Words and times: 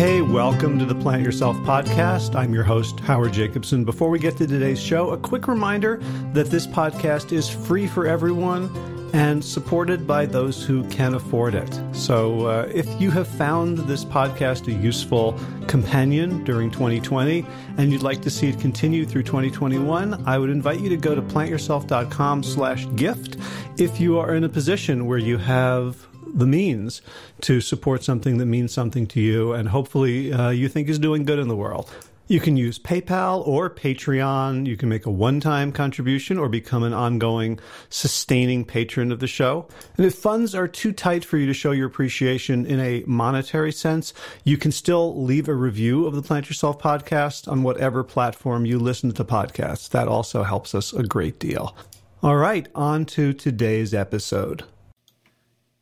Hey, 0.00 0.22
welcome 0.22 0.78
to 0.78 0.86
the 0.86 0.94
Plant 0.94 1.22
Yourself 1.22 1.58
podcast. 1.58 2.34
I'm 2.34 2.54
your 2.54 2.62
host, 2.64 3.00
Howard 3.00 3.34
Jacobson. 3.34 3.84
Before 3.84 4.08
we 4.08 4.18
get 4.18 4.34
to 4.38 4.46
today's 4.46 4.80
show, 4.80 5.10
a 5.10 5.18
quick 5.18 5.46
reminder 5.46 5.98
that 6.32 6.46
this 6.46 6.66
podcast 6.66 7.32
is 7.32 7.50
free 7.50 7.86
for 7.86 8.06
everyone 8.06 8.70
and 9.12 9.44
supported 9.44 10.06
by 10.06 10.24
those 10.24 10.64
who 10.64 10.88
can 10.88 11.12
afford 11.12 11.54
it. 11.54 11.78
So, 11.92 12.46
uh, 12.46 12.72
if 12.72 12.88
you 12.98 13.10
have 13.10 13.28
found 13.28 13.76
this 13.76 14.02
podcast 14.02 14.68
a 14.68 14.72
useful 14.72 15.38
companion 15.66 16.44
during 16.44 16.70
2020 16.70 17.44
and 17.76 17.92
you'd 17.92 18.02
like 18.02 18.22
to 18.22 18.30
see 18.30 18.48
it 18.48 18.58
continue 18.58 19.04
through 19.04 19.24
2021, 19.24 20.26
I 20.26 20.38
would 20.38 20.48
invite 20.48 20.80
you 20.80 20.88
to 20.88 20.96
go 20.96 21.14
to 21.14 21.20
plantyourself.com 21.20 22.42
slash 22.42 22.86
gift 22.96 23.36
if 23.76 24.00
you 24.00 24.18
are 24.18 24.34
in 24.34 24.44
a 24.44 24.48
position 24.48 25.04
where 25.04 25.18
you 25.18 25.36
have 25.36 26.06
the 26.34 26.46
means 26.46 27.02
to 27.42 27.60
support 27.60 28.04
something 28.04 28.38
that 28.38 28.46
means 28.46 28.72
something 28.72 29.06
to 29.08 29.20
you 29.20 29.52
and 29.52 29.68
hopefully 29.68 30.32
uh, 30.32 30.50
you 30.50 30.68
think 30.68 30.88
is 30.88 30.98
doing 30.98 31.24
good 31.24 31.38
in 31.38 31.48
the 31.48 31.56
world. 31.56 31.90
You 32.30 32.38
can 32.38 32.56
use 32.56 32.78
PayPal 32.78 33.44
or 33.44 33.68
Patreon. 33.68 34.64
You 34.64 34.76
can 34.76 34.88
make 34.88 35.04
a 35.04 35.10
one 35.10 35.40
time 35.40 35.72
contribution 35.72 36.38
or 36.38 36.48
become 36.48 36.84
an 36.84 36.92
ongoing, 36.92 37.58
sustaining 37.88 38.64
patron 38.64 39.10
of 39.10 39.18
the 39.18 39.26
show. 39.26 39.66
And 39.96 40.06
if 40.06 40.14
funds 40.14 40.54
are 40.54 40.68
too 40.68 40.92
tight 40.92 41.24
for 41.24 41.38
you 41.38 41.46
to 41.46 41.52
show 41.52 41.72
your 41.72 41.88
appreciation 41.88 42.66
in 42.66 42.78
a 42.78 43.02
monetary 43.04 43.72
sense, 43.72 44.14
you 44.44 44.56
can 44.56 44.70
still 44.70 45.20
leave 45.20 45.48
a 45.48 45.54
review 45.54 46.06
of 46.06 46.14
the 46.14 46.22
Plant 46.22 46.48
Yourself 46.48 46.80
podcast 46.80 47.50
on 47.50 47.64
whatever 47.64 48.04
platform 48.04 48.64
you 48.64 48.78
listen 48.78 49.10
to 49.10 49.24
podcasts. 49.24 49.88
That 49.88 50.06
also 50.06 50.44
helps 50.44 50.72
us 50.72 50.92
a 50.92 51.02
great 51.02 51.40
deal. 51.40 51.76
All 52.22 52.36
right, 52.36 52.68
on 52.76 53.06
to 53.06 53.32
today's 53.32 53.92
episode. 53.92 54.62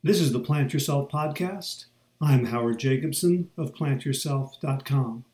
This 0.00 0.20
is 0.20 0.30
the 0.30 0.38
Plant 0.38 0.72
Yourself 0.72 1.10
podcast. 1.10 1.86
I'm 2.20 2.44
Howard 2.44 2.78
Jacobson 2.78 3.50
of 3.58 3.74
plantyourself.com. 3.74 5.24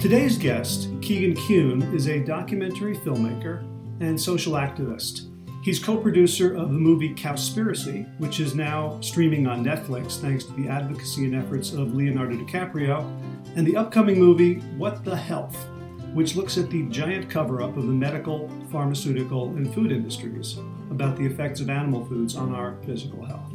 Today's 0.00 0.36
guest, 0.36 0.88
Keegan 1.00 1.36
Kuhn, 1.46 1.82
is 1.94 2.08
a 2.08 2.24
documentary 2.24 2.96
filmmaker 2.96 3.60
and 4.00 4.20
social 4.20 4.54
activist. 4.54 5.28
He's 5.62 5.78
co 5.78 5.96
producer 5.96 6.56
of 6.56 6.72
the 6.72 6.78
movie 6.78 7.14
Cowspiracy, 7.14 8.08
which 8.18 8.40
is 8.40 8.56
now 8.56 9.00
streaming 9.00 9.46
on 9.46 9.64
Netflix 9.64 10.20
thanks 10.20 10.42
to 10.42 10.52
the 10.54 10.68
advocacy 10.68 11.24
and 11.24 11.36
efforts 11.36 11.72
of 11.72 11.94
Leonardo 11.94 12.34
DiCaprio, 12.34 13.04
and 13.54 13.64
the 13.64 13.76
upcoming 13.76 14.18
movie 14.18 14.56
What 14.76 15.04
the 15.04 15.14
Health, 15.14 15.56
which 16.14 16.34
looks 16.34 16.58
at 16.58 16.68
the 16.68 16.82
giant 16.88 17.30
cover 17.30 17.62
up 17.62 17.76
of 17.76 17.86
the 17.86 17.92
medical, 17.92 18.50
pharmaceutical, 18.72 19.50
and 19.50 19.72
food 19.72 19.92
industries 19.92 20.58
about 20.90 21.16
the 21.16 21.24
effects 21.24 21.60
of 21.60 21.70
animal 21.70 22.04
foods 22.04 22.36
on 22.36 22.54
our 22.54 22.76
physical 22.84 23.24
health. 23.24 23.52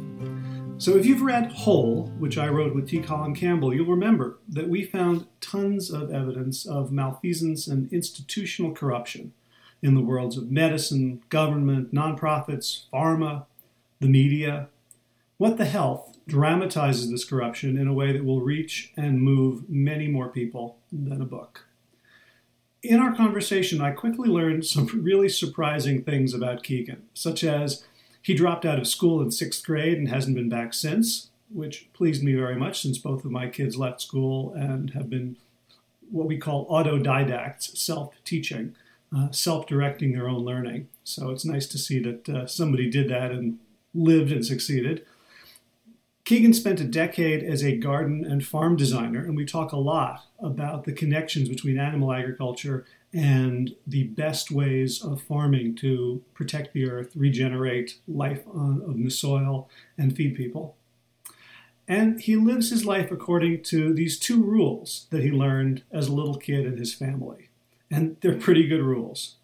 So, 0.78 0.96
if 0.96 1.06
you've 1.06 1.22
read 1.22 1.52
Whole, 1.52 2.08
which 2.18 2.36
I 2.36 2.48
wrote 2.48 2.74
with 2.74 2.88
T. 2.88 3.00
Colin 3.00 3.34
Campbell, 3.34 3.72
you'll 3.72 3.86
remember 3.86 4.38
that 4.48 4.68
we 4.68 4.84
found 4.84 5.26
tons 5.40 5.90
of 5.90 6.12
evidence 6.12 6.66
of 6.66 6.92
malfeasance 6.92 7.66
and 7.66 7.90
institutional 7.92 8.72
corruption 8.72 9.32
in 9.82 9.94
the 9.94 10.02
worlds 10.02 10.36
of 10.36 10.50
medicine, 10.50 11.22
government, 11.28 11.94
nonprofits, 11.94 12.84
pharma, 12.92 13.46
the 14.00 14.08
media. 14.08 14.68
What 15.38 15.56
the 15.56 15.64
Health 15.64 16.18
dramatizes 16.26 17.10
this 17.10 17.24
corruption 17.24 17.78
in 17.78 17.86
a 17.86 17.94
way 17.94 18.12
that 18.12 18.24
will 18.24 18.40
reach 18.40 18.92
and 18.96 19.22
move 19.22 19.70
many 19.70 20.08
more 20.08 20.28
people 20.28 20.76
than 20.92 21.22
a 21.22 21.26
book 21.26 21.65
in 22.88 23.00
our 23.00 23.14
conversation, 23.14 23.80
I 23.80 23.90
quickly 23.90 24.28
learned 24.28 24.66
some 24.66 24.86
really 25.02 25.28
surprising 25.28 26.02
things 26.02 26.34
about 26.34 26.62
Keegan, 26.62 27.02
such 27.14 27.44
as 27.44 27.84
he 28.22 28.34
dropped 28.34 28.64
out 28.64 28.78
of 28.78 28.88
school 28.88 29.20
in 29.22 29.30
sixth 29.30 29.64
grade 29.64 29.98
and 29.98 30.08
hasn't 30.08 30.36
been 30.36 30.48
back 30.48 30.74
since, 30.74 31.30
which 31.48 31.88
pleased 31.92 32.22
me 32.22 32.34
very 32.34 32.56
much 32.56 32.82
since 32.82 32.98
both 32.98 33.24
of 33.24 33.30
my 33.30 33.48
kids 33.48 33.76
left 33.76 34.00
school 34.00 34.52
and 34.54 34.90
have 34.90 35.08
been 35.08 35.36
what 36.10 36.26
we 36.26 36.38
call 36.38 36.68
autodidacts, 36.68 37.76
self 37.76 38.14
teaching, 38.24 38.74
uh, 39.16 39.30
self 39.30 39.66
directing 39.66 40.12
their 40.12 40.28
own 40.28 40.44
learning. 40.44 40.88
So 41.04 41.30
it's 41.30 41.44
nice 41.44 41.66
to 41.68 41.78
see 41.78 42.00
that 42.00 42.28
uh, 42.28 42.46
somebody 42.46 42.90
did 42.90 43.08
that 43.10 43.30
and 43.30 43.58
lived 43.94 44.32
and 44.32 44.44
succeeded. 44.44 45.06
Keegan 46.26 46.54
spent 46.54 46.80
a 46.80 46.84
decade 46.84 47.44
as 47.44 47.62
a 47.62 47.76
garden 47.76 48.24
and 48.24 48.44
farm 48.44 48.74
designer, 48.74 49.20
and 49.20 49.36
we 49.36 49.44
talk 49.44 49.70
a 49.70 49.76
lot 49.76 50.24
about 50.40 50.82
the 50.82 50.92
connections 50.92 51.48
between 51.48 51.78
animal 51.78 52.12
agriculture 52.12 52.84
and 53.14 53.76
the 53.86 54.08
best 54.08 54.50
ways 54.50 55.00
of 55.00 55.22
farming 55.22 55.76
to 55.76 56.24
protect 56.34 56.72
the 56.72 56.90
earth, 56.90 57.12
regenerate 57.14 58.00
life 58.08 58.42
on, 58.52 59.04
the 59.04 59.10
soil, 59.10 59.70
and 59.96 60.16
feed 60.16 60.34
people. 60.34 60.74
And 61.86 62.20
he 62.20 62.34
lives 62.34 62.70
his 62.70 62.84
life 62.84 63.12
according 63.12 63.62
to 63.62 63.94
these 63.94 64.18
two 64.18 64.42
rules 64.42 65.06
that 65.10 65.22
he 65.22 65.30
learned 65.30 65.84
as 65.92 66.08
a 66.08 66.12
little 66.12 66.38
kid 66.38 66.66
in 66.66 66.76
his 66.76 66.92
family. 66.92 67.50
And 67.88 68.16
they're 68.20 68.34
pretty 68.34 68.66
good 68.66 68.82
rules. 68.82 69.36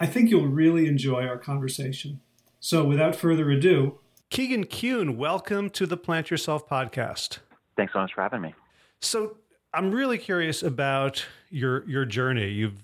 I 0.00 0.06
think 0.06 0.30
you'll 0.30 0.48
really 0.48 0.86
enjoy 0.86 1.26
our 1.26 1.36
conversation. 1.36 2.22
So, 2.60 2.82
without 2.82 3.14
further 3.14 3.50
ado, 3.50 3.98
Keegan 4.32 4.64
Kuhn, 4.64 5.18
welcome 5.18 5.68
to 5.68 5.84
the 5.84 5.98
Plant 5.98 6.30
Yourself 6.30 6.66
podcast. 6.66 7.40
Thanks 7.76 7.92
so 7.92 7.98
much 7.98 8.14
for 8.14 8.22
having 8.22 8.40
me. 8.40 8.54
So, 8.98 9.36
I'm 9.74 9.90
really 9.90 10.16
curious 10.16 10.62
about 10.62 11.22
your 11.50 11.86
your 11.86 12.06
journey. 12.06 12.48
You've 12.48 12.82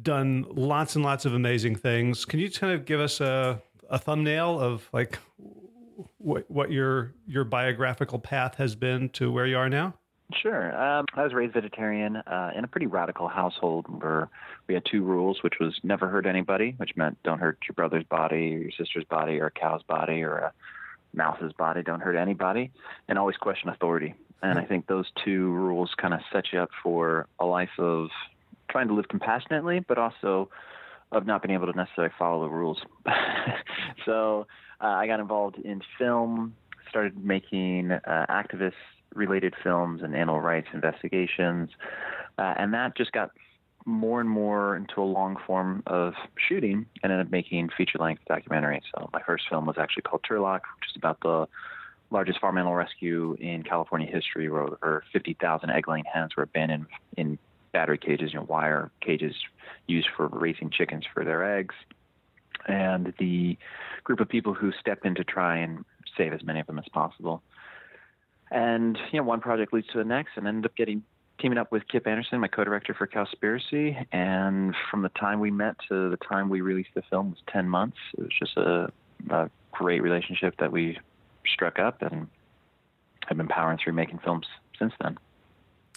done 0.00 0.46
lots 0.48 0.94
and 0.94 1.04
lots 1.04 1.24
of 1.24 1.34
amazing 1.34 1.74
things. 1.74 2.24
Can 2.24 2.38
you 2.38 2.48
kind 2.48 2.72
of 2.72 2.84
give 2.84 3.00
us 3.00 3.20
a, 3.20 3.60
a 3.90 3.98
thumbnail 3.98 4.60
of 4.60 4.88
like 4.92 5.18
what 6.18 6.48
what 6.48 6.70
your 6.70 7.14
your 7.26 7.42
biographical 7.42 8.20
path 8.20 8.54
has 8.58 8.76
been 8.76 9.08
to 9.08 9.32
where 9.32 9.46
you 9.46 9.58
are 9.58 9.68
now? 9.68 9.94
Sure. 10.34 10.76
Um, 10.76 11.06
I 11.14 11.22
was 11.22 11.32
raised 11.32 11.54
vegetarian 11.54 12.16
uh, 12.16 12.50
in 12.56 12.64
a 12.64 12.68
pretty 12.68 12.86
radical 12.86 13.28
household 13.28 13.86
where 14.02 14.28
we 14.66 14.74
had 14.74 14.84
two 14.84 15.02
rules, 15.02 15.42
which 15.42 15.54
was 15.60 15.78
never 15.82 16.08
hurt 16.08 16.26
anybody, 16.26 16.74
which 16.78 16.96
meant 16.96 17.16
don't 17.22 17.38
hurt 17.38 17.58
your 17.68 17.74
brother's 17.74 18.04
body, 18.04 18.54
or 18.54 18.58
your 18.58 18.70
sister's 18.72 19.04
body, 19.04 19.40
or 19.40 19.46
a 19.46 19.50
cow's 19.50 19.82
body, 19.84 20.22
or 20.22 20.36
a 20.38 20.52
mouse's 21.16 21.52
body, 21.52 21.82
don't 21.82 22.00
hurt 22.00 22.16
anybody, 22.16 22.70
and 23.08 23.18
always 23.18 23.36
question 23.36 23.68
authority. 23.68 24.14
And 24.42 24.58
I 24.58 24.64
think 24.64 24.86
those 24.86 25.06
two 25.24 25.50
rules 25.50 25.90
kind 25.96 26.14
of 26.14 26.20
set 26.32 26.52
you 26.52 26.60
up 26.60 26.70
for 26.82 27.26
a 27.40 27.46
life 27.46 27.70
of 27.78 28.08
trying 28.70 28.88
to 28.88 28.94
live 28.94 29.08
compassionately, 29.08 29.80
but 29.80 29.98
also 29.98 30.50
of 31.12 31.26
not 31.26 31.42
being 31.42 31.54
able 31.54 31.66
to 31.66 31.76
necessarily 31.76 32.12
follow 32.18 32.44
the 32.44 32.50
rules. 32.50 32.78
so 34.04 34.46
uh, 34.80 34.86
I 34.86 35.06
got 35.06 35.20
involved 35.20 35.56
in 35.58 35.80
film, 35.98 36.54
started 36.88 37.24
making 37.24 37.92
uh, 37.92 38.26
activist 38.28 38.72
related 39.14 39.54
films 39.62 40.02
and 40.02 40.14
animal 40.14 40.40
rights 40.40 40.68
investigations, 40.74 41.70
uh, 42.38 42.54
and 42.58 42.74
that 42.74 42.96
just 42.96 43.12
got 43.12 43.30
more 43.86 44.20
and 44.20 44.28
more 44.28 44.76
into 44.76 45.00
a 45.00 45.04
long 45.04 45.36
form 45.46 45.82
of 45.86 46.12
shooting 46.48 46.86
and 47.02 47.12
ended 47.12 47.26
up 47.26 47.32
making 47.32 47.70
feature 47.76 47.98
length 47.98 48.22
documentaries. 48.28 48.82
So 48.94 49.08
my 49.12 49.22
first 49.22 49.44
film 49.48 49.64
was 49.64 49.78
actually 49.78 50.02
called 50.02 50.22
Turlock, 50.28 50.60
which 50.78 50.90
is 50.90 50.96
about 50.96 51.20
the 51.22 51.46
largest 52.10 52.40
farm 52.40 52.58
animal 52.58 52.74
rescue 52.74 53.36
in 53.40 53.62
California 53.62 54.10
history, 54.10 54.50
where 54.50 54.62
over 54.62 55.04
50,000 55.12 55.70
egg-laying 55.70 56.04
hens 56.12 56.36
were 56.36 56.42
abandoned 56.42 56.86
in 57.16 57.38
battery 57.72 57.98
cages, 57.98 58.32
you 58.32 58.40
know, 58.40 58.46
wire 58.48 58.90
cages 59.00 59.34
used 59.86 60.08
for 60.16 60.26
raising 60.28 60.68
chickens 60.70 61.04
for 61.14 61.24
their 61.24 61.58
eggs. 61.58 61.74
And 62.66 63.14
the 63.18 63.56
group 64.02 64.18
of 64.18 64.28
people 64.28 64.52
who 64.52 64.72
stepped 64.80 65.06
in 65.06 65.14
to 65.14 65.24
try 65.24 65.58
and 65.58 65.84
save 66.16 66.32
as 66.32 66.42
many 66.42 66.58
of 66.58 66.66
them 66.66 66.78
as 66.78 66.88
possible. 66.92 67.42
And 68.50 68.98
you 69.12 69.20
know, 69.20 69.24
one 69.24 69.40
project 69.40 69.72
leads 69.72 69.88
to 69.88 69.98
the 69.98 70.04
next, 70.04 70.32
and 70.36 70.46
ended 70.48 70.64
up 70.64 70.76
getting 70.76 71.02
teaming 71.38 71.58
up 71.58 71.72
with 71.72 71.86
Kip 71.88 72.06
Anderson, 72.06 72.40
my 72.40 72.48
co-director 72.48 72.94
for 72.94 73.06
Cowspiracy, 73.06 74.06
and 74.12 74.74
from 74.90 75.02
the 75.02 75.08
time 75.10 75.40
we 75.40 75.50
met 75.50 75.76
to 75.88 76.10
the 76.10 76.16
time 76.16 76.48
we 76.48 76.60
released 76.60 76.90
the 76.94 77.02
film 77.10 77.30
was 77.30 77.38
10 77.52 77.68
months. 77.68 77.96
It 78.16 78.22
was 78.22 78.32
just 78.38 78.56
a, 78.56 78.90
a 79.30 79.50
great 79.72 80.02
relationship 80.02 80.54
that 80.58 80.72
we 80.72 80.98
struck 81.46 81.78
up 81.78 82.02
and 82.02 82.26
have 83.26 83.36
been 83.36 83.48
powering 83.48 83.78
through 83.82 83.92
making 83.92 84.18
films 84.18 84.46
since 84.78 84.92
then. 85.00 85.18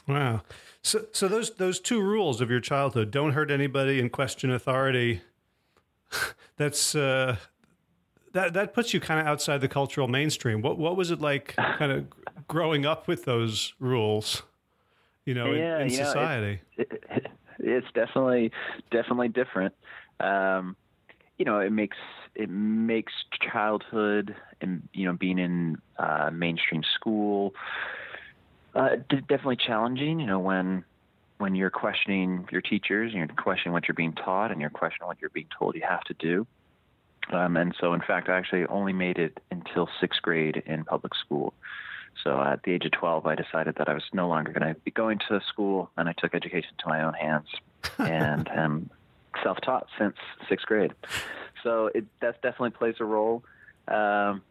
Wow. 0.08 0.42
So 0.82 1.06
so 1.12 1.28
those 1.28 1.52
those 1.52 1.80
two 1.80 2.02
rules 2.02 2.42
of 2.42 2.50
your 2.50 2.60
childhood, 2.60 3.12
don't 3.12 3.34
hurt 3.34 3.52
anybody 3.52 4.00
and 4.00 4.12
question 4.12 4.50
authority, 4.50 5.22
that's 6.58 6.96
uh 6.96 7.36
that 8.34 8.54
that 8.54 8.74
puts 8.74 8.94
you 8.94 9.00
kind 9.00 9.20
of 9.20 9.28
outside 9.28 9.62
the 9.62 9.68
cultural 9.68 10.08
mainstream. 10.08 10.62
What 10.62 10.78
what 10.78 10.96
was 10.96 11.12
it 11.12 11.22
like 11.22 11.56
kind 11.56 11.92
of 11.92 12.08
growing 12.48 12.86
up 12.86 13.08
with 13.08 13.26
those 13.26 13.74
rules? 13.80 14.44
You 15.30 15.36
know, 15.36 15.52
yeah, 15.52 15.76
in, 15.76 15.82
in 15.84 15.90
you 15.92 15.96
society. 15.98 16.60
Know, 16.76 16.86
it, 16.90 17.04
it, 17.12 17.28
it's 17.60 17.88
definitely 17.94 18.52
definitely 18.90 19.28
different. 19.28 19.76
Um, 20.20 20.76
you 21.38 21.46
know, 21.46 21.60
it 21.60 21.72
makes 21.72 21.98
it 22.34 22.50
makes 22.50 23.14
childhood 23.52 24.36
and 24.60 24.90
you 24.92 25.06
know 25.06 25.14
being 25.14 25.38
in 25.38 25.78
uh, 26.00 26.32
mainstream 26.34 26.82
school 26.96 27.54
uh, 28.74 28.96
definitely 29.08 29.58
challenging. 29.58 30.20
You 30.20 30.26
know, 30.26 30.40
when 30.40 30.84
when 31.38 31.54
you're 31.54 31.70
questioning 31.70 32.48
your 32.52 32.62
teachers 32.62 33.14
and 33.14 33.20
you're 33.20 33.38
questioning 33.38 33.72
what 33.72 33.88
you're 33.88 33.96
being 33.96 34.14
taught 34.14 34.52
and 34.52 34.60
you're 34.60 34.72
questioning 34.72 35.08
what 35.08 35.18
you're 35.22 35.30
being 35.30 35.48
told 35.58 35.76
you 35.76 35.84
have 35.88 36.04
to 36.06 36.16
do. 36.16 36.48
Um, 37.32 37.56
and 37.56 37.76
so, 37.80 37.94
in 37.94 38.02
fact, 38.02 38.30
I 38.30 38.38
actually 38.38 38.66
only 38.66 38.94
made 38.94 39.20
it 39.20 39.40
until 39.52 39.88
sixth 40.02 40.24
grade 40.24 40.64
in 40.66 40.86
public 40.86 41.14
school. 41.14 41.54
So 42.24 42.40
at 42.42 42.64
the 42.64 42.74
age 42.74 42.86
of 42.86 42.92
12, 42.92 43.26
I 43.26 43.36
decided 43.36 43.76
that 43.76 43.88
I 43.88 43.94
was 43.94 44.04
no 44.14 44.28
longer 44.28 44.52
going 44.52 44.74
to 44.74 44.80
be 44.82 44.92
going 44.92 45.20
to 45.30 45.40
school, 45.48 45.90
and 45.98 46.10
I 46.10 46.14
took 46.14 46.36
education 46.36 46.72
to 46.80 46.88
my 46.88 47.04
own 47.04 47.14
hands 47.14 47.48
and 47.98 48.50
am 48.54 48.90
self-taught 49.44 49.88
since 49.98 50.16
sixth 50.50 50.66
grade. 50.66 50.94
So 51.64 51.90
it 51.94 52.06
that 52.22 52.42
definitely 52.42 52.72
plays 52.72 52.96
a 53.00 53.06
role. 53.06 53.44
Um, 53.88 54.42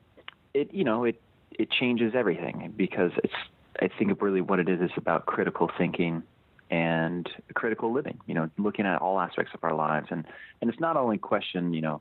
it 0.54 0.72
you 0.72 0.84
know 0.84 1.04
it 1.04 1.20
it 1.50 1.70
changes 1.70 2.14
everything 2.14 2.72
because 2.76 3.12
it's 3.22 3.34
I 3.80 3.88
think 3.98 4.10
of 4.10 4.22
really 4.22 4.40
what 4.40 4.58
it 4.60 4.68
is 4.68 4.80
is 4.80 4.90
about 4.96 5.26
critical 5.26 5.70
thinking 5.76 6.22
and 6.70 7.28
critical 7.54 7.92
living. 7.92 8.18
You 8.26 8.34
know, 8.34 8.50
looking 8.58 8.86
at 8.86 9.00
all 9.00 9.20
aspects 9.20 9.52
of 9.54 9.62
our 9.62 9.74
lives, 9.74 10.08
and 10.10 10.24
and 10.60 10.70
it's 10.70 10.80
not 10.80 10.96
only 10.96 11.18
question 11.18 11.74
you 11.74 11.82
know 11.82 12.00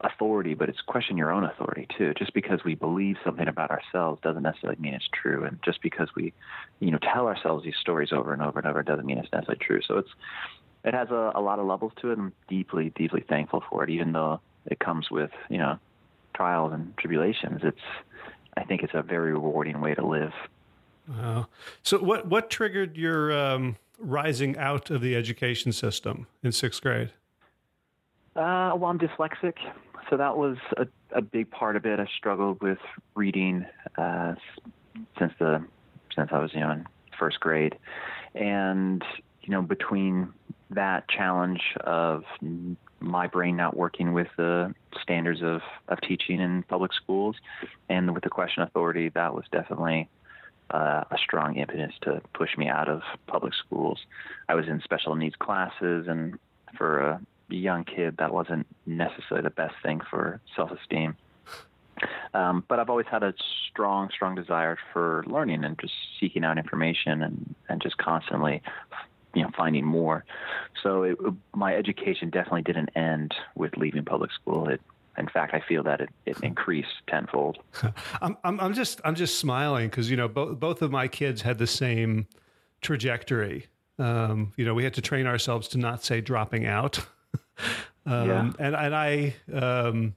authority, 0.00 0.54
but 0.54 0.68
it's 0.68 0.80
question 0.82 1.16
your 1.16 1.32
own 1.32 1.44
authority 1.44 1.86
too. 1.96 2.14
Just 2.14 2.32
because 2.32 2.62
we 2.64 2.74
believe 2.74 3.16
something 3.24 3.48
about 3.48 3.70
ourselves 3.70 4.20
doesn't 4.22 4.42
necessarily 4.42 4.80
mean 4.80 4.94
it's 4.94 5.08
true, 5.12 5.44
and 5.44 5.58
just 5.64 5.82
because 5.82 6.08
we, 6.14 6.32
you 6.80 6.90
know, 6.90 6.98
tell 6.98 7.26
ourselves 7.26 7.64
these 7.64 7.76
stories 7.80 8.12
over 8.12 8.32
and 8.32 8.42
over 8.42 8.58
and 8.58 8.68
over 8.68 8.82
doesn't 8.82 9.06
mean 9.06 9.18
it's 9.18 9.32
necessarily 9.32 9.58
true. 9.64 9.80
So 9.86 9.98
it's 9.98 10.10
it 10.84 10.94
has 10.94 11.10
a, 11.10 11.32
a 11.34 11.40
lot 11.40 11.58
of 11.58 11.66
levels 11.66 11.92
to 12.00 12.12
it. 12.12 12.18
I'm 12.18 12.32
deeply, 12.48 12.92
deeply 12.96 13.24
thankful 13.28 13.62
for 13.68 13.84
it, 13.84 13.90
even 13.90 14.12
though 14.12 14.40
it 14.66 14.78
comes 14.78 15.10
with 15.10 15.30
you 15.48 15.58
know 15.58 15.78
trials 16.34 16.72
and 16.72 16.96
tribulations. 16.96 17.60
It's 17.64 17.80
I 18.56 18.64
think 18.64 18.82
it's 18.82 18.94
a 18.94 19.02
very 19.02 19.32
rewarding 19.32 19.80
way 19.80 19.94
to 19.94 20.06
live. 20.06 20.32
Wow. 21.08 21.48
So 21.82 21.98
what 21.98 22.28
what 22.28 22.50
triggered 22.50 22.96
your 22.96 23.32
um, 23.32 23.76
rising 23.98 24.56
out 24.56 24.90
of 24.90 25.00
the 25.00 25.16
education 25.16 25.72
system 25.72 26.26
in 26.42 26.52
sixth 26.52 26.82
grade? 26.82 27.12
Uh, 28.36 28.70
well, 28.76 28.84
I'm 28.84 29.00
dyslexic, 29.00 29.54
so 30.08 30.16
that 30.16 30.36
was 30.36 30.56
a, 30.76 30.86
a 31.12 31.22
big 31.22 31.50
part 31.50 31.76
of 31.76 31.84
it. 31.86 32.00
I 32.00 32.06
struggled 32.16 32.62
with 32.62 32.78
reading 33.14 33.66
uh, 33.96 34.34
since 35.18 35.32
the 35.38 35.64
since 36.14 36.30
I 36.32 36.38
was 36.38 36.52
you 36.54 36.60
know 36.60 36.70
in 36.70 36.86
first 37.18 37.40
grade, 37.40 37.76
and 38.34 39.02
you 39.42 39.50
know 39.50 39.62
between 39.62 40.32
that 40.70 41.08
challenge 41.08 41.60
of 41.80 42.24
my 43.00 43.26
brain 43.26 43.56
not 43.56 43.76
working 43.76 44.12
with 44.12 44.28
the 44.36 44.74
standards 45.00 45.40
of, 45.42 45.60
of 45.88 46.00
teaching 46.00 46.40
in 46.40 46.62
public 46.64 46.92
schools 46.92 47.36
and 47.88 48.12
with 48.12 48.24
the 48.24 48.28
question 48.28 48.62
authority, 48.62 49.08
that 49.10 49.34
was 49.34 49.44
definitely 49.52 50.08
uh, 50.70 51.04
a 51.10 51.16
strong 51.16 51.56
impetus 51.56 51.92
to 52.02 52.20
push 52.34 52.56
me 52.58 52.68
out 52.68 52.88
of 52.88 53.02
public 53.26 53.54
schools. 53.54 54.00
I 54.48 54.54
was 54.54 54.66
in 54.66 54.80
special 54.82 55.14
needs 55.14 55.36
classes, 55.36 56.06
and 56.08 56.38
for 56.76 56.98
a 57.00 57.20
young 57.56 57.84
kid, 57.84 58.16
that 58.18 58.32
wasn't 58.32 58.66
necessarily 58.86 59.42
the 59.42 59.50
best 59.50 59.74
thing 59.82 60.00
for 60.10 60.40
self 60.56 60.70
esteem. 60.70 61.16
Um, 62.32 62.64
but 62.68 62.78
I've 62.78 62.90
always 62.90 63.06
had 63.10 63.22
a 63.24 63.34
strong, 63.68 64.08
strong 64.14 64.36
desire 64.36 64.78
for 64.92 65.24
learning 65.26 65.64
and 65.64 65.76
just 65.80 65.94
seeking 66.20 66.44
out 66.44 66.56
information 66.56 67.22
and, 67.22 67.54
and 67.68 67.82
just 67.82 67.98
constantly 67.98 68.62
you 69.34 69.42
know 69.42 69.50
finding 69.56 69.84
more. 69.84 70.24
So 70.82 71.02
it, 71.02 71.18
my 71.54 71.74
education 71.74 72.30
definitely 72.30 72.62
didn't 72.62 72.90
end 72.96 73.34
with 73.54 73.76
leaving 73.76 74.04
public 74.04 74.32
school. 74.32 74.68
It 74.68 74.80
in 75.16 75.28
fact, 75.28 75.52
I 75.52 75.60
feel 75.60 75.82
that 75.82 76.00
it, 76.00 76.10
it 76.26 76.38
increased 76.44 77.02
tenfold. 77.08 77.58
I'm, 78.22 78.36
I'm, 78.44 78.72
just 78.72 79.00
I'm 79.04 79.16
just 79.16 79.38
smiling 79.38 79.88
because 79.88 80.10
you 80.10 80.16
know 80.16 80.28
both 80.28 80.58
both 80.60 80.82
of 80.82 80.90
my 80.90 81.08
kids 81.08 81.42
had 81.42 81.58
the 81.58 81.66
same 81.66 82.26
trajectory. 82.80 83.66
Um, 83.98 84.52
you 84.56 84.64
know, 84.64 84.74
we 84.74 84.84
had 84.84 84.94
to 84.94 85.02
train 85.02 85.26
ourselves 85.26 85.66
to 85.68 85.78
not 85.78 86.04
say 86.04 86.20
dropping 86.20 86.66
out. 86.66 87.04
um, 88.06 88.28
yeah. 88.28 88.50
And 88.58 88.76
and 88.76 88.94
I 88.94 89.34
um, 89.52 90.14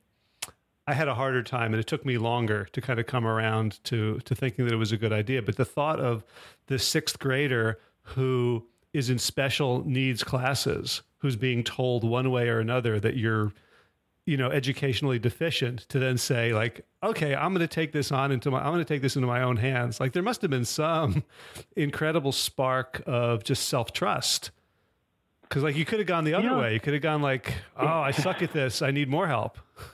I 0.88 0.94
had 0.94 1.08
a 1.08 1.16
harder 1.16 1.44
time, 1.44 1.74
and 1.74 1.80
it 1.80 1.88
took 1.88 2.06
me 2.06 2.18
longer 2.18 2.68
to 2.74 2.82
kind 2.82 3.00
of 3.00 3.06
come 3.06 3.26
around 3.26 3.84
to 3.86 4.20
to 4.20 4.36
thinking 4.36 4.66
that 4.66 4.74
it 4.74 4.78
was 4.78 4.92
a 4.92 4.98
good 4.98 5.14
idea. 5.14 5.42
But 5.42 5.58
the 5.58 5.66
thought 5.66 6.00
of 6.00 6.24
the 6.68 6.80
sixth 6.80 7.20
grader 7.20 7.80
who 8.04 8.66
is 8.94 9.10
in 9.10 9.20
special 9.20 9.88
needs 9.88 10.24
classes 10.24 11.02
who's 11.20 11.36
being 11.36 11.64
told 11.64 12.04
one 12.04 12.32
way 12.32 12.50
or 12.50 12.60
another 12.60 13.00
that 13.00 13.16
you're 13.16 13.54
you 14.26 14.38
know 14.38 14.52
educationally 14.52 15.18
deficient 15.18 15.80
to 15.90 15.98
then 15.98 16.18
say 16.18 16.54
like 16.54 16.86
okay 17.02 17.34
i'm 17.36 17.54
going 17.54 17.68
to 17.68 17.74
take 17.74 17.92
this 17.92 18.12
on 18.12 18.32
into 18.32 18.52
my 18.52 18.60
i'm 18.60 18.72
going 18.72 18.78
to 18.78 18.86
take 18.86 19.02
this 19.02 19.16
into 19.16 19.28
my 19.28 19.42
own 19.42 19.58
hands 19.58 20.00
like 20.00 20.14
there 20.14 20.22
must 20.22 20.42
have 20.42 20.52
been 20.52 20.66
some 20.66 21.24
incredible 21.76 22.32
spark 22.32 23.02
of 23.08 23.44
just 23.44 23.68
self-trust 23.68 24.52
because 25.52 25.64
like 25.64 25.76
you 25.76 25.84
could 25.84 26.00
have 26.00 26.08
gone 26.08 26.24
the 26.24 26.34
other 26.34 26.48
know, 26.48 26.60
way. 26.60 26.74
You 26.74 26.80
could 26.80 26.94
have 26.94 27.04
gone 27.04 27.22
like 27.22 27.54
oh 27.76 27.86
i 27.86 28.12
suck 28.12 28.42
at 28.42 28.54
this. 28.54 28.82
I 28.82 28.92
need 28.92 29.10
more 29.10 29.28
help. 29.28 29.60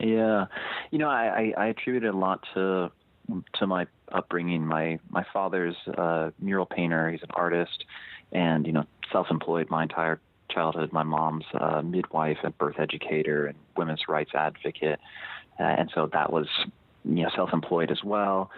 Yeah. 0.00 0.46
You 0.92 0.98
know 0.98 1.08
i 1.08 1.52
i, 1.58 1.64
I 1.64 1.66
attribute 1.70 2.04
it 2.04 2.14
a 2.14 2.16
lot 2.16 2.44
to 2.54 2.92
to 3.54 3.66
my 3.66 3.88
upbringing. 4.12 4.64
My 4.64 5.00
my 5.10 5.26
father's 5.32 5.74
a 5.88 6.32
mural 6.38 6.66
painter. 6.66 7.10
He's 7.10 7.22
an 7.24 7.32
artist 7.34 7.84
and 8.30 8.64
you 8.64 8.72
know 8.72 8.84
self-employed 9.10 9.70
my 9.70 9.82
entire 9.82 10.20
childhood. 10.52 10.92
My 10.92 11.02
mom's 11.02 11.46
a 11.52 11.82
midwife 11.82 12.38
and 12.44 12.56
birth 12.58 12.78
educator 12.78 13.46
and 13.46 13.58
women's 13.76 14.02
rights 14.08 14.30
advocate, 14.36 15.00
uh, 15.58 15.64
and 15.64 15.90
so 15.92 16.08
that 16.12 16.32
was 16.32 16.46
you 17.04 17.24
know 17.24 17.30
self-employed 17.34 17.90
as 17.90 18.04
well. 18.04 18.52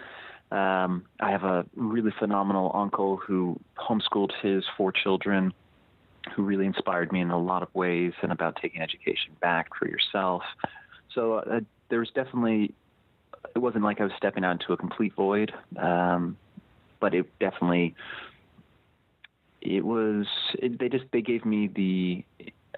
Um, 0.51 1.05
I 1.19 1.31
have 1.31 1.43
a 1.43 1.65
really 1.75 2.13
phenomenal 2.19 2.71
uncle 2.75 3.17
who 3.17 3.59
homeschooled 3.79 4.31
his 4.43 4.63
four 4.77 4.91
children, 4.91 5.53
who 6.35 6.43
really 6.43 6.65
inspired 6.65 7.11
me 7.11 7.19
in 7.19 7.31
a 7.31 7.39
lot 7.39 7.63
of 7.63 7.73
ways 7.73 8.13
and 8.21 8.31
about 8.31 8.57
taking 8.61 8.81
education 8.81 9.33
back 9.41 9.69
for 9.77 9.87
yourself. 9.87 10.43
So 11.13 11.35
uh, 11.35 11.61
there 11.89 11.99
was 11.99 12.09
definitely 12.13 12.73
it 13.55 13.59
wasn't 13.59 13.83
like 13.83 13.99
I 13.99 14.03
was 14.03 14.13
stepping 14.17 14.43
out 14.43 14.51
into 14.51 14.73
a 14.73 14.77
complete 14.77 15.13
void, 15.15 15.51
um, 15.77 16.37
but 16.99 17.13
it 17.13 17.27
definitely 17.39 17.95
it 19.61 19.83
was 19.83 20.27
it, 20.59 20.79
they 20.79 20.89
just 20.89 21.05
they 21.11 21.21
gave 21.21 21.45
me 21.45 21.67
the 21.67 22.23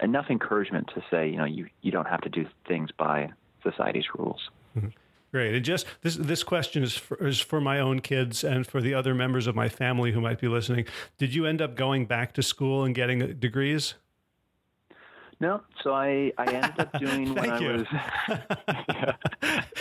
enough 0.02 0.26
encouragement 0.30 0.90
to 0.94 1.02
say 1.10 1.28
you 1.28 1.36
know 1.36 1.44
you 1.44 1.68
you 1.82 1.92
don't 1.92 2.08
have 2.08 2.22
to 2.22 2.28
do 2.28 2.46
things 2.66 2.90
by 2.96 3.30
society's 3.62 4.06
rules. 4.16 4.40
Mm-hmm. 4.76 4.88
Great. 5.34 5.56
And 5.56 5.64
just 5.64 5.86
this 6.02 6.14
this 6.14 6.44
question 6.44 6.84
is 6.84 6.96
for, 6.96 7.16
is 7.26 7.40
for 7.40 7.60
my 7.60 7.80
own 7.80 7.98
kids 7.98 8.44
and 8.44 8.64
for 8.64 8.80
the 8.80 8.94
other 8.94 9.16
members 9.16 9.48
of 9.48 9.56
my 9.56 9.68
family 9.68 10.12
who 10.12 10.20
might 10.20 10.40
be 10.40 10.46
listening. 10.46 10.86
Did 11.18 11.34
you 11.34 11.44
end 11.44 11.60
up 11.60 11.74
going 11.74 12.06
back 12.06 12.34
to 12.34 12.42
school 12.44 12.84
and 12.84 12.94
getting 12.94 13.18
degrees? 13.40 13.94
No, 15.40 15.60
so 15.82 15.92
I, 15.92 16.30
I 16.38 16.44
ended 16.44 16.78
up 16.78 17.00
doing 17.00 17.34
when 17.34 17.60
you. 17.60 17.68
I 17.68 18.36
was. 19.08 19.14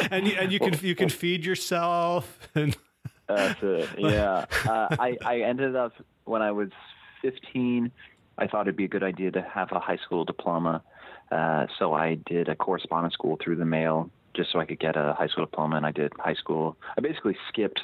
and 0.09 0.27
you, 0.27 0.33
and 0.39 0.51
you 0.51 0.59
can 0.59 0.73
you 0.81 0.95
can 0.95 1.09
feed 1.21 1.45
yourself 1.45 2.49
and. 2.55 2.75
That's 3.27 3.59
it. 3.61 3.89
Yeah, 3.99 4.45
uh, 4.65 4.95
I 4.97 5.17
I 5.23 5.41
ended 5.41 5.75
up 5.75 5.93
when 6.23 6.41
I 6.41 6.51
was 6.51 6.71
15, 7.21 7.91
I 8.39 8.47
thought 8.47 8.61
it'd 8.61 8.75
be 8.75 8.85
a 8.85 8.87
good 8.87 9.03
idea 9.03 9.29
to 9.29 9.43
have 9.43 9.71
a 9.71 9.79
high 9.79 9.97
school 9.97 10.25
diploma. 10.25 10.81
Uh, 11.31 11.67
so 11.77 11.93
I 11.93 12.15
did 12.15 12.49
a 12.49 12.55
correspondence 12.55 13.13
school 13.13 13.37
through 13.39 13.57
the 13.57 13.65
mail 13.65 14.09
just 14.33 14.51
so 14.51 14.59
I 14.59 14.65
could 14.65 14.79
get 14.79 14.95
a 14.95 15.13
high 15.17 15.27
school 15.27 15.45
diploma. 15.45 15.77
And 15.77 15.85
I 15.85 15.91
did 15.91 16.13
high 16.19 16.33
school. 16.33 16.77
I 16.97 17.01
basically 17.01 17.37
skipped 17.49 17.81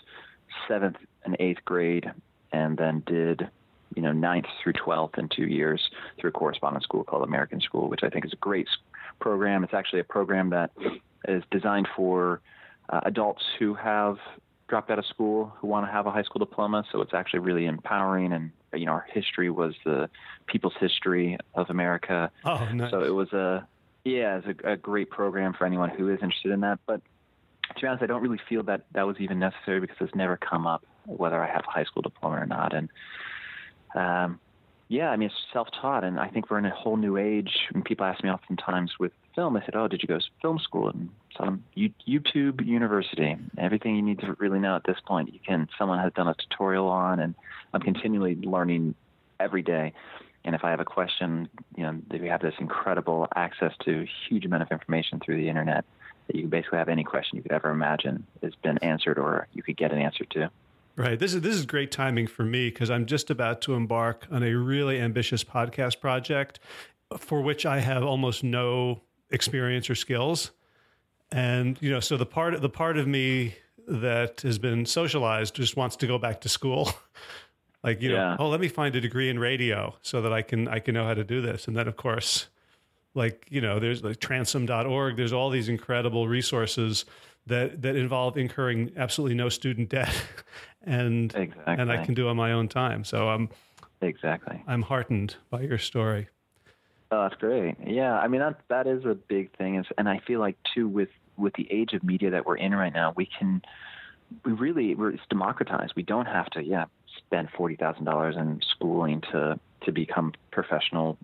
seventh 0.68 0.98
and 1.24 1.36
eighth 1.40 1.64
grade 1.66 2.12
and 2.52 2.78
then 2.78 3.04
did, 3.06 3.50
you 3.96 4.02
know, 4.02 4.12
ninth 4.12 4.48
through 4.64 4.74
12th 4.74 5.18
in 5.18 5.30
two 5.30 5.46
years 5.46 5.90
through 6.20 6.30
a 6.30 6.34
correspondence 6.34 6.84
school 6.84 7.04
called 7.04 7.24
American 7.24 7.62
School, 7.62 7.90
which 7.90 8.02
I 8.04 8.10
think 8.10 8.26
is 8.26 8.34
a 8.34 8.38
great 8.38 8.68
program. 9.20 9.64
It's 9.64 9.74
actually 9.74 10.00
a 10.00 10.06
program 10.06 10.50
that 10.52 10.72
is 11.28 11.44
designed 11.52 11.88
for 11.96 12.42
uh, 12.90 13.02
adults 13.04 13.44
who 13.60 13.74
have 13.76 14.18
dropped 14.68 14.90
out 14.92 15.00
of 15.00 15.06
school 15.06 15.52
who 15.58 15.68
want 15.68 15.86
to 15.86 15.92
have 15.92 16.06
a 16.06 16.12
high 16.12 16.24
school 16.24 16.40
diploma. 16.40 16.86
So 16.92 17.02
it's 17.02 17.14
actually 17.14 17.40
really 17.40 17.66
empowering. 17.66 18.32
And, 18.32 18.52
you 18.74 18.86
know, 18.86 18.94
our 18.94 19.06
history 19.12 19.50
was 19.50 19.74
the 19.84 20.10
people's 20.48 20.76
history 20.80 21.38
of 21.56 21.70
America. 21.70 22.32
Oh, 22.46 22.68
nice. 22.74 22.92
So 22.92 23.04
it 23.04 23.14
was 23.14 23.34
a, 23.34 23.68
yeah, 24.04 24.40
it's 24.44 24.62
a, 24.64 24.72
a 24.74 24.78
great 24.78 25.10
program 25.10 25.54
for 25.54 25.66
anyone 25.66 25.90
who 25.90 26.10
is 26.10 26.20
interested 26.22 26.52
in 26.52 26.62
that. 26.62 26.80
But 26.86 27.02
to 27.76 27.82
be 27.82 27.88
honest, 27.88 28.04
I 28.04 28.08
don't 28.08 28.22
really 28.22 28.42
feel 28.48 28.64
that 28.64 28.86
that 28.94 29.06
was 29.06 29.18
even 29.20 29.40
necessary 29.40 29.80
because 29.80 29.98
it's 30.00 30.16
never 30.16 30.38
come 30.38 30.66
up 30.66 30.86
whether 31.06 31.42
I 31.42 31.48
have 31.48 31.64
a 31.68 31.72
high 31.72 31.84
school 31.84 32.02
diploma 32.02 32.38
or 32.38 32.46
not. 32.46 32.74
And, 32.74 32.90
um, 33.96 34.40
yeah, 34.88 35.10
I 35.10 35.18
mean, 35.18 35.28
it's 35.28 35.36
self-taught, 35.54 36.04
and 36.04 36.20
I 36.20 36.30
think 36.30 36.50
we're 36.50 36.58
in 36.58 36.66
a 36.66 36.74
whole 36.74 36.98
new 36.98 37.18
age. 37.18 37.52
And 37.74 37.86
people 37.86 38.06
ask 38.06 38.24
me 38.24 38.30
oftentimes 38.32 38.94
with 39.00 39.12
film, 39.36 39.56
I 39.56 39.64
said, 39.64 39.76
"Oh, 39.76 39.88
did 39.88 40.02
you 40.02 40.08
go 40.08 40.18
to 40.18 40.26
film 40.42 40.58
school?" 40.58 40.90
And 40.90 41.10
so 41.38 41.44
I'm 41.44 41.64
YouTube 41.78 42.66
University. 42.66 43.38
Everything 43.58 43.96
you 43.96 44.02
need 44.02 44.20
to 44.22 44.36
really 44.40 44.60
know 44.60 44.76
at 44.76 44.84
this 44.86 44.98
point, 45.06 45.32
you 45.32 45.40
can. 45.46 45.68
Someone 45.78 46.00
has 46.00 46.12
done 46.14 46.28
a 46.28 46.34
tutorial 46.34 46.88
on, 46.88 47.20
and 47.20 47.36
I'm 47.72 47.82
continually 47.82 48.36
learning 48.36 48.96
every 49.40 49.62
day. 49.62 49.94
And 50.46 50.56
if 50.56 50.64
I 50.64 50.72
have 50.72 50.80
a 50.80 50.86
question, 50.86 51.50
you 51.76 51.84
know, 51.84 52.00
we 52.12 52.28
have 52.28 52.42
this 52.42 52.54
incredible 52.60 53.28
access 53.36 53.74
to 53.86 54.02
a 54.02 54.10
huge 54.28 54.46
amount 54.46 54.64
of 54.64 54.72
information 54.72 55.20
through 55.20 55.38
the 55.38 55.50
internet 55.50 55.86
that 56.28 56.36
you 56.36 56.48
basically 56.48 56.78
have 56.78 56.90
any 56.90 57.04
question 57.04 57.38
you 57.38 57.44
could 57.44 57.52
ever 57.52 57.70
imagine 57.70 58.26
has 58.42 58.54
been 58.56 58.78
answered, 58.80 59.18
or 59.18 59.48
you 59.54 59.64
could 59.64 59.78
get 59.78 59.92
an 59.92 60.00
answer 60.00 60.26
to. 60.26 60.50
Right. 60.96 61.18
This 61.18 61.34
is 61.34 61.42
this 61.42 61.56
is 61.56 61.66
great 61.66 61.92
timing 61.92 62.28
for 62.28 62.44
me 62.44 62.70
because 62.70 62.90
I'm 62.90 63.06
just 63.06 63.30
about 63.30 63.62
to 63.62 63.74
embark 63.74 64.28
on 64.32 64.44
a 64.44 64.54
really 64.54 65.00
ambitious 65.00 65.44
podcast 65.44 66.02
project 66.02 66.60
for 67.18 67.42
which 67.42 67.66
I 67.66 67.80
have 67.80 68.04
almost 68.04 68.44
no 68.44 69.02
experience 69.32 69.90
or 69.90 69.96
skills. 69.96 70.52
And 71.32 71.78
you 71.82 71.90
know, 71.90 72.00
so 72.00 72.18
the 72.18 72.26
part 72.26 72.60
the 72.62 72.70
part 72.70 72.98
of 72.98 73.08
me 73.08 73.56
that 73.88 74.42
has 74.42 74.60
been 74.60 74.86
socialized 74.86 75.56
just 75.56 75.78
wants 75.78 75.96
to 75.98 76.08
go 76.08 76.18
back 76.18 76.42
to 76.42 76.50
school. 76.50 76.92
like, 77.84 78.02
you 78.02 78.12
yeah. 78.12 78.36
know, 78.36 78.38
oh, 78.40 78.50
let 78.50 78.60
me 78.60 78.68
find 78.68 78.96
a 78.96 79.02
degree 79.02 79.30
in 79.30 79.40
radio 79.40 79.96
so 80.02 80.22
that 80.22 80.34
I 80.34 80.42
can 80.42 80.68
I 80.68 80.80
can 80.80 80.94
know 80.94 81.06
how 81.06 81.14
to 81.14 81.24
do 81.24 81.42
this. 81.42 81.68
And 81.68 81.76
then 81.76 81.88
of 81.88 81.96
course, 81.96 82.48
like, 83.14 83.48
you 83.50 83.62
know, 83.62 83.80
there's 83.80 84.04
like 84.04 84.20
transom.org, 84.20 85.18
there's 85.18 85.34
all 85.34 85.50
these 85.50 85.70
incredible 85.70 86.28
resources 86.28 87.06
that 87.48 87.82
that 87.82 87.96
involve 87.96 88.38
incurring 88.38 88.92
absolutely 88.98 89.36
no 89.36 89.50
student 89.50 89.90
debt 89.90 90.14
and 90.84 91.34
exactly. 91.36 91.76
and 91.78 91.92
I 91.92 92.04
can 92.06 92.14
do 92.14 92.28
on 92.28 92.38
my 92.38 92.52
own 92.52 92.68
time. 92.68 93.04
So 93.04 93.30
I'm 93.30 93.50
Exactly. 94.02 94.62
I'm 94.68 94.82
heartened 94.82 95.36
by 95.50 95.62
your 95.62 95.78
story. 95.78 96.30
Oh, 97.12 97.24
that's 97.24 97.36
great. 97.36 97.76
Yeah, 97.86 98.18
I 98.18 98.28
mean 98.28 98.42
that 98.42 98.60
that 98.70 98.88
is 98.88 99.04
a 99.06 99.16
big 99.16 99.56
thing, 99.58 99.76
is, 99.76 99.86
and 99.98 100.08
I 100.08 100.20
feel 100.20 100.40
like 100.40 100.58
too 100.74 100.88
with 100.88 101.10
with 101.38 101.54
the 101.56 101.68
age 101.72 101.94
of 101.94 102.04
media 102.04 102.30
that 102.32 102.46
we're 102.46 102.58
in 102.58 102.74
right 102.74 102.94
now, 102.94 103.14
we 103.16 103.26
can 103.26 103.62
we 104.46 104.52
really 104.52 104.96
we're, 104.96 105.12
it's 105.12 105.24
democratized. 105.30 105.94
We 105.96 106.04
don't 106.04 106.28
have 106.28 106.50
to 106.52 106.64
yeah 106.64 106.86
spend 107.30 107.50
forty 107.56 107.76
thousand 107.76 108.06
dollars 108.06 108.36
in 108.36 108.60
schooling 108.72 109.22
to 109.32 109.60
to 109.86 109.92
become 109.92 110.34
professional 110.52 111.18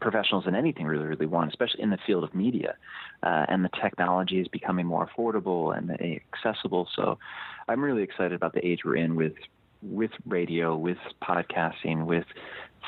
professionals 0.00 0.46
in 0.46 0.54
anything 0.54 0.86
really 0.86 1.06
really 1.06 1.26
want, 1.26 1.48
especially 1.50 1.82
in 1.82 1.90
the 1.90 1.98
field 2.06 2.24
of 2.24 2.34
media. 2.34 2.74
Uh, 3.22 3.46
and 3.48 3.64
the 3.64 3.70
technology 3.80 4.40
is 4.40 4.48
becoming 4.48 4.86
more 4.86 5.08
affordable 5.08 5.76
and 5.76 5.90
accessible. 5.90 6.88
So 6.94 7.18
I'm 7.68 7.82
really 7.82 8.02
excited 8.02 8.32
about 8.32 8.52
the 8.52 8.66
age 8.66 8.80
we're 8.84 8.96
in 8.96 9.14
with 9.16 9.34
with 9.82 10.10
radio, 10.26 10.76
with 10.76 10.98
podcasting, 11.22 12.06
with 12.06 12.26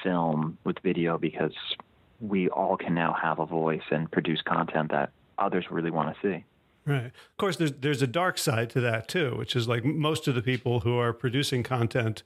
film, 0.03 0.59
with 0.65 0.79
video, 0.81 1.17
because 1.17 1.55
we 2.21 2.49
all 2.49 2.77
can 2.77 2.95
now 2.95 3.12
have 3.21 3.38
a 3.38 3.47
voice 3.47 3.83
and 3.91 4.11
produce 4.11 4.43
content 4.43 4.91
that 4.91 5.11
others 5.38 5.67
really 5.71 5.91
want 5.91 6.15
to 6.15 6.21
see. 6.21 6.45
Right. 6.85 7.07
Of 7.07 7.37
course, 7.38 7.57
there's 7.57 7.73
there's 7.73 8.03
a 8.03 8.07
dark 8.07 8.38
side 8.38 8.71
to 8.71 8.81
that 8.81 9.09
too, 9.09 9.35
which 9.37 9.55
is 9.55 9.69
like 9.69 9.85
most 9.85 10.27
of 10.27 10.35
the 10.35 10.43
people 10.43 10.81
who 10.81 10.97
are 10.99 11.12
producing 11.12 11.62
content 11.62 12.23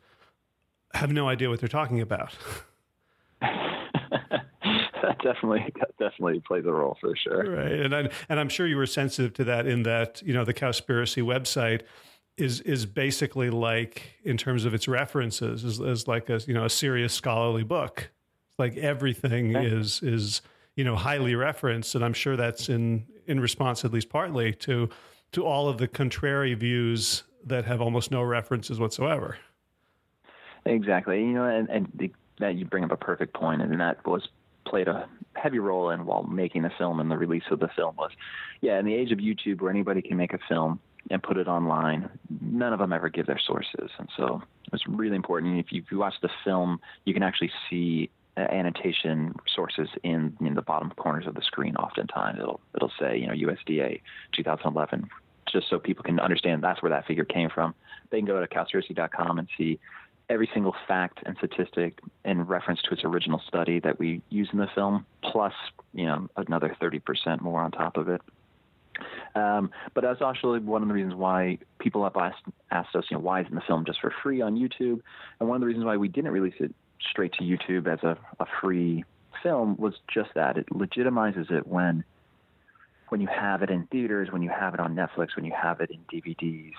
have 0.94 1.12
no 1.12 1.28
idea 1.28 1.48
what 1.48 1.60
they're 1.60 1.68
talking 1.68 2.00
about. 2.00 2.36
that 5.02 5.18
definitely 5.22 5.72
that 5.80 5.96
definitely 5.98 6.40
plays 6.46 6.64
a 6.66 6.72
role 6.72 6.96
for 7.00 7.14
sure. 7.16 7.56
Right, 7.56 7.72
and 7.72 7.94
I, 7.94 8.10
and 8.28 8.38
I'm 8.40 8.48
sure 8.48 8.66
you 8.66 8.76
were 8.76 8.86
sensitive 8.86 9.34
to 9.34 9.44
that 9.44 9.66
in 9.66 9.82
that 9.84 10.22
you 10.24 10.32
know 10.32 10.44
the 10.44 10.54
Cowspiracy 10.54 11.22
website 11.22 11.82
is 12.36 12.60
is 12.60 12.86
basically 12.86 13.50
like 13.50 14.18
in 14.24 14.36
terms 14.36 14.64
of 14.64 14.74
its 14.74 14.88
references 14.88 15.64
is, 15.64 15.80
is 15.80 16.08
like 16.08 16.30
a 16.30 16.40
you 16.46 16.54
know 16.54 16.64
a 16.64 16.70
serious 16.70 17.12
scholarly 17.12 17.64
book. 17.64 18.10
It's 18.48 18.58
like 18.58 18.76
everything 18.76 19.56
okay. 19.56 19.66
is 19.66 20.02
is 20.02 20.42
you 20.76 20.84
know 20.84 20.96
highly 20.96 21.34
referenced, 21.34 21.94
and 21.94 22.04
I'm 22.04 22.14
sure 22.14 22.36
that's 22.36 22.68
in 22.68 23.06
in 23.26 23.40
response 23.40 23.84
at 23.84 23.92
least 23.92 24.08
partly 24.08 24.52
to 24.54 24.88
to 25.32 25.44
all 25.44 25.68
of 25.68 25.78
the 25.78 25.88
contrary 25.88 26.54
views 26.54 27.24
that 27.44 27.64
have 27.64 27.80
almost 27.80 28.10
no 28.10 28.22
references 28.22 28.78
whatsoever. 28.78 29.36
Exactly, 30.64 31.20
you 31.20 31.32
know, 31.32 31.44
and, 31.44 31.68
and 31.68 31.88
the, 31.94 32.10
that 32.38 32.54
you 32.54 32.64
bring 32.64 32.84
up 32.84 32.92
a 32.92 32.96
perfect 32.96 33.34
point, 33.34 33.62
and 33.62 33.80
that 33.80 34.04
was 34.06 34.28
played 34.64 34.88
a 34.88 35.08
heavy 35.34 35.58
role 35.58 35.90
in 35.90 36.06
while 36.06 36.22
making 36.22 36.62
the 36.62 36.70
film 36.78 37.00
and 37.00 37.10
the 37.10 37.16
release 37.16 37.42
of 37.50 37.58
the 37.58 37.68
film 37.74 37.96
was, 37.96 38.10
yeah, 38.60 38.78
in 38.78 38.86
the 38.86 38.94
age 38.94 39.10
of 39.10 39.18
YouTube 39.18 39.60
where 39.60 39.70
anybody 39.70 40.00
can 40.00 40.16
make 40.16 40.32
a 40.32 40.38
film 40.48 40.78
and 41.10 41.22
put 41.22 41.36
it 41.36 41.48
online. 41.48 42.08
None 42.40 42.72
of 42.72 42.78
them 42.78 42.92
ever 42.92 43.08
give 43.08 43.26
their 43.26 43.40
sources, 43.44 43.90
and 43.98 44.08
so 44.16 44.42
it's 44.72 44.86
really 44.86 45.16
important. 45.16 45.58
If 45.58 45.72
you, 45.72 45.82
if 45.82 45.90
you 45.90 45.98
watch 45.98 46.14
the 46.22 46.30
film, 46.44 46.80
you 47.04 47.12
can 47.12 47.22
actually 47.22 47.50
see 47.68 48.10
uh, 48.36 48.40
annotation 48.40 49.34
sources 49.54 49.88
in, 50.02 50.36
in 50.40 50.54
the 50.54 50.62
bottom 50.62 50.90
corners 50.96 51.26
of 51.26 51.34
the 51.34 51.42
screen. 51.42 51.76
Oftentimes, 51.76 52.38
it'll 52.38 52.60
it'll 52.74 52.92
say 52.98 53.18
you 53.18 53.26
know 53.26 53.34
USDA 53.34 54.00
2011, 54.34 55.08
just 55.52 55.68
so 55.68 55.78
people 55.78 56.04
can 56.04 56.20
understand 56.20 56.62
that's 56.62 56.82
where 56.82 56.90
that 56.90 57.06
figure 57.06 57.24
came 57.24 57.50
from. 57.50 57.74
They 58.10 58.18
can 58.18 58.26
go 58.26 58.40
to 58.40 58.46
cowspiracy.com 58.46 59.38
and 59.38 59.48
see 59.58 59.80
every 60.32 60.48
single 60.54 60.74
fact 60.88 61.20
and 61.26 61.36
statistic 61.36 62.00
in 62.24 62.42
reference 62.42 62.80
to 62.82 62.90
its 62.90 63.04
original 63.04 63.40
study 63.46 63.78
that 63.80 63.98
we 63.98 64.22
use 64.30 64.48
in 64.52 64.58
the 64.58 64.68
film, 64.74 65.04
plus 65.22 65.52
you 65.92 66.06
know 66.06 66.28
another 66.36 66.74
30% 66.80 67.40
more 67.42 67.60
on 67.60 67.70
top 67.70 67.96
of 67.98 68.08
it. 68.08 68.22
Um, 69.34 69.70
but 69.94 70.02
that's 70.02 70.22
actually 70.22 70.60
one 70.60 70.82
of 70.82 70.88
the 70.88 70.94
reasons 70.94 71.14
why 71.14 71.58
people 71.78 72.04
have 72.04 72.16
asked, 72.16 72.44
asked 72.70 72.94
us, 72.94 73.04
you 73.10 73.16
know, 73.16 73.22
why 73.22 73.40
isn't 73.40 73.54
the 73.54 73.62
film 73.66 73.84
just 73.84 74.00
for 74.00 74.12
free 74.22 74.40
on 74.40 74.56
YouTube? 74.56 75.00
And 75.40 75.48
one 75.48 75.56
of 75.56 75.60
the 75.60 75.66
reasons 75.66 75.84
why 75.84 75.96
we 75.96 76.08
didn't 76.08 76.30
release 76.30 76.54
it 76.60 76.74
straight 77.10 77.32
to 77.34 77.42
YouTube 77.42 77.86
as 77.92 78.02
a, 78.02 78.16
a 78.38 78.46
free 78.60 79.04
film 79.42 79.76
was 79.76 79.94
just 80.12 80.30
that 80.34 80.56
it 80.56 80.66
legitimizes 80.68 81.50
it 81.50 81.66
when 81.66 82.04
when 83.08 83.20
you 83.20 83.28
have 83.28 83.62
it 83.62 83.68
in 83.68 83.86
theaters, 83.88 84.30
when 84.30 84.40
you 84.40 84.48
have 84.48 84.72
it 84.72 84.80
on 84.80 84.94
Netflix, 84.94 85.36
when 85.36 85.44
you 85.44 85.52
have 85.52 85.82
it 85.82 85.90
in 85.90 85.98
DVDs. 86.10 86.72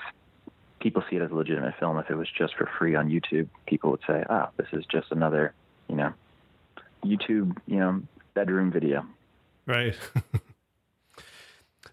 People 0.83 1.03
see 1.09 1.15
it 1.15 1.21
as 1.23 1.31
a 1.31 1.35
legitimate 1.35 1.73
film. 1.79 1.97
If 1.97 2.11
it 2.11 2.15
was 2.15 2.27
just 2.37 2.55
for 2.55 2.69
free 2.77 2.93
on 2.93 3.09
YouTube, 3.09 3.47
people 3.65 3.89
would 3.91 4.01
say, 4.05 4.23
"Ah, 4.29 4.49
oh, 4.49 4.53
this 4.57 4.67
is 4.73 4.85
just 4.85 5.11
another, 5.11 5.53
you 5.87 5.95
know, 5.95 6.13
YouTube, 7.03 7.57
you 7.65 7.79
know, 7.79 8.01
bedroom 8.35 8.69
video." 8.69 9.05
Right. 9.65 9.95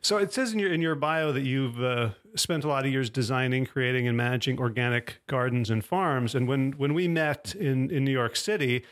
So 0.02 0.16
it 0.16 0.32
says 0.32 0.52
in 0.52 0.58
your 0.58 0.72
in 0.72 0.80
your 0.80 0.94
bio 0.94 1.30
that 1.32 1.42
you've 1.42 1.82
uh, 1.82 2.10
spent 2.34 2.64
a 2.64 2.68
lot 2.68 2.86
of 2.86 2.92
years 2.92 3.10
designing, 3.10 3.66
creating, 3.66 4.08
and 4.08 4.16
managing 4.16 4.58
organic 4.58 5.20
gardens 5.26 5.68
and 5.68 5.84
farms. 5.84 6.34
And 6.34 6.48
when 6.48 6.72
when 6.72 6.94
we 6.94 7.06
met 7.06 7.54
in 7.54 7.90
in 7.90 8.04
New 8.04 8.12
York 8.12 8.34
City, 8.34 8.84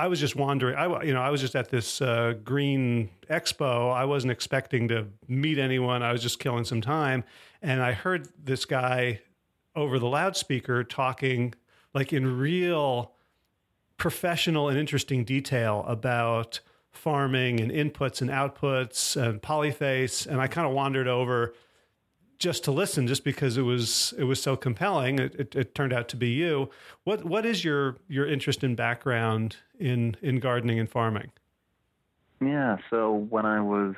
I 0.00 0.06
was 0.06 0.18
just 0.18 0.34
wandering. 0.34 0.76
I 0.76 1.02
you 1.02 1.12
know 1.12 1.20
I 1.20 1.28
was 1.28 1.42
just 1.42 1.54
at 1.54 1.68
this 1.68 2.00
uh, 2.00 2.34
green 2.42 3.10
expo. 3.28 3.92
I 3.92 4.06
wasn't 4.06 4.30
expecting 4.30 4.88
to 4.88 5.06
meet 5.28 5.58
anyone. 5.58 6.02
I 6.02 6.10
was 6.10 6.22
just 6.22 6.38
killing 6.38 6.64
some 6.64 6.80
time, 6.80 7.22
and 7.60 7.82
I 7.82 7.92
heard 7.92 8.28
this 8.42 8.64
guy 8.64 9.20
over 9.76 9.98
the 9.98 10.06
loudspeaker 10.06 10.84
talking 10.84 11.54
like 11.92 12.14
in 12.14 12.38
real 12.38 13.12
professional 13.98 14.70
and 14.70 14.78
interesting 14.78 15.22
detail 15.22 15.84
about 15.86 16.60
farming 16.92 17.60
and 17.60 17.70
inputs 17.70 18.22
and 18.22 18.30
outputs 18.30 19.16
and 19.16 19.40
polyface 19.40 20.26
and 20.26 20.40
i 20.40 20.48
kind 20.48 20.66
of 20.66 20.72
wandered 20.72 21.06
over 21.06 21.54
just 22.40 22.64
to 22.64 22.72
listen 22.72 23.06
just 23.06 23.22
because 23.22 23.56
it 23.56 23.62
was 23.62 24.12
it 24.18 24.24
was 24.24 24.42
so 24.42 24.56
compelling 24.56 25.18
it, 25.18 25.34
it, 25.36 25.54
it, 25.54 25.74
turned 25.74 25.92
out 25.92 26.08
to 26.08 26.16
be 26.16 26.30
you. 26.30 26.70
What 27.04 27.24
what 27.24 27.46
is 27.46 27.64
your 27.64 27.98
your 28.08 28.26
interest 28.26 28.64
and 28.64 28.76
background 28.76 29.56
in 29.78 30.16
in 30.22 30.40
gardening 30.40 30.80
and 30.80 30.90
farming? 30.90 31.30
Yeah 32.40 32.78
so 32.88 33.12
when 33.28 33.44
i 33.44 33.60
was 33.60 33.94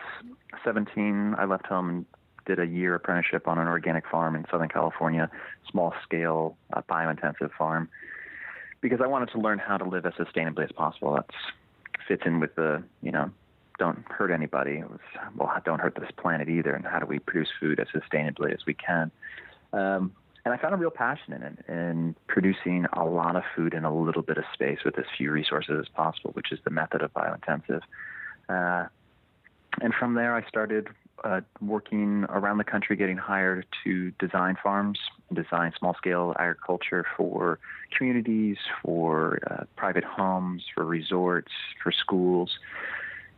17 0.65 1.37
i 1.39 1.45
left 1.45 1.67
home 1.67 1.89
and 1.89 2.07
did 2.45 2.59
a 2.59 2.67
year 2.67 2.97
apprenticeship 2.97 3.47
on 3.47 3.57
an 3.57 3.69
organic 3.69 4.05
farm 4.09 4.35
in 4.35 4.45
southern 4.51 4.69
california 4.69 5.31
small 5.71 5.95
scale 6.03 6.57
uh, 6.73 6.83
biointensive 6.91 7.53
farm 7.57 7.89
because 8.81 9.01
i 9.01 9.07
wanted 9.07 9.31
to 9.31 9.39
learn 9.39 9.61
how 9.61 9.77
to 9.77 9.85
live 9.89 10.05
as 10.05 10.13
sustainably 10.15 10.65
as 10.65 10.73
possible. 10.73 11.15
That's 11.15 11.37
fits 12.09 12.23
in 12.27 12.41
with 12.41 12.55
the 12.57 12.83
you 13.01 13.13
know 13.13 13.31
don't 13.83 14.05
hurt 14.09 14.31
anybody. 14.31 14.75
It 14.75 14.89
was 14.89 15.01
well, 15.37 15.51
don't 15.65 15.81
hurt 15.81 15.97
this 15.97 16.13
planet 16.17 16.49
either, 16.49 16.73
and 16.73 16.85
how 16.85 17.01
do 17.01 17.07
we 17.07 17.19
produce 17.19 17.49
food 17.59 17.81
as 17.81 17.89
sustainably 17.89 18.55
as 18.55 18.61
we 18.65 18.75
can? 18.75 19.11
Um, 19.73 20.13
and 20.45 20.55
I 20.55 20.57
found 20.57 20.73
a 20.73 20.77
real 20.77 20.93
passion 20.93 21.33
in 21.33 21.43
it, 21.43 21.59
in 21.69 22.15
producing 22.29 22.87
a 22.93 23.05
lot 23.05 23.35
of 23.35 23.43
food 23.57 23.75
in 23.75 23.85
a 23.85 23.93
little 23.93 24.23
bit 24.23 24.39
of 24.39 24.45
space 24.53 24.79
with 24.85 24.97
as 25.01 25.05
few 25.19 25.33
resources 25.33 25.75
as 25.81 25.89
possible, 25.89 26.31
which 26.35 26.53
is 26.53 26.61
the 26.63 26.71
method 26.71 27.03
of 27.03 27.13
biointensive. 27.13 27.81
Uh, 28.49 28.87
and 29.81 29.93
from 29.99 30.15
there, 30.15 30.33
I 30.37 30.47
started 30.47 30.87
uh, 31.25 31.41
working 31.61 32.25
around 32.29 32.59
the 32.59 32.65
country, 32.65 32.95
getting 32.95 33.17
hired 33.17 33.67
to 33.83 34.13
design 34.13 34.57
farms, 34.63 35.01
design 35.33 35.73
small 35.77 35.95
scale 35.95 36.37
agriculture 36.39 37.05
for 37.17 37.59
communities, 37.97 38.59
for 38.81 39.41
uh, 39.51 39.65
private 39.75 40.05
homes, 40.05 40.63
for 40.73 40.85
resorts, 40.85 41.51
for 41.83 41.91
schools, 41.91 42.51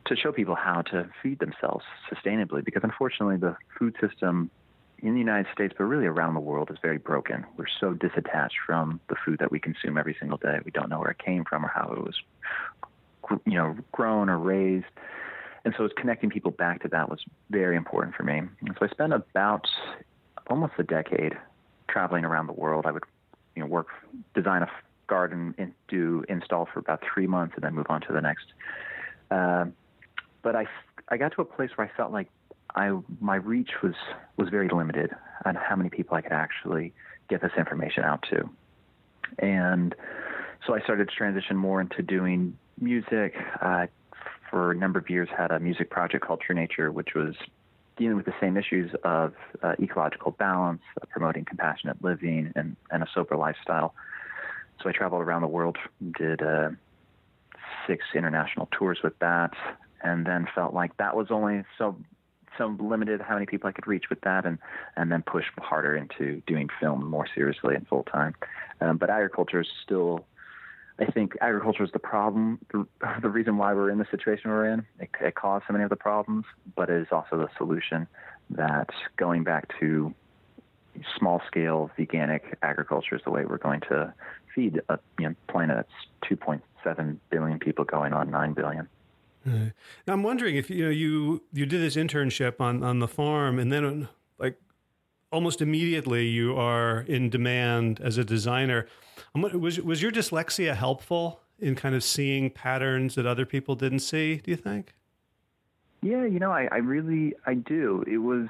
to 0.06 0.16
show 0.16 0.32
people 0.32 0.54
how 0.54 0.82
to 0.82 1.08
feed 1.23 1.38
themselves 1.38 1.84
sustainably. 2.12 2.64
Because 2.64 2.82
unfortunately, 2.84 3.37
the 3.37 3.56
food 3.78 3.96
system 4.00 4.50
in 4.99 5.14
the 5.14 5.20
United 5.20 5.46
States, 5.52 5.75
but 5.76 5.84
really 5.84 6.06
around 6.06 6.34
the 6.34 6.40
world, 6.40 6.70
is 6.70 6.78
very 6.80 6.99
broken. 6.99 7.44
We're 7.56 7.66
so 7.80 7.94
disattached 7.94 8.58
from 8.66 9.00
the 9.08 9.16
food 9.25 9.38
that 9.40 9.50
we 9.50 9.58
consume 9.58 9.99
every 9.99 10.16
single 10.18 10.38
day. 10.38 10.58
We 10.64 10.70
don't 10.70 10.88
know 10.88 10.99
where 10.99 11.11
it 11.11 11.18
came 11.18 11.44
from 11.44 11.64
or 11.64 11.68
how 11.68 11.92
it 11.92 12.02
was, 12.02 12.16
you 13.44 13.54
know, 13.54 13.76
grown 13.92 14.28
or 14.28 14.38
raised 14.38 14.87
and 15.64 15.75
so, 15.78 15.88
connecting 15.96 16.28
people 16.28 16.50
back 16.50 16.82
to 16.82 16.88
that 16.88 17.08
was 17.08 17.20
very 17.50 17.76
important 17.76 18.14
for 18.14 18.23
me. 18.23 18.38
And 18.38 18.76
so, 18.78 18.84
I 18.84 18.88
spent 18.88 19.14
about 19.14 19.66
almost 20.49 20.75
a 20.78 20.82
decade 20.82 21.32
traveling 21.88 22.25
around 22.25 22.49
the 22.49 22.52
world. 22.52 22.84
I 22.87 22.92
would, 22.92 23.04
you 23.56 23.62
know, 23.62 23.66
work, 23.66 23.88
design 24.34 24.62
a 24.62 24.68
garden, 25.06 25.54
and 25.56 25.73
do 25.88 26.23
install 26.28 26.66
for 26.66 26.80
about 26.80 27.02
three 27.02 27.26
months, 27.26 27.54
and 27.54 27.64
then 27.64 27.75
move 27.75 27.87
on 27.88 28.02
to 28.02 28.12
the 28.12 28.20
next. 28.20 28.46
Uh, 29.30 29.66
but 30.44 30.54
I, 30.54 30.66
I 31.08 31.16
got 31.16 31.32
to 31.32 31.40
a 31.40 31.44
place 31.44 31.70
where 31.74 31.90
I 31.92 31.96
felt 31.96 32.12
like 32.12 32.28
I, 32.76 32.96
my 33.20 33.36
reach 33.36 33.70
was 33.82 33.94
was 34.36 34.48
very 34.50 34.68
limited 34.68 35.10
on 35.44 35.56
how 35.56 35.74
many 35.74 35.90
people 35.90 36.16
I 36.16 36.20
could 36.20 36.32
actually 36.32 36.92
get 37.28 37.40
this 37.40 37.52
information 37.58 38.04
out 38.04 38.24
to, 38.30 38.48
and 39.40 39.94
so 40.66 40.74
I 40.74 40.80
started 40.80 41.08
to 41.08 41.14
transition 41.14 41.56
more 41.56 41.80
into 41.80 42.02
doing 42.02 42.56
music, 42.80 43.34
uh, 43.60 43.86
for 44.54 44.70
a 44.70 44.74
number 44.76 45.00
of 45.00 45.10
years 45.10 45.28
had 45.36 45.50
a 45.50 45.58
music 45.58 45.90
project 45.90 46.24
called 46.24 46.40
True 46.40 46.54
Nature, 46.54 46.92
which 46.92 47.14
was 47.14 47.34
dealing 47.96 48.16
with 48.16 48.26
the 48.26 48.34
same 48.40 48.56
issues 48.56 48.90
of 49.02 49.32
uh, 49.62 49.74
ecological 49.80 50.32
balance, 50.32 50.82
uh, 51.00 51.06
promoting 51.10 51.44
compassionate 51.44 52.02
living, 52.04 52.52
and, 52.54 52.76
and 52.90 53.02
a 53.02 53.06
sober 53.14 53.36
lifestyle. 53.36 53.94
So 54.80 54.88
I 54.88 54.92
traveled 54.92 55.22
around 55.22 55.42
the 55.42 55.48
world, 55.48 55.76
did 56.18 56.42
uh, 56.42 56.70
six 57.86 58.04
international 58.14 58.68
tours 58.70 58.98
with 59.02 59.18
that, 59.20 59.52
and 60.04 60.26
then 60.26 60.46
felt 60.54 60.75
like 60.75 60.96
that 60.99 61.16
was 61.16 61.28
only 61.30 61.64
so 61.78 61.96
so 62.56 62.76
limited 62.78 63.20
how 63.20 63.34
many 63.34 63.46
people 63.46 63.68
I 63.68 63.73
could 63.73 63.88
reach 63.88 64.04
with 64.11 64.20
that, 64.20 64.46
and 64.46 64.58
and 64.96 65.11
then 65.11 65.23
push 65.23 65.46
harder 65.58 65.96
into 65.96 66.40
doing 66.46 66.68
film 66.80 67.04
more 67.08 67.26
seriously 67.34 67.75
and 67.75 67.87
full 67.88 68.04
time. 68.04 68.34
Um, 68.80 68.99
but 68.99 69.11
agriculture 69.11 69.61
is 69.61 69.68
still 69.82 70.25
I 70.99 71.06
think 71.06 71.37
agriculture 71.40 71.82
is 71.82 71.90
the 71.92 71.99
problem, 71.99 72.61
the, 72.73 72.87
the, 73.20 73.28
reason 73.28 73.56
why 73.56 73.75
we're 73.75 73.90
in 73.90 73.99
the 73.99 74.06
situation 74.11 74.50
we're 74.50 74.66
in. 74.66 74.87
It, 75.00 75.11
it, 75.20 75.34
caused 75.34 75.64
so 75.66 75.73
many 75.73 75.82
of 75.82 75.90
the 75.90 75.96
problems, 75.96 76.44
but 76.76 76.88
it 76.88 77.02
is 77.02 77.08
also 77.11 77.37
the 77.37 77.49
solution 77.56 78.06
that 78.50 78.90
going 79.16 79.42
back 79.42 79.68
to 79.80 80.14
small 81.18 81.42
scale 81.49 81.90
veganic 81.99 82.42
agriculture 82.62 83.16
is 83.16 83.23
the 83.25 83.30
way 83.30 83.44
we're 83.44 83.58
going 83.58 83.80
to 83.80 84.14
feed 84.54 84.80
a 84.88 84.99
you 85.18 85.28
know, 85.28 85.34
planet 85.49 85.76
that's 85.76 86.32
2.7 86.32 87.16
billion 87.30 87.58
people 87.58 87.84
going 87.84 88.12
on 88.12 88.30
9 88.30 88.52
billion. 88.52 88.88
Now 89.46 90.12
I'm 90.14 90.22
wondering 90.22 90.56
if 90.56 90.70
you 90.70 90.84
know 90.84 90.90
you 90.90 91.42
you 91.52 91.66
did 91.66 91.80
this 91.80 91.96
internship 91.96 92.60
on 92.60 92.82
on 92.82 92.98
the 92.98 93.08
farm 93.08 93.58
and 93.58 93.72
then 93.72 94.08
like 94.38 94.56
almost 95.30 95.60
immediately 95.60 96.26
you 96.26 96.56
are 96.56 97.00
in 97.00 97.28
demand 97.28 98.00
as 98.00 98.18
a 98.18 98.24
designer. 98.24 98.86
Was 99.34 99.80
was 99.80 100.00
your 100.00 100.12
dyslexia 100.12 100.74
helpful 100.74 101.40
in 101.58 101.74
kind 101.74 101.94
of 101.94 102.02
seeing 102.02 102.50
patterns 102.50 103.14
that 103.14 103.26
other 103.26 103.46
people 103.46 103.74
didn't 103.74 104.00
see? 104.00 104.36
Do 104.36 104.50
you 104.50 104.56
think? 104.56 104.94
Yeah, 106.02 106.24
you 106.24 106.38
know, 106.38 106.52
I, 106.52 106.68
I 106.70 106.76
really 106.76 107.34
I 107.46 107.54
do. 107.54 108.04
It 108.06 108.18
was 108.18 108.48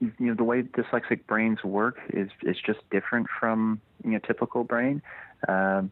you 0.00 0.12
know 0.18 0.34
the 0.34 0.44
way 0.44 0.62
dyslexic 0.62 1.26
brains 1.26 1.64
work 1.64 1.98
is 2.10 2.28
is 2.42 2.56
just 2.64 2.80
different 2.90 3.26
from 3.40 3.80
you 4.04 4.12
know 4.12 4.18
typical 4.18 4.64
brain. 4.64 5.02
Um, 5.48 5.90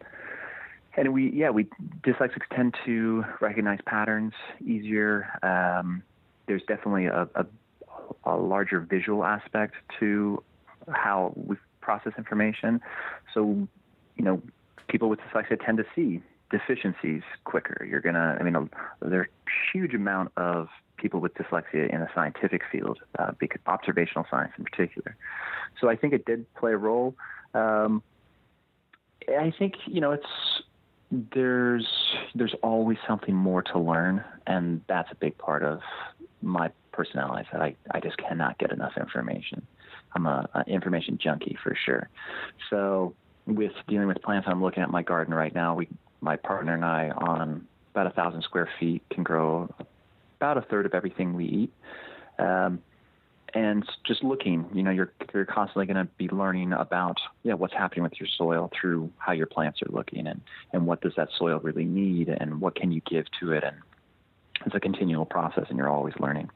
and 0.96 1.12
we 1.12 1.30
yeah 1.30 1.50
we 1.50 1.66
dyslexics 2.02 2.46
tend 2.54 2.74
to 2.84 3.24
recognize 3.40 3.78
patterns 3.86 4.32
easier. 4.64 5.28
Um, 5.42 6.02
there's 6.46 6.62
definitely 6.62 7.06
a, 7.06 7.28
a 7.34 7.46
a 8.24 8.36
larger 8.36 8.80
visual 8.80 9.24
aspect 9.24 9.74
to 10.00 10.42
how 10.88 11.32
we 11.36 11.56
process 11.80 12.12
information. 12.18 12.80
So, 13.32 13.66
you 14.16 14.24
know, 14.24 14.42
people 14.88 15.08
with 15.08 15.20
dyslexia 15.20 15.64
tend 15.64 15.78
to 15.78 15.84
see 15.94 16.22
deficiencies 16.50 17.22
quicker. 17.44 17.84
You're 17.88 18.00
gonna, 18.00 18.36
I 18.38 18.42
mean, 18.42 18.70
there's 19.00 19.26
a 19.26 19.50
huge 19.72 19.94
amount 19.94 20.32
of 20.36 20.68
people 20.96 21.20
with 21.20 21.34
dyslexia 21.34 21.92
in 21.92 22.00
the 22.00 22.08
scientific 22.14 22.62
field, 22.70 23.00
uh, 23.18 23.32
because 23.38 23.60
observational 23.66 24.26
science 24.30 24.52
in 24.58 24.64
particular. 24.64 25.16
So 25.80 25.88
I 25.88 25.96
think 25.96 26.14
it 26.14 26.24
did 26.24 26.52
play 26.54 26.72
a 26.72 26.76
role. 26.76 27.14
Um, 27.54 28.02
I 29.28 29.52
think 29.58 29.74
you 29.86 30.00
know 30.00 30.12
it's 30.12 30.26
there's 31.10 31.86
there's 32.34 32.54
always 32.62 32.98
something 33.06 33.34
more 33.34 33.62
to 33.62 33.78
learn, 33.78 34.24
and 34.46 34.80
that's 34.88 35.10
a 35.12 35.14
big 35.14 35.36
part 35.38 35.62
of 35.62 35.80
my 36.42 36.70
personality. 36.92 37.48
I 37.52 37.56
I, 37.58 37.76
I 37.92 38.00
just 38.00 38.16
cannot 38.16 38.58
get 38.58 38.72
enough 38.72 38.92
information. 38.96 39.66
I'm 40.14 40.26
a, 40.26 40.48
a 40.54 40.62
information 40.68 41.18
junkie 41.18 41.56
for 41.62 41.76
sure. 41.84 42.08
So 42.70 43.14
with 43.46 43.72
dealing 43.88 44.08
with 44.08 44.22
plants, 44.22 44.48
I'm 44.50 44.62
looking 44.62 44.82
at 44.82 44.90
my 44.90 45.02
garden 45.02 45.34
right 45.34 45.54
now. 45.54 45.74
We, 45.74 45.88
my 46.20 46.36
partner 46.36 46.74
and 46.74 46.84
I, 46.84 47.10
on 47.10 47.66
about 47.92 48.06
a 48.06 48.10
thousand 48.10 48.42
square 48.42 48.68
feet, 48.78 49.02
can 49.10 49.22
grow 49.22 49.72
about 50.38 50.58
a 50.58 50.62
third 50.62 50.86
of 50.86 50.94
everything 50.94 51.34
we 51.34 51.44
eat. 51.46 51.72
Um, 52.38 52.80
and 53.54 53.84
just 54.04 54.24
looking, 54.24 54.66
you 54.74 54.82
know, 54.82 54.90
you're 54.90 55.12
you're 55.32 55.44
constantly 55.44 55.86
going 55.86 56.04
to 56.04 56.12
be 56.16 56.28
learning 56.28 56.72
about 56.72 57.18
yeah 57.42 57.54
what's 57.54 57.74
happening 57.74 58.02
with 58.02 58.18
your 58.18 58.28
soil 58.36 58.70
through 58.78 59.10
how 59.18 59.32
your 59.32 59.46
plants 59.46 59.80
are 59.82 59.92
looking 59.92 60.26
and 60.26 60.40
and 60.72 60.86
what 60.86 61.00
does 61.00 61.12
that 61.16 61.28
soil 61.38 61.60
really 61.62 61.84
need 61.84 62.28
and 62.28 62.60
what 62.60 62.74
can 62.74 62.90
you 62.92 63.00
give 63.08 63.26
to 63.40 63.52
it 63.52 63.64
and 63.64 63.76
it's 64.66 64.74
a 64.74 64.80
continual 64.80 65.24
process 65.24 65.66
and 65.68 65.78
you're 65.78 65.90
always 65.90 66.14
learning. 66.18 66.50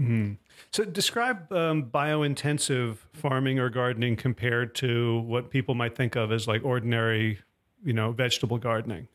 Mm-hmm. 0.00 0.32
So, 0.70 0.84
describe 0.84 1.52
um, 1.52 1.84
biointensive 1.84 2.96
farming 3.12 3.58
or 3.58 3.68
gardening 3.68 4.16
compared 4.16 4.74
to 4.76 5.20
what 5.20 5.50
people 5.50 5.74
might 5.74 5.94
think 5.94 6.16
of 6.16 6.32
as 6.32 6.48
like 6.48 6.64
ordinary, 6.64 7.38
you 7.84 7.92
know, 7.92 8.10
vegetable 8.12 8.58
gardening. 8.58 9.08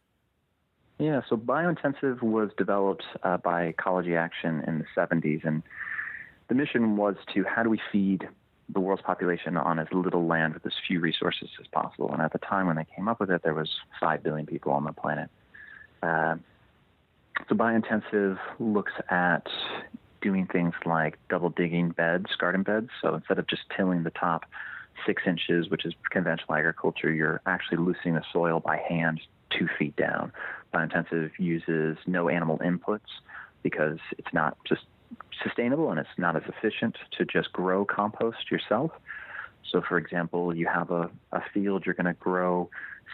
Yeah, 0.99 1.21
so 1.29 1.37
biointensive 1.37 2.21
was 2.23 2.49
developed 2.57 3.03
uh, 3.21 3.37
by 3.37 3.65
Ecology 3.65 4.15
Action 4.15 4.63
in 4.65 4.79
the 4.79 4.85
70s, 4.95 5.45
and 5.45 5.61
the 6.47 6.55
mission 6.55 6.97
was 6.97 7.15
to 7.33 7.43
how 7.43 7.63
do 7.63 7.69
we 7.69 7.79
feed 7.91 8.27
the 8.69 8.79
world's 8.79 9.01
population 9.01 9.55
on 9.57 9.79
as 9.79 9.87
little 9.91 10.25
land 10.27 10.53
with 10.53 10.65
as 10.65 10.73
few 10.87 10.99
resources 10.99 11.49
as 11.59 11.67
possible. 11.67 12.11
And 12.11 12.21
at 12.21 12.33
the 12.33 12.39
time 12.39 12.67
when 12.67 12.75
they 12.75 12.85
came 12.95 13.07
up 13.07 13.19
with 13.19 13.31
it, 13.31 13.41
there 13.43 13.53
was 13.53 13.69
five 13.99 14.23
billion 14.23 14.45
people 14.45 14.73
on 14.73 14.83
the 14.83 14.91
planet. 14.91 15.29
Uh, 16.03 16.35
so 17.47 17.55
biointensive 17.55 18.37
looks 18.59 18.91
at 19.09 19.47
doing 20.21 20.47
things 20.47 20.73
like 20.85 21.17
double 21.29 21.49
digging 21.49 21.89
beds, 21.89 22.25
garden 22.37 22.63
beds. 22.63 22.89
So 23.01 23.15
instead 23.15 23.39
of 23.39 23.47
just 23.47 23.61
tilling 23.75 24.03
the 24.03 24.09
top 24.09 24.45
six 25.05 25.23
inches, 25.25 25.69
which 25.69 25.85
is 25.85 25.93
conventional 26.09 26.55
agriculture, 26.55 27.11
you're 27.11 27.41
actually 27.45 27.77
loosening 27.77 28.15
the 28.15 28.23
soil 28.33 28.59
by 28.59 28.77
hand 28.77 29.21
two 29.49 29.67
feet 29.79 29.95
down. 29.95 30.33
Biointensive 30.73 31.31
uses 31.37 31.97
no 32.05 32.27
animal 32.27 32.57
inputs 32.59 33.07
because 33.63 33.99
it's 34.17 34.33
not 34.33 34.57
just 34.65 34.81
sustainable 35.43 35.91
and 35.91 35.99
it's 35.99 36.09
not 36.17 36.35
as 36.35 36.43
efficient 36.47 36.97
to 37.17 37.25
just 37.25 37.51
grow 37.53 37.85
compost 37.85 38.51
yourself. 38.51 38.91
So, 39.71 39.81
for 39.81 39.97
example, 39.97 40.55
you 40.55 40.67
have 40.67 40.91
a, 40.91 41.09
a 41.31 41.41
field, 41.53 41.85
you're 41.85 41.95
going 41.95 42.05
to 42.05 42.13
grow 42.13 42.69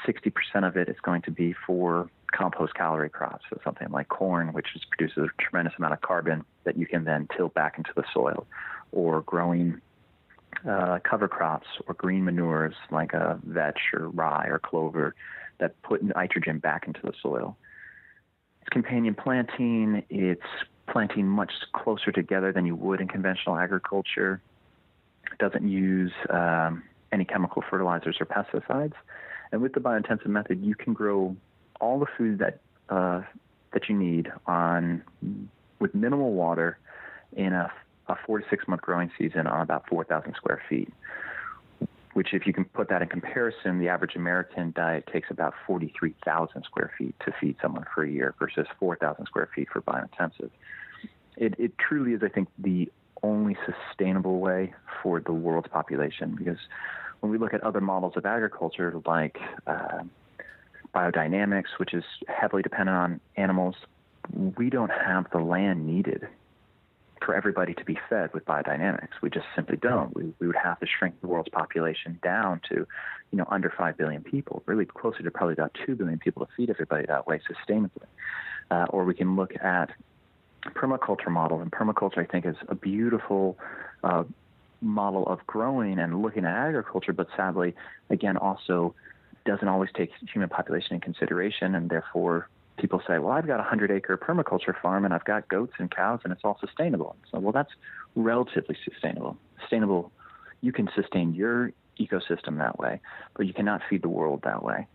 60% 0.07 0.33
of 0.67 0.77
it 0.77 0.89
is 0.89 0.95
going 1.01 1.21
to 1.23 1.31
be 1.31 1.55
for 1.65 2.09
compost 2.31 2.73
calorie 2.73 3.09
crops. 3.09 3.45
So 3.49 3.59
something 3.63 3.89
like 3.91 4.09
corn, 4.09 4.53
which 4.53 4.67
is, 4.75 4.81
produces 4.85 5.29
a 5.29 5.41
tremendous 5.41 5.73
amount 5.77 5.93
of 5.93 6.01
carbon 6.01 6.43
that 6.63 6.77
you 6.77 6.85
can 6.85 7.03
then 7.03 7.27
till 7.35 7.49
back 7.49 7.77
into 7.77 7.91
the 7.95 8.03
soil, 8.13 8.45
or 8.91 9.21
growing 9.21 9.81
uh, 10.67 10.99
cover 11.03 11.27
crops 11.27 11.67
or 11.87 11.93
green 11.93 12.23
manures 12.23 12.75
like 12.91 13.13
a 13.13 13.39
vetch 13.43 13.79
or 13.93 14.09
rye 14.09 14.47
or 14.47 14.59
clover 14.59 15.15
that 15.59 15.81
put 15.83 16.03
nitrogen 16.03 16.59
back 16.59 16.87
into 16.87 16.99
the 17.03 17.13
soil. 17.21 17.57
It's 18.61 18.69
companion 18.69 19.15
planting. 19.15 20.03
It's 20.09 20.41
planting 20.93 21.27
much 21.27 21.51
closer 21.73 22.11
together 22.11 22.53
than 22.53 22.65
you 22.65 22.75
would 22.75 23.01
in 23.01 23.07
conventional 23.07 23.57
agriculture. 23.57 24.39
It 25.31 25.39
doesn't 25.39 25.67
use 25.67 26.13
um, 26.29 26.83
any 27.11 27.25
chemical 27.25 27.63
fertilizers 27.67 28.17
or 28.21 28.27
pesticides. 28.27 28.93
And 29.51 29.61
with 29.61 29.73
the 29.73 29.79
biointensive 29.79 30.27
method, 30.27 30.63
you 30.63 30.75
can 30.75 30.93
grow 30.93 31.35
all 31.81 31.99
the 31.99 32.05
food 32.17 32.39
that 32.39 32.59
uh, 32.89 33.23
that 33.73 33.89
you 33.89 33.95
need 33.95 34.31
on 34.45 35.03
with 35.79 35.95
minimal 35.95 36.33
water 36.33 36.77
in 37.35 37.53
a, 37.53 37.71
a 38.07 38.15
four 38.25 38.39
to 38.39 38.45
six 38.49 38.67
month 38.67 38.81
growing 38.81 39.09
season 39.17 39.47
on 39.47 39.61
about 39.61 39.89
4,000 39.89 40.35
square 40.35 40.61
feet. 40.69 40.93
Which, 42.13 42.35
if 42.35 42.45
you 42.45 42.53
can 42.53 42.65
put 42.65 42.89
that 42.89 43.01
in 43.01 43.07
comparison, 43.07 43.79
the 43.79 43.89
average 43.89 44.15
American 44.15 44.71
diet 44.75 45.09
takes 45.11 45.31
about 45.31 45.55
43,000 45.65 46.63
square 46.63 46.91
feet 46.95 47.15
to 47.25 47.33
feed 47.41 47.55
someone 47.59 47.85
for 47.95 48.03
a 48.03 48.09
year 48.09 48.35
versus 48.37 48.67
4,000 48.79 49.25
square 49.25 49.49
feet 49.55 49.69
for 49.73 49.81
biointensive. 49.81 50.51
It, 51.37 51.55
it 51.57 51.77
truly 51.77 52.13
is, 52.13 52.21
I 52.23 52.29
think, 52.29 52.49
the 52.57 52.91
only 53.23 53.57
sustainable 53.65 54.39
way 54.39 54.73
for 55.01 55.21
the 55.21 55.31
world's 55.31 55.69
population 55.69 56.35
because 56.37 56.57
when 57.21 57.31
we 57.31 57.37
look 57.37 57.53
at 57.53 57.63
other 57.63 57.79
models 57.79 58.13
of 58.17 58.25
agriculture 58.25 58.93
like 59.05 59.37
uh, 59.65 60.03
biodynamics, 60.93 61.77
which 61.77 61.93
is 61.93 62.03
heavily 62.27 62.61
dependent 62.61 62.97
on 62.97 63.19
animals, 63.37 63.75
we 64.57 64.69
don't 64.69 64.91
have 64.91 65.25
the 65.31 65.39
land 65.39 65.87
needed 65.87 66.27
for 67.25 67.33
everybody 67.33 67.73
to 67.73 67.85
be 67.85 67.97
fed 68.09 68.33
with 68.33 68.43
biodynamics. 68.45 69.13
We 69.21 69.29
just 69.29 69.45
simply 69.55 69.77
don't. 69.77 70.13
We, 70.13 70.33
we 70.39 70.47
would 70.47 70.57
have 70.61 70.79
to 70.81 70.85
shrink 70.85 71.19
the 71.21 71.27
world's 71.27 71.49
population 71.49 72.19
down 72.21 72.59
to, 72.69 72.85
you 73.31 73.37
know, 73.37 73.45
under 73.49 73.73
5 73.75 73.97
billion 73.97 74.21
people, 74.23 74.61
really 74.65 74.85
closer 74.85 75.23
to 75.23 75.31
probably 75.31 75.53
about 75.53 75.75
2 75.85 75.95
billion 75.95 76.19
people 76.19 76.45
to 76.45 76.51
feed 76.57 76.69
everybody 76.69 77.05
that 77.07 77.25
way 77.25 77.39
sustainably. 77.49 78.07
Uh, 78.69 78.85
or 78.89 79.05
we 79.05 79.13
can 79.13 79.35
look 79.35 79.53
at 79.63 79.91
permaculture 80.71 81.29
model, 81.29 81.61
and 81.61 81.71
permaculture, 81.71 82.19
I 82.19 82.25
think, 82.25 82.45
is 82.45 82.55
a 82.67 82.75
beautiful 82.75 83.57
uh, 84.03 84.23
model 84.81 85.25
of 85.27 85.45
growing 85.47 85.99
and 85.99 86.21
looking 86.21 86.45
at 86.45 86.55
agriculture, 86.55 87.13
but 87.13 87.27
sadly, 87.35 87.75
again, 88.09 88.37
also 88.37 88.95
doesn't 89.45 89.67
always 89.67 89.89
take 89.95 90.11
human 90.31 90.49
population 90.49 90.95
in 90.95 91.01
consideration, 91.01 91.75
and 91.75 91.89
therefore 91.89 92.49
people 92.77 93.01
say, 93.07 93.19
well, 93.19 93.31
I've 93.31 93.47
got 93.47 93.55
a 93.55 93.63
100 93.63 93.91
acre 93.91 94.17
permaculture 94.17 94.79
farm 94.81 95.05
and 95.05 95.13
I've 95.13 95.25
got 95.25 95.47
goats 95.47 95.73
and 95.77 95.91
cows 95.91 96.21
and 96.23 96.33
it's 96.33 96.41
all 96.43 96.57
sustainable. 96.59 97.15
So, 97.31 97.39
well, 97.39 97.51
that's 97.51 97.71
relatively 98.15 98.75
sustainable. 98.83 99.37
Sustainable, 99.61 100.11
you 100.61 100.71
can 100.71 100.89
sustain 100.95 101.35
your 101.35 101.71
ecosystem 101.99 102.57
that 102.57 102.79
way, 102.79 102.99
but 103.35 103.45
you 103.45 103.53
cannot 103.53 103.81
feed 103.89 104.01
the 104.01 104.09
world 104.09 104.41
that 104.43 104.63
way. 104.63 104.87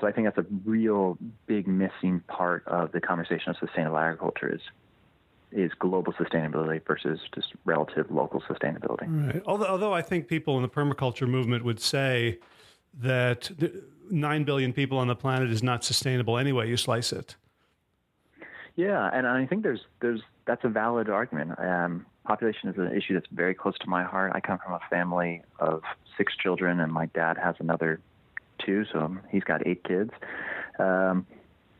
So 0.00 0.06
I 0.06 0.12
think 0.12 0.26
that's 0.26 0.38
a 0.38 0.46
real 0.64 1.18
big 1.46 1.66
missing 1.66 2.22
part 2.28 2.66
of 2.66 2.92
the 2.92 3.00
conversation 3.00 3.50
of 3.50 3.56
sustainable 3.58 3.98
agriculture 3.98 4.54
is 4.54 4.60
is 5.52 5.72
global 5.78 6.12
sustainability 6.12 6.84
versus 6.86 7.20
just 7.34 7.54
relative 7.64 8.10
local 8.10 8.40
sustainability. 8.42 9.06
Right. 9.32 9.42
Although, 9.46 9.66
although 9.66 9.92
I 9.92 10.02
think 10.02 10.28
people 10.28 10.56
in 10.56 10.62
the 10.62 10.68
permaculture 10.68 11.28
movement 11.28 11.64
would 11.64 11.80
say 11.80 12.38
that 13.00 13.50
nine 14.10 14.44
billion 14.44 14.72
people 14.72 14.98
on 14.98 15.06
the 15.06 15.16
planet 15.16 15.50
is 15.50 15.62
not 15.62 15.84
sustainable 15.84 16.38
anyway. 16.38 16.68
You 16.68 16.76
slice 16.76 17.12
it. 17.12 17.36
Yeah, 18.76 19.08
and 19.12 19.26
I 19.26 19.46
think 19.46 19.62
there's 19.62 19.80
there's 20.00 20.20
that's 20.46 20.64
a 20.64 20.68
valid 20.68 21.08
argument. 21.08 21.58
Um, 21.58 22.06
population 22.24 22.68
is 22.68 22.76
an 22.76 22.94
issue 22.94 23.14
that's 23.14 23.26
very 23.32 23.54
close 23.54 23.78
to 23.78 23.88
my 23.88 24.04
heart. 24.04 24.32
I 24.34 24.40
come 24.40 24.58
from 24.58 24.74
a 24.74 24.80
family 24.90 25.42
of 25.58 25.82
six 26.18 26.36
children, 26.36 26.80
and 26.80 26.92
my 26.92 27.06
dad 27.06 27.38
has 27.38 27.54
another 27.58 28.00
two, 28.64 28.84
so 28.92 29.16
he's 29.30 29.44
got 29.44 29.66
eight 29.66 29.82
kids. 29.84 30.10
Um, 30.78 31.26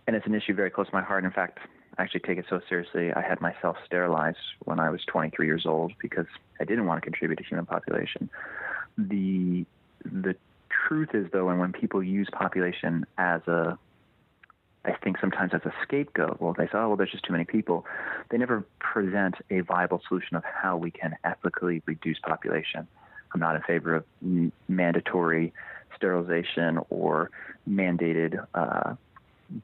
and 0.07 0.15
it's 0.15 0.27
an 0.27 0.35
issue 0.35 0.55
very 0.55 0.71
close 0.71 0.87
to 0.89 0.95
my 0.95 1.03
heart. 1.03 1.25
In 1.25 1.31
fact, 1.33 1.59
actually 1.99 2.21
take 2.21 2.39
it 2.39 2.47
so 2.49 2.61
seriously. 2.69 3.13
I 3.13 3.23
had 3.23 3.41
myself 3.41 3.77
sterilized 3.87 4.39
when 4.65 4.81
I 4.81 4.91
was 4.91 5.01
23 5.07 5.47
years 5.47 5.65
old 5.67 5.93
because 6.01 6.27
I 6.61 6.65
didn't 6.65 6.87
want 6.87 7.03
to 7.03 7.05
contribute 7.05 7.37
to 7.37 7.45
human 7.45 7.67
population. 7.67 8.31
The 8.99 9.65
the 10.05 10.37
truth 10.69 11.11
is 11.15 11.27
though, 11.33 11.49
and 11.49 11.59
when 11.59 11.73
people 11.73 12.03
use 12.03 12.29
population 12.33 13.07
as 13.19 13.43
a 13.49 13.79
I 14.85 14.93
think 15.03 15.19
sometimes 15.21 15.53
as 15.53 15.63
a 15.65 15.75
scapegoat. 15.83 16.41
Well, 16.41 16.55
they 16.57 16.67
say, 16.67 16.75
oh, 16.75 16.89
well, 16.89 16.97
there's 16.97 17.11
just 17.11 17.25
too 17.25 17.33
many 17.33 17.45
people. 17.45 17.85
They 18.31 18.39
never 18.39 18.65
present 18.79 19.35
a 19.51 19.61
viable 19.61 20.01
solution 20.07 20.37
of 20.37 20.45
how 20.45 20.77
we 20.77 20.93
can 20.93 21.17
ethically 21.25 21.83
reduce 21.87 22.21
population. 22.21 22.87
I'm 23.35 23.41
not 23.41 23.57
in 23.57 23.63
favor 23.63 23.97
of 23.97 24.05
mandatory 24.69 25.53
sterilization 25.97 26.79
or 26.89 27.31
mandated 27.69 28.47
uh, 28.55 28.95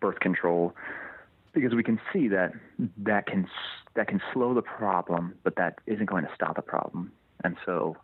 birth 0.01 0.19
control 0.19 0.75
because 1.53 1.75
we 1.75 1.83
can 1.83 2.01
see 2.13 2.29
that 2.29 2.53
that 2.99 3.27
can 3.27 3.49
that 3.95 4.09
can 4.09 4.21
slow 4.33 4.55
the 4.55 4.63
problem, 4.63 5.35
but 5.43 5.57
that 5.57 5.79
isn't 5.87 6.07
going 6.07 6.25
to 6.25 6.31
stop 6.35 6.57
the 6.57 6.63
problem. 6.63 7.13
And 7.45 7.57
so, 7.67 7.97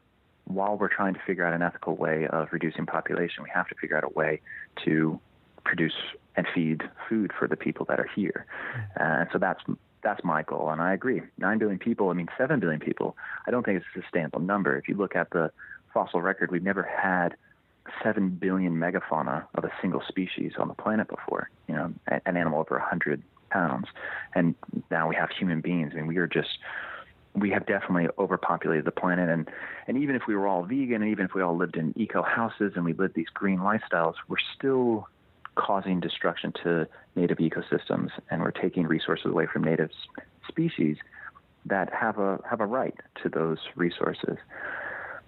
while 0.44 0.76
we're 0.76 0.88
trying 0.88 1.14
to 1.14 1.20
figure 1.26 1.46
out 1.46 1.54
an 1.54 1.62
ethical 1.62 1.96
way 1.96 2.26
of 2.28 2.48
reducing 2.52 2.86
population, 2.86 3.42
we 3.42 3.50
have 3.54 3.68
to 3.68 3.74
figure 3.80 3.96
out 3.96 4.04
a 4.04 4.08
way 4.08 4.40
to 4.84 5.18
produce 5.64 5.94
and 6.36 6.46
feed 6.54 6.82
food 7.08 7.32
for 7.38 7.48
the 7.48 7.56
people 7.56 7.84
that 7.86 7.98
are 7.98 8.08
here. 8.14 8.46
Mm-hmm. 8.46 9.02
And 9.02 9.28
so 9.32 9.38
that's 9.38 9.60
that's 10.02 10.22
my 10.22 10.42
goal, 10.42 10.70
and 10.70 10.80
I 10.80 10.92
agree. 10.92 11.22
Nine 11.38 11.58
billion 11.58 11.78
people, 11.78 12.10
I 12.10 12.12
mean 12.12 12.28
seven 12.36 12.60
billion 12.60 12.80
people. 12.80 13.16
I 13.46 13.50
don't 13.50 13.64
think 13.64 13.78
it's 13.78 13.86
a 13.96 14.02
sustainable 14.02 14.40
number. 14.40 14.76
If 14.76 14.88
you 14.88 14.94
look 14.94 15.16
at 15.16 15.30
the 15.30 15.50
fossil 15.92 16.20
record, 16.20 16.50
we've 16.50 16.62
never 16.62 16.82
had 16.82 17.34
7 18.02 18.28
billion 18.30 18.74
megafauna 18.74 19.44
of 19.54 19.64
a 19.64 19.72
single 19.80 20.02
species 20.06 20.52
on 20.58 20.68
the 20.68 20.74
planet 20.74 21.08
before, 21.08 21.50
you 21.66 21.74
know, 21.74 21.92
an 22.06 22.36
animal 22.36 22.60
over 22.60 22.76
100 22.76 23.22
pounds. 23.50 23.86
And 24.34 24.54
now 24.90 25.08
we 25.08 25.16
have 25.16 25.30
human 25.30 25.60
beings. 25.60 25.92
I 25.92 25.96
mean, 25.96 26.06
we 26.06 26.16
are 26.18 26.26
just, 26.26 26.58
we 27.34 27.50
have 27.50 27.66
definitely 27.66 28.08
overpopulated 28.18 28.84
the 28.84 28.92
planet. 28.92 29.28
And, 29.28 29.48
and 29.86 29.98
even 29.98 30.16
if 30.16 30.22
we 30.26 30.34
were 30.34 30.46
all 30.46 30.62
vegan, 30.64 31.02
and 31.02 31.10
even 31.10 31.24
if 31.24 31.34
we 31.34 31.42
all 31.42 31.56
lived 31.56 31.76
in 31.76 31.92
eco 31.96 32.22
houses 32.22 32.72
and 32.76 32.84
we 32.84 32.92
lived 32.92 33.14
these 33.14 33.28
green 33.32 33.58
lifestyles, 33.58 34.14
we're 34.28 34.36
still 34.56 35.08
causing 35.54 36.00
destruction 36.00 36.52
to 36.62 36.86
native 37.16 37.38
ecosystems 37.38 38.10
and 38.30 38.40
we're 38.40 38.52
taking 38.52 38.86
resources 38.86 39.26
away 39.26 39.46
from 39.52 39.64
native 39.64 39.90
species 40.46 40.96
that 41.66 41.92
have 41.92 42.18
a 42.18 42.38
have 42.48 42.60
a 42.60 42.66
right 42.66 42.94
to 43.22 43.28
those 43.28 43.58
resources. 43.74 44.36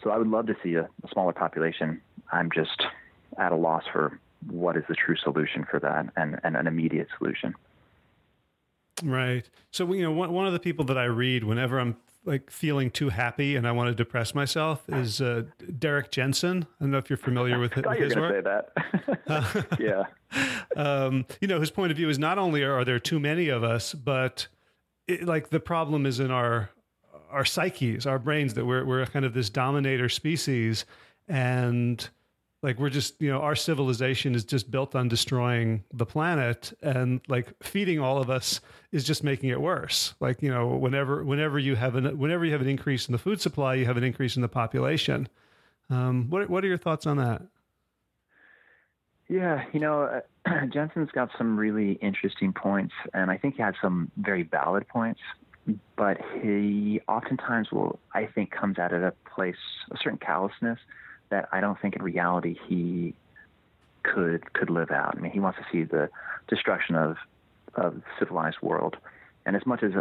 So 0.03 0.11
I 0.11 0.17
would 0.17 0.29
love 0.29 0.47
to 0.47 0.57
see 0.63 0.75
a, 0.75 0.83
a 0.83 1.09
smaller 1.13 1.33
population. 1.33 2.01
I'm 2.33 2.51
just 2.51 2.83
at 3.39 3.53
a 3.53 3.57
loss 3.57 3.85
for 3.93 4.19
what 4.49 4.77
is 4.77 4.85
the 4.89 4.95
true 4.95 5.17
solution 5.17 5.67
for 5.71 5.79
that 5.81 6.07
and, 6.17 6.41
and 6.43 6.57
an 6.57 6.67
immediate 6.67 7.09
solution. 7.19 7.55
Right. 9.03 9.49
So 9.71 9.91
you 9.93 10.03
know, 10.03 10.13
one 10.13 10.33
one 10.33 10.47
of 10.47 10.53
the 10.53 10.61
people 10.61 10.85
that 10.87 10.99
I 10.99 11.05
read 11.05 11.45
whenever 11.45 11.79
I'm 11.79 11.97
like 12.25 12.51
feeling 12.51 12.91
too 12.91 13.09
happy 13.09 13.57
and 13.57 13.67
I 13.67 13.73
want 13.73 13.89
to 13.89 13.95
depress 13.95 14.35
myself 14.35 14.83
is 14.89 15.21
uh, 15.21 15.45
Derrick 15.79 16.11
Jensen. 16.11 16.67
I 16.79 16.85
don't 16.85 16.91
know 16.91 16.99
if 16.99 17.09
you're 17.09 17.17
familiar 17.17 17.59
with, 17.59 17.75
with 17.77 17.87
his 17.99 18.15
work. 18.15 18.35
Say 18.35 18.41
that. 19.27 19.77
yeah. 19.81 20.05
Um, 20.77 21.25
you 21.41 21.49
know, 21.49 21.61
his 21.61 21.71
point 21.71 21.91
of 21.91 21.97
view 21.97 22.09
is 22.09 22.19
not 22.19 22.39
only 22.39 22.63
are 22.63 22.85
there 22.85 22.99
too 22.99 23.19
many 23.19 23.49
of 23.49 23.65
us, 23.65 23.95
but 23.95 24.49
it, 25.09 25.25
like 25.25 25.49
the 25.51 25.61
problem 25.61 26.07
is 26.07 26.21
in 26.21 26.31
our 26.31 26.71
our 27.31 27.45
psyches, 27.45 28.07
our 28.07 28.19
brains, 28.19 28.55
that 28.55 28.67
we're 28.67 28.85
we're 28.85 29.07
kind 29.07 29.25
of 29.25 29.35
this 29.35 29.49
dominator 29.51 30.09
species, 30.09 30.85
and 31.29 32.09
like 32.63 32.79
we're 32.79 32.91
just 32.91 33.21
you 33.21 33.31
know 33.31 33.41
our 33.41 33.57
civilization 33.57 34.35
is 34.35 34.45
just 34.45 34.71
built 34.71 34.95
on 34.95 35.09
destroying 35.09 35.85
the 35.93 36.07
planet, 36.07 36.73
and 36.83 37.21
like 37.29 37.53
feeding 37.63 38.01
all 38.01 38.19
of 38.19 38.29
us 38.29 38.61
is 38.93 39.05
just 39.05 39.25
making 39.25 39.51
it 39.51 39.61
worse. 39.61 40.15
Like 40.21 40.43
you 40.43 40.51
know, 40.51 40.69
whenever 40.69 41.25
whenever 41.25 41.59
you 41.59 41.77
have 41.77 41.95
an 41.95 42.19
whenever 42.19 42.45
you 42.45 42.53
have 42.53 42.61
an 42.61 42.69
increase 42.69 43.09
in 43.09 43.13
the 43.13 43.19
food 43.19 43.41
supply, 43.41 43.75
you 43.75 43.87
have 43.87 43.97
an 43.97 44.05
increase 44.05 44.37
in 44.37 44.43
the 44.43 44.49
population. 44.49 45.29
Um, 45.89 46.29
what 46.29 46.51
what 46.51 46.65
are 46.65 46.69
your 46.69 46.79
thoughts 46.79 47.07
on 47.07 47.17
that? 47.17 47.43
Yeah, 49.29 49.65
you 49.73 49.81
know, 49.81 50.23
uh, 50.47 50.67
Jensen's 50.73 51.11
got 51.13 51.31
some 51.39 51.57
really 51.57 51.93
interesting 51.95 52.53
points, 52.53 52.95
and 53.15 53.31
I 53.31 53.39
think 53.39 53.57
he 53.57 53.63
had 53.63 53.75
some 53.81 54.11
very 54.17 54.43
valid 54.43 54.87
points 54.89 55.21
but 55.97 56.19
he 56.43 57.01
oftentimes 57.07 57.71
will, 57.71 57.99
I 58.15 58.27
think, 58.27 58.51
comes 58.51 58.79
at 58.79 58.93
it 58.93 59.03
a 59.03 59.13
place, 59.29 59.55
a 59.91 59.97
certain 60.03 60.19
callousness 60.19 60.79
that 61.31 61.49
I 61.53 61.61
don't 61.61 61.81
think 61.81 61.97
in 61.97 62.03
reality 62.03 62.57
he 62.69 63.15
could 64.03 64.53
could 64.53 64.71
live 64.71 64.91
out. 64.91 65.17
I 65.17 65.21
mean, 65.21 65.33
he 65.33 65.41
wants 65.41 65.59
to 65.59 65.65
see 65.73 65.85
the 65.85 66.09
destruction 66.49 66.95
of 66.95 67.17
of 67.75 67.95
the 67.97 68.03
civilized 68.19 68.59
world, 68.63 68.97
and 69.47 69.57
as 69.57 69.65
much 69.67 69.83
as 69.83 69.93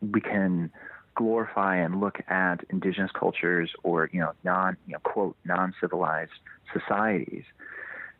we 0.00 0.20
can 0.20 0.70
glorify 1.16 1.76
and 1.76 1.98
look 2.00 2.18
at 2.28 2.62
indigenous 2.70 3.10
cultures 3.18 3.70
or 3.82 4.10
you 4.12 4.20
know 4.20 4.32
non 4.44 4.76
you 4.86 4.92
know 4.92 4.98
quote 5.00 5.36
non 5.44 5.74
civilized 5.80 6.32
societies. 6.72 7.44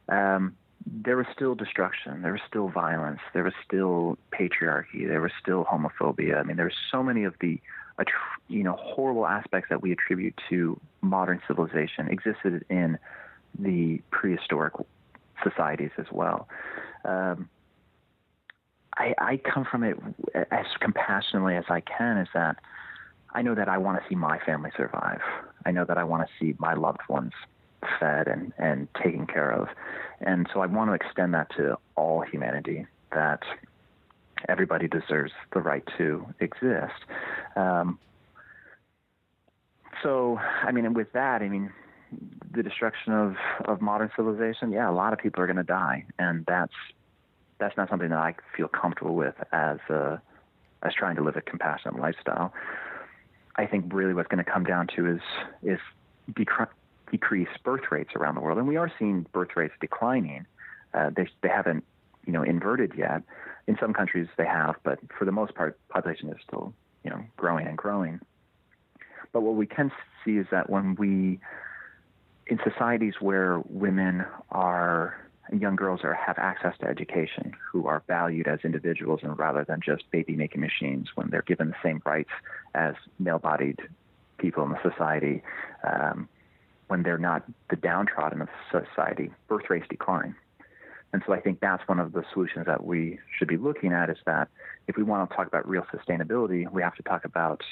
Um, 0.09 0.57
there 0.87 1.17
was 1.17 1.27
still 1.35 1.55
destruction. 1.55 2.23
There 2.23 2.33
was 2.33 2.41
still 2.49 2.69
violence. 2.69 3.19
There 3.33 3.43
was 3.43 3.55
still 3.67 4.19
patriarchy. 4.33 5.07
There 5.07 5.21
was 5.21 5.33
still 5.41 5.65
homophobia. 5.65 6.39
I 6.39 6.45
mean, 6.45 6.57
there 6.57 6.67
were 6.67 6.73
so 6.93 7.03
many 7.03 7.25
of 7.25 7.35
the, 7.41 7.61
you 8.49 8.63
know, 8.63 8.77
horrible 8.79 9.27
aspects 9.27 9.69
that 9.71 9.83
we 9.83 9.93
attribute 9.93 10.35
to 10.51 10.79
modern 11.01 11.41
civilization 11.47 12.09
existed 12.09 12.65
in 12.69 12.99
the 13.59 14.01
prehistoric 14.11 14.75
societies 15.43 15.91
as 15.99 16.07
well. 16.11 16.49
Um, 17.05 17.49
I, 18.97 19.15
I 19.19 19.37
come 19.39 19.67
from 19.71 19.83
it 19.83 19.99
as 20.51 20.67
compassionately 20.81 21.57
as 21.57 21.65
I 21.69 21.81
can. 21.81 22.19
Is 22.19 22.29
that 22.35 22.57
I 23.35 23.43
know 23.43 23.55
that 23.55 23.69
I 23.69 23.79
want 23.79 24.03
to 24.03 24.09
see 24.09 24.15
my 24.15 24.39
family 24.39 24.71
survive. 24.77 25.21
I 25.65 25.71
know 25.71 25.85
that 25.85 25.99
I 25.99 26.05
want 26.05 26.27
to 26.27 26.33
see 26.39 26.55
my 26.59 26.75
loved 26.75 27.01
ones 27.09 27.33
fed 28.01 28.29
and, 28.29 28.53
and 28.59 28.89
taken 29.03 29.27
care 29.27 29.51
of. 29.51 29.69
And 30.21 30.47
so 30.53 30.61
I 30.61 30.67
want 30.67 30.91
to 30.91 30.95
extend 30.95 31.35
that 31.35 31.51
to 31.57 31.79
all 31.97 32.23
humanity 32.23 32.87
that 33.13 33.43
everybody 34.49 34.89
deserves 34.89 35.33
the 35.53 35.61
right 35.61 35.85
to 35.99 36.27
exist. 36.41 36.95
Um, 37.57 37.99
so, 40.03 40.39
I 40.63 40.73
mean, 40.73 40.93
with 40.95 41.13
that, 41.13 41.43
I 41.43 41.49
mean, 41.49 41.73
the 42.53 42.63
destruction 42.63 43.13
of, 43.13 43.37
of 43.65 43.81
modern 43.81 44.11
civilization, 44.17 44.71
yeah, 44.73 44.89
a 44.89 44.93
lot 44.93 45.13
of 45.13 45.19
people 45.19 45.43
are 45.43 45.47
going 45.47 45.57
to 45.57 45.63
die, 45.63 46.05
and 46.19 46.45
that's 46.47 46.75
that's 47.59 47.77
not 47.77 47.89
something 47.89 48.11
that 48.11 48.19
I 48.19 48.35
feel 48.55 48.69
comfortable 48.69 49.15
with 49.15 49.35
as 49.51 49.79
a, 49.89 50.21
as 50.83 50.93
trying 50.93 51.17
to 51.17 51.23
live 51.23 51.37
a 51.37 51.41
compassionate 51.41 51.99
lifestyle. 51.99 52.53
I 53.57 53.65
think 53.67 53.93
really 53.95 54.13
what's 54.13 54.29
going 54.29 54.45
to 54.45 54.51
come 54.51 54.65
down 54.65 54.89
to 54.97 55.07
is 55.07 55.21
is 55.63 55.79
decre- 56.33 56.69
decrease 57.11 57.49
birth 57.65 57.91
rates 57.91 58.11
around 58.15 58.35
the 58.35 58.43
world, 58.43 58.59
and 58.59 58.69
we 58.69 58.77
are 58.77 58.93
seeing 58.99 59.27
birth 59.33 59.57
rates 59.57 59.75
declining. 59.81 60.47
Uh, 60.93 61.11
they 61.17 61.27
they 61.43 61.49
haven't 61.49 61.85
you 62.27 62.33
know 62.33 62.43
inverted 62.43 62.93
yet. 62.97 63.23
In 63.67 63.77
some 63.81 63.93
countries 63.93 64.29
they 64.37 64.47
have, 64.47 64.77
but 64.85 64.99
for 65.19 65.25
the 65.25 65.33
most 65.33 65.55
part, 65.55 65.79
population 65.89 66.29
is 66.29 66.37
still 66.47 66.73
you 67.05 67.11
know 67.11 67.25
growing 67.37 67.67
and 67.67 67.77
growing. 67.77 68.21
But 69.33 69.43
what 69.43 69.57
we 69.57 69.67
can 69.67 69.91
see 70.25 70.39
is 70.39 70.47
that 70.51 70.71
when 70.71 70.95
we 70.95 71.41
in 72.47 72.61
societies 72.63 73.15
where 73.21 73.61
women 73.69 74.25
are 74.51 75.19
young 75.53 75.77
girls 75.77 76.01
are 76.03 76.15
have 76.15 76.39
access 76.39 76.75
to 76.81 76.87
education 76.87 77.53
who 77.73 77.87
are 77.87 78.03
valued 78.09 78.49
as 78.49 78.59
individuals 78.65 79.21
and 79.23 79.39
rather 79.39 79.65
than 79.65 79.81
just 79.85 80.11
baby 80.11 80.35
making 80.35 80.61
machines 80.61 81.09
when 81.15 81.31
they're 81.31 81.43
given 81.43 81.69
the 81.69 81.77
same 81.83 82.03
rights 82.05 82.31
as 82.75 82.95
male 83.19 83.39
bodied 83.39 83.81
people 84.39 84.65
in 84.65 84.71
the 84.71 84.91
society 84.91 85.43
um, 85.85 86.29
when 86.89 87.03
they're 87.03 87.19
not 87.19 87.45
the 87.71 87.77
downtrodden 87.77 88.43
of 88.43 88.49
society, 88.71 89.31
birth 89.49 89.69
rates 89.69 89.87
decline. 89.89 90.35
And 91.17 91.23
so 91.27 91.33
I 91.33 91.41
think 91.41 91.61
that's 91.61 91.83
one 91.89 91.99
of 91.99 92.13
the 92.13 92.25
solutions 92.35 92.67
that 92.67 92.85
we 92.85 93.19
should 93.39 93.49
be 93.49 93.57
looking 93.57 93.91
at 93.91 94.11
is 94.11 94.19
that 94.27 94.51
if 94.87 94.99
we 94.99 95.03
want 95.03 95.31
to 95.31 95.35
talk 95.35 95.47
about 95.47 95.67
real 95.67 95.87
sustainability, 95.91 96.71
we 96.71 96.83
have 96.83 96.95
to 96.97 97.03
talk 97.03 97.25
about 97.25 97.63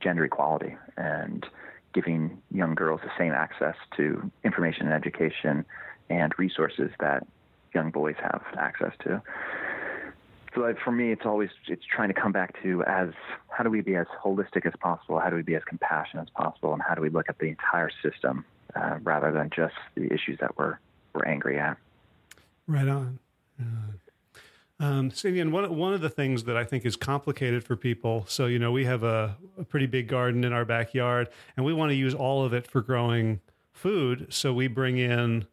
gender 0.00 0.24
equality 0.24 0.74
and 0.96 1.46
giving 1.94 2.42
young 2.50 2.74
girls 2.74 3.00
the 3.04 3.10
same 3.16 3.30
access 3.34 3.76
to 3.96 4.28
information 4.42 4.86
and 4.86 4.94
education 4.94 5.64
and 6.10 6.34
resources 6.38 6.90
that 6.98 7.24
young 7.72 7.92
boys 7.92 8.16
have 8.20 8.42
access 8.58 8.90
to. 9.04 9.22
So 10.52 10.74
for 10.82 10.90
me, 10.90 11.12
it's 11.12 11.24
always 11.24 11.50
it's 11.68 11.84
trying 11.86 12.08
to 12.08 12.20
come 12.20 12.32
back 12.32 12.60
to 12.64 12.82
as 12.82 13.10
how 13.46 13.62
do 13.62 13.70
we 13.70 13.80
be 13.80 13.94
as 13.94 14.08
holistic 14.24 14.66
as 14.66 14.72
possible, 14.80 15.20
how 15.20 15.30
do 15.30 15.36
we 15.36 15.42
be 15.42 15.54
as 15.54 15.62
compassionate 15.68 16.24
as 16.24 16.30
possible, 16.30 16.72
and 16.72 16.82
how 16.82 16.96
do 16.96 17.00
we 17.00 17.10
look 17.10 17.26
at 17.28 17.38
the 17.38 17.46
entire 17.46 17.90
system 18.02 18.44
uh, 18.74 18.98
rather 19.04 19.30
than 19.30 19.50
just 19.54 19.76
the 19.94 20.12
issues 20.12 20.40
that 20.40 20.58
we're 20.58 20.78
we're 21.14 21.26
angry 21.26 21.60
at. 21.60 21.76
Right 22.66 22.88
on. 22.88 23.18
Uh, 23.60 23.92
um, 24.82 25.12
one 25.52 25.76
one 25.76 25.94
of 25.94 26.00
the 26.00 26.10
things 26.10 26.44
that 26.44 26.56
I 26.56 26.64
think 26.64 26.84
is 26.84 26.96
complicated 26.96 27.62
for 27.62 27.76
people. 27.76 28.24
So 28.26 28.46
you 28.46 28.58
know, 28.58 28.72
we 28.72 28.84
have 28.84 29.04
a, 29.04 29.36
a 29.58 29.64
pretty 29.64 29.86
big 29.86 30.08
garden 30.08 30.42
in 30.42 30.52
our 30.52 30.64
backyard, 30.64 31.28
and 31.56 31.64
we 31.64 31.72
want 31.72 31.90
to 31.90 31.94
use 31.94 32.14
all 32.14 32.44
of 32.44 32.52
it 32.52 32.66
for 32.66 32.80
growing 32.80 33.40
food. 33.72 34.26
So 34.30 34.52
we 34.52 34.66
bring 34.66 34.98
in, 34.98 35.46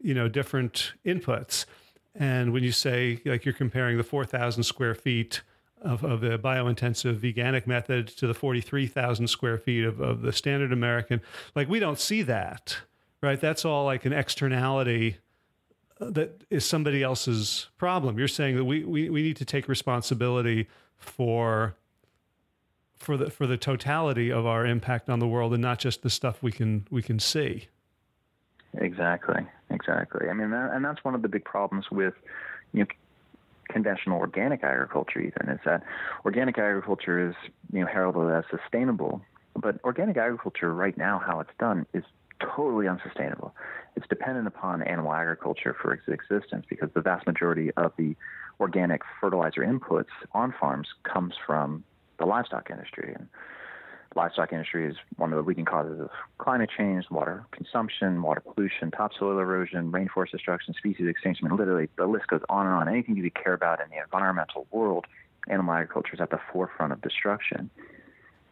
you 0.00 0.14
know, 0.14 0.28
different 0.28 0.92
inputs. 1.04 1.66
And 2.16 2.52
when 2.52 2.62
you 2.64 2.72
say 2.72 3.20
like 3.24 3.44
you're 3.44 3.54
comparing 3.54 3.96
the 3.96 4.04
four 4.04 4.24
thousand 4.24 4.64
square 4.64 4.94
feet 4.94 5.42
of, 5.80 6.02
of 6.02 6.20
the 6.20 6.38
biointensive 6.38 7.18
veganic 7.18 7.66
method 7.66 8.08
to 8.08 8.26
the 8.26 8.34
forty 8.34 8.60
three 8.60 8.86
thousand 8.86 9.28
square 9.28 9.58
feet 9.58 9.84
of, 9.84 10.00
of 10.00 10.22
the 10.22 10.32
standard 10.32 10.72
American, 10.72 11.20
like 11.54 11.68
we 11.68 11.78
don't 11.78 12.00
see 12.00 12.22
that, 12.22 12.78
right? 13.20 13.40
That's 13.40 13.64
all 13.64 13.84
like 13.84 14.04
an 14.04 14.12
externality 14.12 15.18
that 16.10 16.44
is 16.50 16.64
somebody 16.64 17.02
else's 17.02 17.68
problem. 17.78 18.18
You're 18.18 18.28
saying 18.28 18.56
that 18.56 18.64
we, 18.64 18.84
we, 18.84 19.10
we 19.10 19.22
need 19.22 19.36
to 19.36 19.44
take 19.44 19.68
responsibility 19.68 20.68
for 20.96 21.74
for 22.96 23.16
the 23.16 23.30
for 23.30 23.46
the 23.46 23.56
totality 23.56 24.32
of 24.32 24.46
our 24.46 24.64
impact 24.66 25.10
on 25.10 25.18
the 25.18 25.28
world 25.28 25.52
and 25.52 25.60
not 25.60 25.78
just 25.78 26.02
the 26.02 26.10
stuff 26.10 26.42
we 26.42 26.50
can 26.50 26.86
we 26.90 27.02
can 27.02 27.18
see. 27.18 27.68
Exactly, 28.78 29.46
exactly. 29.70 30.28
I 30.28 30.32
mean, 30.32 30.50
that, 30.50 30.72
and 30.72 30.84
that's 30.84 31.04
one 31.04 31.14
of 31.14 31.22
the 31.22 31.28
big 31.28 31.44
problems 31.44 31.90
with 31.90 32.14
you 32.72 32.80
know 32.80 32.86
conventional 33.68 34.18
organic 34.18 34.64
agriculture. 34.64 35.20
Even 35.20 35.48
is 35.48 35.60
that 35.64 35.82
organic 36.24 36.58
agriculture 36.58 37.28
is 37.28 37.34
you 37.72 37.80
know 37.80 37.86
heralded 37.86 38.34
as 38.34 38.44
sustainable, 38.50 39.20
but 39.60 39.78
organic 39.84 40.16
agriculture 40.16 40.72
right 40.72 40.96
now, 40.96 41.20
how 41.24 41.40
it's 41.40 41.50
done, 41.58 41.86
is 41.92 42.04
totally 42.54 42.88
unsustainable. 42.88 43.54
It's 43.96 44.06
dependent 44.08 44.46
upon 44.46 44.82
animal 44.82 45.12
agriculture 45.12 45.76
for 45.80 45.92
its 45.92 46.02
existence 46.08 46.64
because 46.68 46.90
the 46.94 47.00
vast 47.00 47.26
majority 47.26 47.70
of 47.76 47.92
the 47.96 48.16
organic 48.60 49.02
fertilizer 49.20 49.60
inputs 49.62 50.12
on 50.32 50.54
farms 50.58 50.88
comes 51.04 51.34
from 51.46 51.84
the 52.18 52.26
livestock 52.26 52.70
industry. 52.70 53.14
And 53.14 53.28
livestock 54.16 54.52
industry 54.52 54.88
is 54.88 54.96
one 55.16 55.32
of 55.32 55.36
the 55.36 55.48
leading 55.48 55.64
causes 55.64 56.00
of 56.00 56.10
climate 56.38 56.70
change, 56.76 57.04
water 57.10 57.44
consumption, 57.52 58.22
water 58.22 58.40
pollution, 58.40 58.90
topsoil 58.90 59.38
erosion, 59.38 59.92
rainforest 59.92 60.30
destruction, 60.30 60.74
species 60.74 61.06
extinction. 61.08 61.46
I 61.46 61.50
mean, 61.50 61.58
literally, 61.58 61.88
the 61.96 62.06
list 62.06 62.26
goes 62.28 62.42
on 62.48 62.66
and 62.66 62.74
on. 62.74 62.88
Anything 62.88 63.16
you 63.16 63.22
could 63.22 63.42
care 63.42 63.54
about 63.54 63.80
in 63.80 63.86
the 63.90 64.02
environmental 64.02 64.66
world, 64.70 65.06
animal 65.48 65.74
agriculture 65.74 66.14
is 66.14 66.20
at 66.20 66.30
the 66.30 66.40
forefront 66.52 66.92
of 66.92 67.00
destruction. 67.02 67.70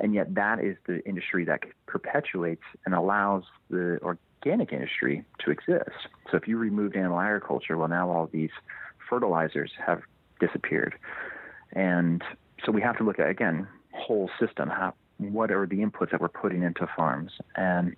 And 0.03 0.15
yet, 0.15 0.35
that 0.35 0.59
is 0.59 0.77
the 0.87 1.01
industry 1.09 1.45
that 1.45 1.61
perpetuates 1.87 2.65
and 2.85 2.93
allows 2.93 3.45
the 3.71 4.01
organic 4.03 4.73
industry 4.73 5.25
to 5.45 5.53
exist. 5.53 6.09
So, 6.29 6.37
if 6.37 6.49
you 6.49 6.59
removed 6.59 6.97
animal 6.97 7.21
agriculture, 7.21 7.79
well, 7.79 7.89
now 7.89 8.11
all 8.11 8.29
these 8.31 8.51
fertilizers 9.09 9.71
have 9.87 10.03
disappeared. 10.41 10.97
And 11.73 12.23
so, 12.67 12.73
we 12.73 12.83
have 12.83 12.99
to 12.99 13.05
look 13.05 13.21
at, 13.21 13.31
again, 13.31 13.69
whole 13.93 14.29
system. 14.41 14.69
How, 14.69 14.93
what 15.19 15.53
are 15.53 15.67
the 15.67 15.77
inputs 15.77 16.11
that 16.11 16.21
we're 16.21 16.29
putting 16.29 16.65
into 16.65 16.89
farms? 16.97 17.31
And 17.55 17.95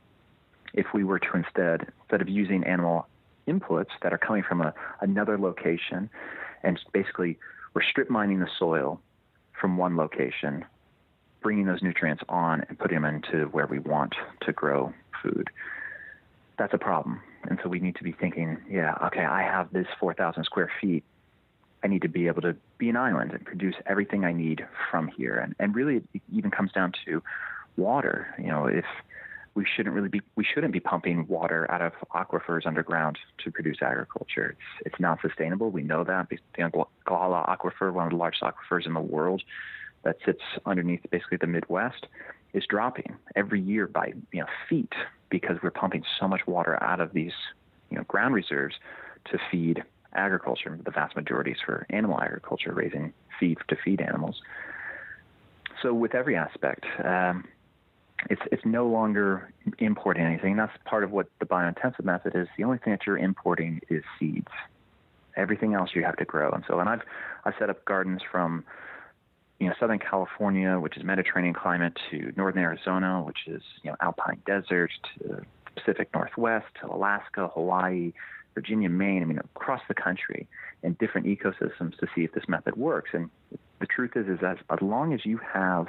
if 0.75 0.87
we 0.93 1.05
were 1.05 1.19
to 1.19 1.37
instead, 1.37 1.91
instead 2.03 2.21
of 2.21 2.29
using 2.29 2.65
animal 2.65 3.09
inputs 3.49 3.91
that 4.03 4.13
are 4.13 4.19
coming 4.19 4.43
from 4.47 4.61
a, 4.61 4.75
another 5.01 5.39
location, 5.39 6.11
and 6.63 6.79
basically 6.93 7.39
we're 7.73 7.83
strip 7.83 8.11
mining 8.11 8.41
the 8.41 8.49
soil 8.59 9.01
from 9.59 9.79
one 9.79 9.97
location 9.97 10.67
bringing 11.45 11.67
those 11.67 11.83
nutrients 11.83 12.25
on 12.29 12.65
and 12.69 12.79
putting 12.79 13.01
them 13.01 13.05
into 13.05 13.45
where 13.49 13.67
we 13.67 13.79
want 13.79 14.15
to 14.41 14.53
grow 14.53 14.93
food. 15.23 15.51
That's 16.59 16.73
a 16.73 16.79
problem. 16.79 17.21
And 17.45 17.61
so 17.63 17.69
we 17.69 17.79
need 17.79 17.97
to 17.97 18.03
be 18.03 18.13
thinking, 18.13 18.57
yeah, 18.69 18.95
okay, 19.05 19.25
I 19.25 19.43
have 19.43 19.71
this 19.71 19.87
4,000 20.01 20.45
square 20.45 20.73
feet. 20.81 21.05
I 21.85 21.89
need 21.89 22.01
to 22.01 22.09
be 22.09 22.29
able 22.29 22.41
to 22.43 22.57
be 22.79 22.89
an 22.89 22.97
island 22.97 23.33
and 23.33 23.45
produce 23.45 23.75
everything 23.85 24.25
I 24.25 24.33
need 24.33 24.67
from 24.91 25.09
here. 25.09 25.37
And, 25.37 25.55
and 25.59 25.75
really, 25.75 25.97
it 26.15 26.23
even 26.33 26.51
comes 26.51 26.73
down 26.73 26.93
to 27.05 27.23
water. 27.77 28.35
You 28.39 28.47
know, 28.47 28.65
if 28.65 28.87
we 29.55 29.67
shouldn't 29.67 29.95
really 29.95 30.09
be 30.09 30.23
we 30.37 30.45
shouldn't 30.45 30.73
be 30.73 30.81
pumping 30.81 31.27
water 31.29 31.71
out 31.71 31.83
of 31.83 31.93
aquifers 32.15 32.67
underground 32.67 33.19
to 33.45 33.51
produce 33.51 33.83
agriculture. 33.83 34.57
It's 34.81 34.95
it's 34.95 35.01
not 35.01 35.21
sustainable. 35.21 35.71
We 35.71 35.83
know 35.83 36.05
that. 36.05 36.29
The 36.31 36.63
Ogallala 36.65 37.45
aquifer, 37.47 37.93
one 37.93 38.07
of 38.07 38.11
the 38.11 38.17
largest 38.17 38.43
aquifers 38.43 38.87
in 38.87 38.95
the 38.95 39.01
world, 39.01 39.43
that 40.05 40.17
sits 40.25 40.43
underneath 40.67 41.01
basically 41.11 41.39
the 41.39 41.47
Midwest 41.47 42.07
is 42.53 42.65
dropping 42.69 43.17
every 43.37 43.61
year 43.61 43.87
by 43.87 44.13
you 44.33 44.41
know 44.41 44.47
feet 44.69 44.93
because 45.31 45.57
we're 45.63 45.71
pumping 45.71 46.05
so 46.21 46.29
much 46.29 46.47
water 46.47 46.83
out 46.83 47.01
of 47.01 47.13
these 47.13 47.33
you 47.91 47.97
know 47.97 48.05
ground 48.05 48.35
reserves 48.35 48.77
to 49.31 49.39
feed 49.51 49.83
agriculture. 50.15 50.79
The 50.85 50.91
vast 50.91 51.17
majority 51.17 51.53
is 51.53 51.59
for 51.65 51.87
animal 51.91 52.21
agriculture, 52.21 52.73
raising 52.73 53.13
feed 53.39 53.59
to 53.69 53.77
feed 53.77 54.01
animals. 54.01 54.41
So 55.83 55.93
with 55.93 56.15
every 56.15 56.37
aspect, 56.37 56.85
um, 57.05 57.45
it's 58.31 58.43
it's 58.53 58.65
no 58.65 58.87
longer 58.87 59.53
importing 59.79 60.25
anything. 60.25 60.57
That's 60.57 60.73
part 60.85 61.05
of 61.05 61.11
what 61.11 61.27
the 61.41 61.47
biointensive 61.47 62.05
method 62.05 62.35
is. 62.35 62.49
The 62.57 62.65
only 62.65 62.79
thing 62.79 62.93
that 62.93 63.07
you're 63.07 63.19
importing 63.19 63.81
is 63.91 64.03
seeds. 64.19 64.49
Everything 65.37 65.75
else 65.75 65.91
you 65.95 66.05
have 66.05 66.17
to 66.17 66.25
grow. 66.25 66.53
And 66.53 66.65
so, 66.69 66.79
and 66.79 66.89
I've 66.89 67.03
I've 67.45 67.55
set 67.59 67.71
up 67.71 67.85
gardens 67.85 68.23
from 68.31 68.65
you 69.61 69.69
know, 69.69 69.75
Southern 69.79 69.99
California, 69.99 70.79
which 70.79 70.97
is 70.97 71.05
Mediterranean 71.05 71.55
climate, 71.55 71.97
to 72.11 72.33
Northern 72.37 72.63
Arizona, 72.63 73.23
which 73.23 73.47
is, 73.47 73.63
you 73.83 73.91
know, 73.91 73.97
alpine 74.01 74.41
desert, 74.47 74.91
to 75.19 75.43
Pacific 75.77 76.09
Northwest, 76.13 76.67
to 76.81 76.87
Alaska, 76.87 77.49
Hawaii, 77.55 78.13
Virginia, 78.55 78.89
Maine, 78.89 79.23
I 79.23 79.27
mean, 79.27 79.39
across 79.39 79.81
the 79.89 79.95
country 79.95 80.49
in 80.83 80.95
different 80.95 81.27
ecosystems 81.27 81.97
to 81.99 82.07
see 82.15 82.23
if 82.25 82.33
this 82.33 82.45
method 82.49 82.77
works. 82.77 83.11
And 83.13 83.31
the 83.81 83.87
truth 83.87 84.13
is, 84.17 84.29
is 84.29 84.41
that 84.41 84.59
as 84.71 84.79
long 84.81 85.13
as 85.13 85.25
you 85.25 85.39
have 85.53 85.87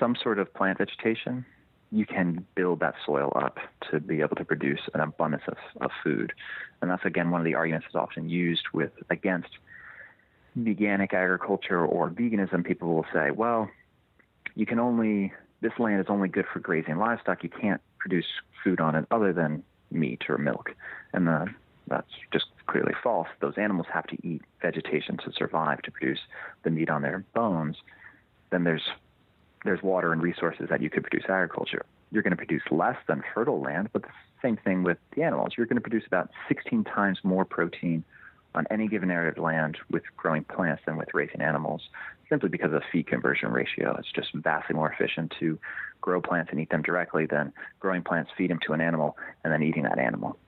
some 0.00 0.16
sort 0.22 0.38
of 0.38 0.52
plant 0.52 0.78
vegetation, 0.78 1.44
you 1.90 2.04
can 2.04 2.46
build 2.54 2.80
that 2.80 2.94
soil 3.06 3.32
up 3.36 3.58
to 3.90 4.00
be 4.00 4.20
able 4.20 4.36
to 4.36 4.44
produce 4.44 4.80
an 4.92 5.00
abundance 5.00 5.44
of, 5.48 5.56
of 5.80 5.90
food. 6.02 6.32
And 6.82 6.90
that's, 6.90 7.04
again, 7.04 7.30
one 7.30 7.40
of 7.40 7.46
the 7.46 7.54
arguments 7.54 7.86
that's 7.86 8.02
often 8.02 8.30
used 8.30 8.64
with 8.72 8.92
against– 9.10 9.50
veganic 10.64 11.14
agriculture 11.14 11.84
or 11.84 12.10
veganism, 12.10 12.64
people 12.64 12.94
will 12.94 13.06
say, 13.12 13.30
well, 13.30 13.68
you 14.54 14.66
can 14.66 14.78
only, 14.78 15.32
this 15.60 15.72
land 15.78 16.00
is 16.00 16.06
only 16.08 16.28
good 16.28 16.46
for 16.52 16.60
grazing 16.60 16.98
livestock. 16.98 17.42
You 17.42 17.50
can't 17.50 17.80
produce 17.98 18.26
food 18.62 18.80
on 18.80 18.94
it 18.94 19.06
other 19.10 19.32
than 19.32 19.62
meat 19.90 20.24
or 20.28 20.38
milk. 20.38 20.74
And 21.12 21.26
the, 21.26 21.46
that's 21.86 22.10
just 22.32 22.46
clearly 22.66 22.94
false. 23.02 23.28
Those 23.40 23.54
animals 23.56 23.86
have 23.92 24.06
to 24.08 24.16
eat 24.26 24.42
vegetation 24.60 25.16
to 25.18 25.32
survive, 25.32 25.82
to 25.82 25.90
produce 25.90 26.20
the 26.62 26.70
meat 26.70 26.90
on 26.90 27.02
their 27.02 27.24
bones. 27.34 27.76
Then 28.50 28.64
there's, 28.64 28.84
there's 29.64 29.82
water 29.82 30.12
and 30.12 30.22
resources 30.22 30.68
that 30.70 30.82
you 30.82 30.90
could 30.90 31.02
produce 31.02 31.24
agriculture. 31.28 31.84
You're 32.10 32.22
going 32.22 32.30
to 32.32 32.36
produce 32.36 32.62
less 32.70 32.96
than 33.06 33.22
fertile 33.34 33.60
land, 33.60 33.90
but 33.92 34.02
the 34.02 34.08
same 34.42 34.56
thing 34.56 34.82
with 34.82 34.98
the 35.14 35.22
animals. 35.22 35.54
You're 35.56 35.66
going 35.66 35.76
to 35.76 35.82
produce 35.82 36.06
about 36.06 36.30
16 36.48 36.84
times 36.84 37.18
more 37.22 37.44
protein 37.44 38.04
on 38.54 38.66
any 38.70 38.88
given 38.88 39.10
area 39.10 39.30
of 39.30 39.38
land 39.38 39.78
with 39.90 40.02
growing 40.16 40.44
plants 40.44 40.82
than 40.86 40.96
with 40.96 41.08
raising 41.14 41.40
animals, 41.40 41.82
simply 42.28 42.48
because 42.48 42.72
of 42.72 42.82
feed 42.90 43.06
conversion 43.06 43.50
ratio. 43.50 43.94
It's 43.98 44.10
just 44.12 44.32
vastly 44.34 44.74
more 44.74 44.90
efficient 44.90 45.32
to 45.40 45.58
grow 46.00 46.20
plants 46.20 46.50
and 46.50 46.60
eat 46.60 46.70
them 46.70 46.82
directly 46.82 47.26
than 47.26 47.52
growing 47.80 48.02
plants, 48.02 48.30
feed 48.36 48.50
them 48.50 48.58
to 48.66 48.72
an 48.72 48.80
animal, 48.80 49.16
and 49.44 49.52
then 49.52 49.62
eating 49.62 49.82
that 49.84 49.98
animal. 49.98 50.38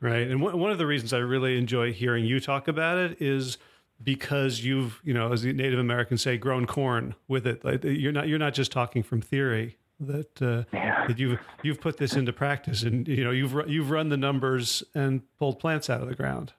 Right. 0.00 0.28
And 0.28 0.40
one 0.42 0.70
of 0.70 0.78
the 0.78 0.86
reasons 0.86 1.12
I 1.12 1.18
really 1.18 1.56
enjoy 1.56 1.92
hearing 1.92 2.24
you 2.26 2.38
talk 2.38 2.68
about 2.68 2.98
it 2.98 3.22
is 3.22 3.56
because 4.02 4.62
you've, 4.62 5.00
you 5.04 5.14
know, 5.14 5.32
as 5.32 5.42
the 5.42 5.52
Native 5.52 5.78
Americans 5.78 6.22
say, 6.22 6.36
grown 6.36 6.66
corn 6.66 7.14
with 7.28 7.46
it. 7.46 7.64
Like 7.64 7.84
you're 7.84 8.12
not 8.12 8.28
you're 8.28 8.38
not 8.38 8.54
just 8.54 8.70
talking 8.72 9.02
from 9.02 9.20
theory. 9.20 9.78
That 10.00 10.42
uh, 10.42 10.64
yeah. 10.72 11.06
that 11.06 11.18
you've 11.18 11.38
you've 11.62 11.80
put 11.80 11.96
this 11.96 12.14
into 12.14 12.32
practice, 12.32 12.82
and 12.82 13.06
you 13.06 13.24
know 13.24 13.30
you've 13.30 13.54
you've 13.68 13.90
run 13.90 14.08
the 14.08 14.16
numbers 14.16 14.82
and 14.94 15.22
pulled 15.38 15.60
plants 15.60 15.88
out 15.88 16.02
of 16.02 16.08
the 16.08 16.14
ground. 16.14 16.52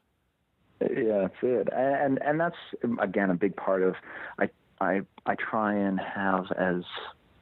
Yeah, 0.82 1.22
that's 1.22 1.36
it. 1.42 1.70
And 1.74 2.22
and 2.22 2.40
that's 2.40 2.56
again 3.00 3.30
a 3.30 3.36
big 3.36 3.56
part 3.56 3.82
of 3.82 3.96
I 4.40 4.50
I 4.82 5.02
I 5.26 5.36
try 5.36 5.74
and 5.74 6.00
have 6.00 6.52
as 6.58 6.84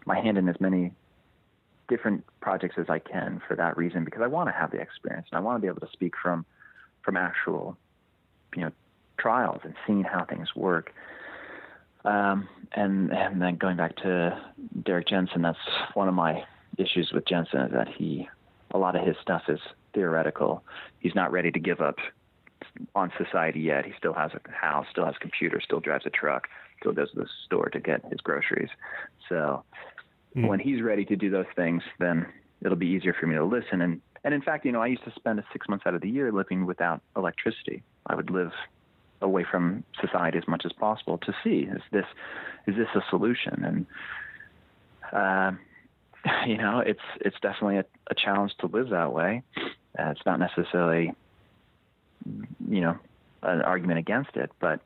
my 0.05 0.19
hand 0.19 0.37
in 0.37 0.47
as 0.49 0.59
many 0.59 0.91
different 1.87 2.23
projects 2.41 2.75
as 2.77 2.85
I 2.89 2.99
can 2.99 3.41
for 3.47 3.55
that 3.55 3.75
reason 3.77 4.05
because 4.05 4.21
I 4.21 4.27
want 4.27 4.49
to 4.49 4.53
have 4.53 4.71
the 4.71 4.79
experience 4.79 5.27
and 5.31 5.37
I 5.37 5.41
want 5.41 5.57
to 5.57 5.61
be 5.61 5.67
able 5.67 5.85
to 5.85 5.91
speak 5.91 6.13
from 6.21 6.45
from 7.03 7.17
actual 7.17 7.77
you 8.55 8.61
know 8.61 8.71
trials 9.17 9.61
and 9.63 9.73
seeing 9.85 10.03
how 10.03 10.25
things 10.25 10.55
work. 10.55 10.93
Um, 12.05 12.47
and 12.73 13.11
and 13.11 13.41
then 13.41 13.55
going 13.55 13.77
back 13.77 13.95
to 13.97 14.39
Derrick 14.83 15.07
Jensen, 15.07 15.41
that's 15.41 15.57
one 15.95 16.07
of 16.07 16.13
my 16.13 16.43
issues 16.77 17.11
with 17.13 17.25
Jensen 17.25 17.61
is 17.61 17.71
that 17.71 17.87
he 17.87 18.27
a 18.71 18.77
lot 18.77 18.95
of 18.95 19.05
his 19.05 19.15
stuff 19.21 19.43
is 19.47 19.59
theoretical. 19.93 20.63
He's 20.99 21.15
not 21.15 21.31
ready 21.31 21.51
to 21.51 21.59
give 21.59 21.81
up 21.81 21.97
on 22.95 23.11
society 23.17 23.59
yet. 23.59 23.85
He 23.85 23.93
still 23.97 24.13
has 24.13 24.31
a 24.33 24.51
house, 24.51 24.85
still 24.91 25.05
has 25.05 25.15
a 25.15 25.19
computer, 25.19 25.61
still 25.61 25.79
drives 25.79 26.05
a 26.05 26.09
truck, 26.09 26.47
still 26.79 26.93
goes 26.93 27.11
to 27.11 27.19
the 27.21 27.27
store 27.45 27.69
to 27.69 27.79
get 27.79 28.03
his 28.11 28.21
groceries. 28.21 28.69
So 29.29 29.63
mm. 30.35 30.47
when 30.47 30.59
he's 30.59 30.81
ready 30.81 31.05
to 31.05 31.15
do 31.15 31.29
those 31.29 31.45
things, 31.55 31.83
then 31.99 32.25
it'll 32.63 32.77
be 32.77 32.87
easier 32.87 33.15
for 33.19 33.27
me 33.27 33.35
to 33.35 33.45
listen. 33.45 33.81
And 33.81 34.01
and 34.25 34.33
in 34.33 34.41
fact, 34.41 34.65
you 34.65 34.71
know, 34.71 34.81
I 34.81 34.87
used 34.87 35.03
to 35.03 35.11
spend 35.15 35.43
six 35.51 35.67
months 35.67 35.85
out 35.85 35.95
of 35.95 36.01
the 36.01 36.09
year 36.09 36.31
living 36.31 36.65
without 36.65 37.01
electricity. 37.17 37.83
I 38.07 38.15
would 38.15 38.29
live 38.29 38.51
away 39.23 39.45
from 39.49 39.83
society 39.99 40.37
as 40.37 40.47
much 40.47 40.63
as 40.65 40.73
possible 40.73 41.17
to 41.17 41.33
see 41.43 41.67
is 41.71 41.81
this 41.91 42.05
is 42.67 42.75
this 42.75 42.87
a 42.93 43.01
solution 43.09 43.63
and 43.63 43.85
uh, 45.13 45.51
you 46.45 46.57
know 46.57 46.79
it's 46.79 46.99
it's 47.21 47.37
definitely 47.41 47.77
a, 47.77 47.85
a 48.11 48.15
challenge 48.15 48.51
to 48.59 48.67
live 48.67 48.89
that 48.89 49.13
way 49.13 49.41
uh, 49.97 50.09
it's 50.09 50.25
not 50.25 50.39
necessarily 50.39 51.13
you 52.69 52.81
know 52.81 52.97
an 53.41 53.61
argument 53.61 53.99
against 53.99 54.35
it 54.35 54.51
but 54.59 54.79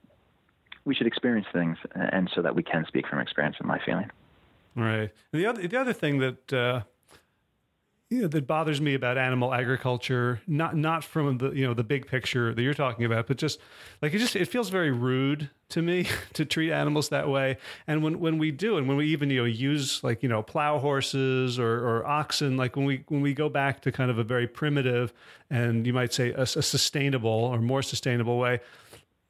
we 0.88 0.96
should 0.96 1.06
experience 1.06 1.46
things 1.52 1.78
and 1.94 2.32
so 2.34 2.42
that 2.42 2.56
we 2.56 2.64
can 2.64 2.86
speak 2.88 3.06
from 3.08 3.20
experience 3.20 3.58
in 3.60 3.68
my 3.68 3.78
feeling. 3.86 4.10
Right. 4.74 5.12
The 5.34 5.46
other 5.46 5.68
the 5.68 5.78
other 5.80 5.94
thing 5.94 6.20
that 6.20 6.54
uh 6.54 6.82
you 8.10 8.22
know, 8.22 8.28
that 8.30 8.48
bothers 8.48 8.80
me 8.80 8.94
about 8.94 9.18
animal 9.18 9.54
agriculture, 9.54 10.42
not 10.48 10.78
not 10.78 11.04
from 11.04 11.40
the 11.40 11.52
you 11.52 11.68
know 11.68 11.74
the 11.74 11.84
big 11.84 12.08
picture 12.08 12.54
that 12.54 12.62
you're 12.62 12.74
talking 12.74 13.04
about, 13.04 13.28
but 13.28 13.36
just 13.36 13.60
like 14.02 14.14
it 14.14 14.20
just 14.20 14.36
it 14.36 14.48
feels 14.48 14.70
very 14.70 14.92
rude 14.92 15.50
to 15.70 15.82
me 15.82 16.08
to 16.34 16.46
treat 16.46 16.72
animals 16.72 17.10
that 17.10 17.28
way. 17.28 17.58
And 17.86 18.02
when 18.02 18.22
when 18.22 18.38
we 18.38 18.52
do, 18.52 18.78
and 18.78 18.88
when 18.88 18.96
we 18.96 19.08
even 19.08 19.30
you 19.30 19.40
know 19.40 19.46
use 19.46 20.04
like 20.06 20.24
you 20.24 20.30
know 20.30 20.42
plow 20.42 20.80
horses 20.80 21.60
or, 21.60 21.86
or 21.86 22.08
oxen, 22.08 22.56
like 22.56 22.78
when 22.78 22.86
we 22.86 23.04
when 23.10 23.20
we 23.20 23.34
go 23.34 23.50
back 23.50 23.82
to 23.82 23.92
kind 23.92 24.10
of 24.10 24.18
a 24.18 24.24
very 24.24 24.48
primitive 24.48 25.12
and 25.50 25.86
you 25.86 25.92
might 25.92 26.14
say 26.14 26.32
a, 26.32 26.44
a 26.44 26.46
sustainable 26.46 27.30
or 27.30 27.60
more 27.60 27.82
sustainable 27.82 28.40
way, 28.40 28.62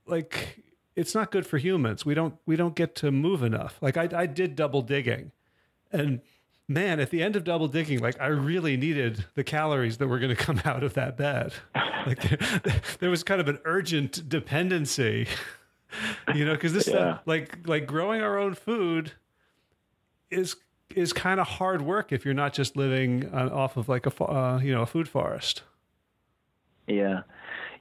like 0.06 0.64
it's 0.96 1.16
not 1.16 1.32
good 1.32 1.48
for 1.48 1.58
humans. 1.58 2.06
We 2.06 2.14
don't 2.14 2.36
we 2.46 2.56
don't 2.56 2.76
get 2.76 2.94
to 2.98 3.12
move 3.12 3.42
enough. 3.42 3.80
Like 3.82 3.98
I 3.98 4.08
I 4.16 4.28
did 4.28 4.56
double 4.56 4.84
digging, 4.84 5.32
and 5.92 6.22
man, 6.68 7.00
at 7.00 7.10
the 7.10 7.24
end 7.24 7.36
of 7.36 7.44
double 7.44 7.68
digging, 7.68 8.00
like 8.00 8.20
I 8.20 8.28
really 8.28 8.78
needed 8.78 9.26
the 9.36 9.44
calories 9.44 9.98
that 9.98 10.08
were 10.08 10.20
going 10.20 10.36
to 10.36 10.42
come 10.42 10.62
out 10.66 10.84
of 10.84 10.94
that 10.96 11.18
bed. 11.18 11.54
Like 12.06 12.22
there, 12.22 12.82
there 13.00 13.10
was 13.10 13.24
kind 13.24 13.42
of 13.42 13.48
an 13.48 13.60
urgent 13.66 14.28
dependency, 14.28 15.28
you 16.36 16.46
know, 16.46 16.54
because 16.54 16.74
this 16.74 16.88
yeah. 16.88 17.20
like 17.26 17.68
like 17.68 17.88
growing 17.88 18.22
our 18.22 18.38
own 18.38 18.54
food 18.54 19.14
is 20.30 20.56
is 20.96 21.14
kind 21.14 21.40
of 21.40 21.48
hard 21.48 21.82
work 21.82 22.12
if 22.12 22.26
you're 22.26 22.34
not 22.34 22.54
just 22.54 22.76
living 22.76 23.30
uh, 23.34 23.50
off 23.52 23.78
of 23.78 23.90
like 23.90 24.06
a 24.06 24.24
uh, 24.24 24.60
you 24.60 24.74
know 24.74 24.82
a 24.82 24.86
food 24.86 25.08
forest. 25.08 25.64
Yeah, 26.88 27.22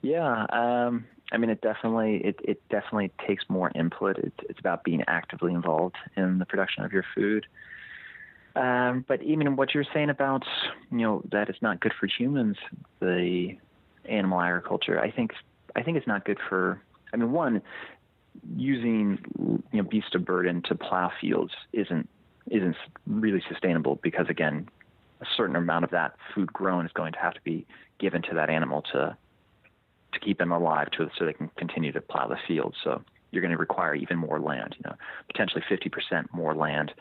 yeah. 0.03 0.46
Um, 0.51 1.07
I 1.33 1.38
mean, 1.38 1.51
it 1.51 1.61
definitely 1.61 2.16
it, 2.25 2.40
it 2.42 2.68
definitely 2.68 3.12
takes 3.27 3.44
more 3.49 3.70
input. 3.75 4.18
It's 4.18 4.37
it's 4.49 4.59
about 4.59 4.85
being 4.85 5.03
actively 5.07 5.53
involved 5.53 5.96
in 6.16 6.38
the 6.38 6.46
production 6.46 6.85
of 6.85 6.92
your 6.92 7.05
food. 7.14 7.46
Um, 8.56 9.04
but 9.06 9.22
even 9.22 9.54
what 9.54 9.74
you're 9.74 9.84
saying 9.92 10.08
about 10.08 10.42
you 10.90 10.98
know 10.98 11.22
that 11.30 11.50
it's 11.50 11.60
not 11.60 11.78
good 11.80 11.92
for 12.00 12.06
humans, 12.06 12.56
the 13.00 13.56
animal 14.06 14.40
agriculture, 14.40 14.98
I 14.98 15.10
think 15.10 15.32
I 15.76 15.82
think 15.82 15.98
it's 15.98 16.06
not 16.06 16.24
good 16.24 16.38
for. 16.48 16.80
I 17.12 17.18
mean, 17.18 17.32
one 17.32 17.62
using 18.56 19.18
you 19.72 19.82
know 19.82 19.88
beast 19.88 20.14
of 20.14 20.24
burden 20.24 20.62
to 20.62 20.74
plow 20.74 21.12
fields 21.20 21.52
isn't 21.74 22.08
isn't 22.50 22.76
really 23.06 23.42
sustainable 23.46 23.98
because 24.02 24.26
again, 24.30 24.68
a 25.20 25.26
certain 25.36 25.56
amount 25.56 25.84
of 25.84 25.90
that 25.90 26.16
food 26.34 26.50
grown 26.50 26.86
is 26.86 26.92
going 26.92 27.12
to 27.12 27.18
have 27.18 27.34
to 27.34 27.40
be 27.42 27.66
given 27.98 28.22
to 28.22 28.34
that 28.34 28.48
animal 28.48 28.82
to 28.92 29.14
to 30.14 30.20
keep 30.20 30.38
them 30.38 30.50
alive 30.50 30.90
to 30.92 31.10
so 31.18 31.26
they 31.26 31.34
can 31.34 31.50
continue 31.58 31.92
to 31.92 32.00
plow 32.00 32.26
the 32.26 32.38
field. 32.48 32.74
So 32.82 33.02
you're 33.32 33.42
going 33.42 33.52
to 33.52 33.58
require 33.58 33.94
even 33.94 34.16
more 34.16 34.40
land, 34.40 34.76
you 34.78 34.88
know, 34.88 34.96
potentially 35.26 35.62
50% 35.68 36.32
more 36.32 36.54
land 36.54 36.92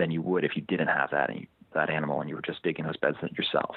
than 0.00 0.10
you 0.10 0.22
would 0.22 0.44
if 0.44 0.56
you 0.56 0.62
didn't 0.62 0.88
have 0.88 1.10
that 1.10 1.34
you, 1.34 1.46
that 1.74 1.90
animal 1.90 2.20
and 2.20 2.28
you 2.28 2.34
were 2.34 2.42
just 2.42 2.62
digging 2.62 2.84
those 2.84 2.96
beds 2.96 3.18
yourself. 3.36 3.76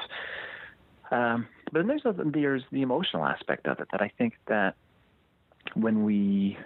Um, 1.11 1.47
but 1.65 1.79
then 1.79 1.87
there's 1.87 2.05
a, 2.05 2.15
there's 2.17 2.63
the 2.71 2.81
emotional 2.81 3.25
aspect 3.25 3.67
of 3.67 3.79
it 3.79 3.87
that 3.91 4.01
I 4.01 4.11
think 4.17 4.33
that 4.47 4.75
when 5.75 6.03
we 6.03 6.57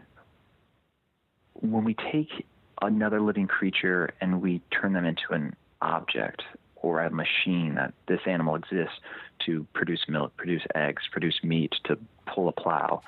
when 1.54 1.84
we 1.84 1.96
take 2.12 2.46
another 2.82 3.20
living 3.20 3.48
creature 3.48 4.14
and 4.22 4.42
we 4.42 4.62
turn 4.70 4.94
them 4.94 5.06
into 5.06 5.32
an 5.32 5.56
object 5.82 6.44
or 6.76 7.02
a 7.02 7.10
machine 7.10 7.76
that 7.76 7.94
this 8.08 8.20
animal 8.28 8.56
exists 8.56 9.00
to 9.46 9.66
produce 9.74 10.06
milk, 10.08 10.38
produce 10.38 10.62
eggs, 10.76 11.04
produce 11.12 11.40
meat, 11.44 11.74
to 11.84 11.98
pull 12.28 12.48
a 12.48 12.52
plow. 12.52 13.02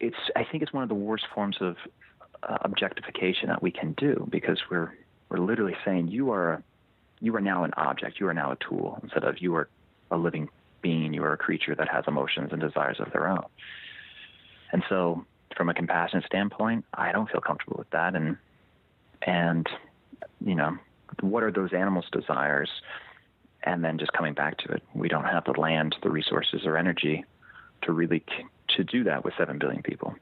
It's 0.00 0.16
I 0.34 0.44
think 0.44 0.62
it's 0.62 0.72
one 0.72 0.82
of 0.82 0.88
the 0.88 0.96
worst 0.96 1.24
forms 1.32 1.58
of 1.60 1.76
uh, 2.42 2.58
objectification 2.62 3.48
that 3.48 3.62
we 3.62 3.70
can 3.70 3.92
do 3.92 4.26
because 4.30 4.60
we're 4.70 4.92
we're 5.32 5.44
literally 5.44 5.76
saying 5.84 6.08
you 6.08 6.30
are 6.30 6.62
you 7.20 7.34
are 7.36 7.40
now 7.40 7.64
an 7.64 7.72
object, 7.76 8.20
you 8.20 8.26
are 8.26 8.34
now 8.34 8.52
a 8.52 8.56
tool 8.56 8.98
instead 9.02 9.24
of 9.24 9.40
you 9.40 9.54
are 9.54 9.68
a 10.10 10.16
living 10.16 10.48
being, 10.82 11.14
you 11.14 11.22
are 11.22 11.32
a 11.32 11.36
creature 11.36 11.74
that 11.74 11.88
has 11.88 12.04
emotions 12.06 12.50
and 12.52 12.60
desires 12.60 12.98
of 12.98 13.12
their 13.12 13.28
own. 13.28 13.44
And 14.72 14.82
so, 14.88 15.24
from 15.56 15.68
a 15.68 15.74
compassionate 15.74 16.24
standpoint, 16.26 16.84
I 16.92 17.12
don't 17.12 17.30
feel 17.30 17.40
comfortable 17.40 17.76
with 17.78 17.90
that. 17.90 18.14
And 18.14 18.36
and 19.22 19.66
you 20.44 20.54
know, 20.54 20.76
what 21.20 21.42
are 21.42 21.52
those 21.52 21.72
animals' 21.72 22.06
desires? 22.12 22.68
And 23.64 23.84
then 23.84 23.98
just 23.98 24.12
coming 24.12 24.34
back 24.34 24.58
to 24.58 24.72
it, 24.72 24.82
we 24.92 25.08
don't 25.08 25.24
have 25.24 25.44
the 25.44 25.58
land, 25.58 25.94
the 26.02 26.10
resources, 26.10 26.62
or 26.66 26.76
energy 26.76 27.24
to 27.82 27.92
really 27.92 28.24
to 28.76 28.84
do 28.84 29.04
that 29.04 29.24
with 29.24 29.34
seven 29.38 29.58
billion 29.58 29.82
people. 29.82 30.14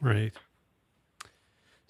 Right. 0.00 0.32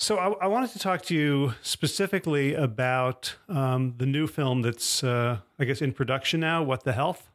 So 0.01 0.17
I, 0.17 0.45
I, 0.45 0.47
wanted 0.47 0.71
to 0.71 0.79
talk 0.79 1.03
to 1.03 1.15
you 1.15 1.55
specifically 1.61 2.55
about 2.55 3.35
um, 3.49 3.95
the 3.99 4.07
new 4.07 4.29
film 4.29 4.63
that's, 4.63 5.03
uh, 5.03 5.39
I 5.59 5.65
guess, 5.65 5.83
in 5.83 5.93
production 5.93 6.39
now. 6.39 6.63
What 6.63 6.85
the 6.85 6.93
health? 6.93 7.29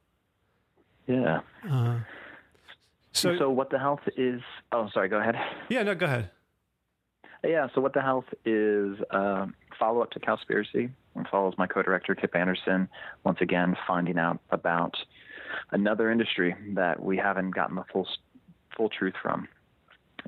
Yeah. 1.05 1.41
Uh, 1.69 1.99
so, 3.11 3.37
so 3.37 3.49
what 3.49 3.69
the 3.69 3.79
health 3.79 3.99
is? 4.15 4.41
Oh, 4.71 4.87
sorry. 4.93 5.09
Go 5.09 5.19
ahead. 5.19 5.35
Yeah. 5.67 5.83
No. 5.83 5.93
Go 5.93 6.05
ahead. 6.05 6.31
Yeah. 7.43 7.67
So 7.75 7.81
what 7.81 7.93
the 7.93 8.01
health 8.01 8.25
is? 8.45 8.97
Uh, 9.11 9.47
follow 9.77 10.01
up 10.01 10.11
to 10.11 10.19
Cowspiracy 10.21 10.89
and 11.15 11.27
follows 11.27 11.55
my 11.57 11.67
co-director 11.67 12.15
Kip 12.15 12.33
Anderson 12.33 12.87
once 13.25 13.39
again 13.41 13.75
finding 13.85 14.17
out 14.17 14.39
about 14.51 14.95
another 15.71 16.09
industry 16.09 16.55
that 16.75 17.03
we 17.03 17.17
haven't 17.17 17.51
gotten 17.51 17.75
the 17.75 17.83
full 17.91 18.07
full 18.75 18.89
truth 18.89 19.13
from, 19.21 19.47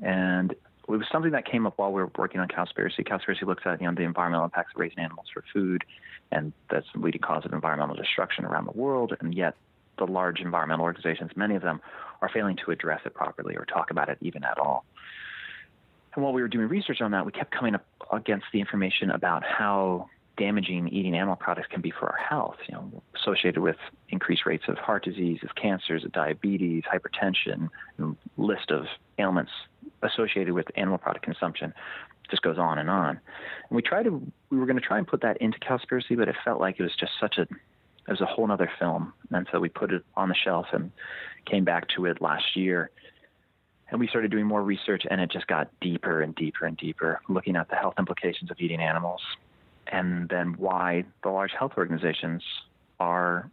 and 0.02 0.54
it 0.88 0.98
was 0.98 1.06
something 1.10 1.32
that 1.32 1.44
came 1.44 1.66
up 1.66 1.78
while 1.78 1.92
we 1.92 2.00
were 2.00 2.10
working 2.16 2.40
on 2.40 2.48
Cowspiracy. 2.48 3.06
Cowspiracy 3.06 3.42
looks 3.42 3.64
at 3.66 3.80
you 3.80 3.88
know 3.88 3.94
the 3.94 4.02
environmental 4.02 4.44
impacts 4.44 4.72
of 4.74 4.80
raising 4.80 4.98
animals 4.98 5.26
for 5.32 5.44
food, 5.52 5.84
and 6.30 6.52
that's 6.70 6.86
the 6.94 7.00
leading 7.00 7.20
cause 7.20 7.44
of 7.44 7.52
environmental 7.52 7.96
destruction 7.96 8.44
around 8.44 8.66
the 8.66 8.78
world. 8.78 9.16
And 9.20 9.34
yet, 9.34 9.56
the 9.98 10.06
large 10.06 10.40
environmental 10.40 10.84
organizations, 10.84 11.32
many 11.36 11.56
of 11.56 11.62
them, 11.62 11.80
are 12.22 12.28
failing 12.28 12.56
to 12.64 12.70
address 12.70 13.00
it 13.04 13.14
properly 13.14 13.56
or 13.56 13.64
talk 13.64 13.90
about 13.90 14.08
it 14.08 14.18
even 14.20 14.44
at 14.44 14.58
all. 14.58 14.84
And 16.14 16.24
while 16.24 16.32
we 16.32 16.40
were 16.40 16.48
doing 16.48 16.68
research 16.68 17.00
on 17.00 17.10
that, 17.10 17.26
we 17.26 17.32
kept 17.32 17.50
coming 17.50 17.74
up 17.74 17.84
against 18.12 18.46
the 18.52 18.60
information 18.60 19.10
about 19.10 19.44
how 19.44 20.08
damaging 20.36 20.88
eating 20.88 21.14
animal 21.14 21.36
products 21.36 21.68
can 21.70 21.80
be 21.80 21.90
for 21.90 22.06
our 22.06 22.18
health, 22.18 22.56
you 22.68 22.74
know, 22.74 23.02
associated 23.14 23.60
with 23.60 23.76
increased 24.10 24.44
rates 24.46 24.64
of 24.68 24.76
heart 24.78 25.04
disease, 25.04 25.40
of 25.42 25.54
cancers, 25.54 26.04
of 26.04 26.12
diabetes, 26.12 26.82
hypertension, 26.84 27.68
list 28.36 28.70
of 28.70 28.86
ailments 29.18 29.52
associated 30.02 30.52
with 30.52 30.66
animal 30.76 30.98
product 30.98 31.24
consumption. 31.24 31.72
Just 32.30 32.42
goes 32.42 32.58
on 32.58 32.78
and 32.78 32.90
on. 32.90 33.10
And 33.10 33.76
we 33.76 33.82
tried 33.82 34.04
to, 34.04 34.20
we 34.50 34.58
were 34.58 34.66
going 34.66 34.78
to 34.78 34.84
try 34.84 34.98
and 34.98 35.06
put 35.06 35.22
that 35.22 35.36
into 35.38 35.58
Cowspiracy, 35.60 36.16
but 36.16 36.28
it 36.28 36.34
felt 36.44 36.60
like 36.60 36.78
it 36.78 36.82
was 36.82 36.94
just 36.96 37.12
such 37.20 37.38
a, 37.38 37.42
it 37.42 38.10
was 38.10 38.20
a 38.20 38.26
whole 38.26 38.50
other 38.50 38.70
film. 38.78 39.12
And 39.30 39.46
so 39.50 39.60
we 39.60 39.68
put 39.68 39.92
it 39.92 40.04
on 40.16 40.28
the 40.28 40.34
shelf 40.34 40.66
and 40.72 40.90
came 41.44 41.64
back 41.64 41.88
to 41.96 42.06
it 42.06 42.20
last 42.20 42.56
year. 42.56 42.90
And 43.90 44.00
we 44.00 44.08
started 44.08 44.32
doing 44.32 44.46
more 44.46 44.62
research, 44.62 45.04
and 45.08 45.20
it 45.20 45.30
just 45.30 45.46
got 45.46 45.70
deeper 45.80 46.20
and 46.20 46.34
deeper 46.34 46.66
and 46.66 46.76
deeper, 46.76 47.20
looking 47.28 47.54
at 47.54 47.68
the 47.68 47.76
health 47.76 47.94
implications 47.98 48.50
of 48.50 48.56
eating 48.58 48.80
animals, 48.80 49.22
and 49.88 50.28
then 50.28 50.54
why 50.58 51.04
the 51.22 51.30
large 51.30 51.52
health 51.52 51.72
organizations 51.76 52.42
are 52.98 53.50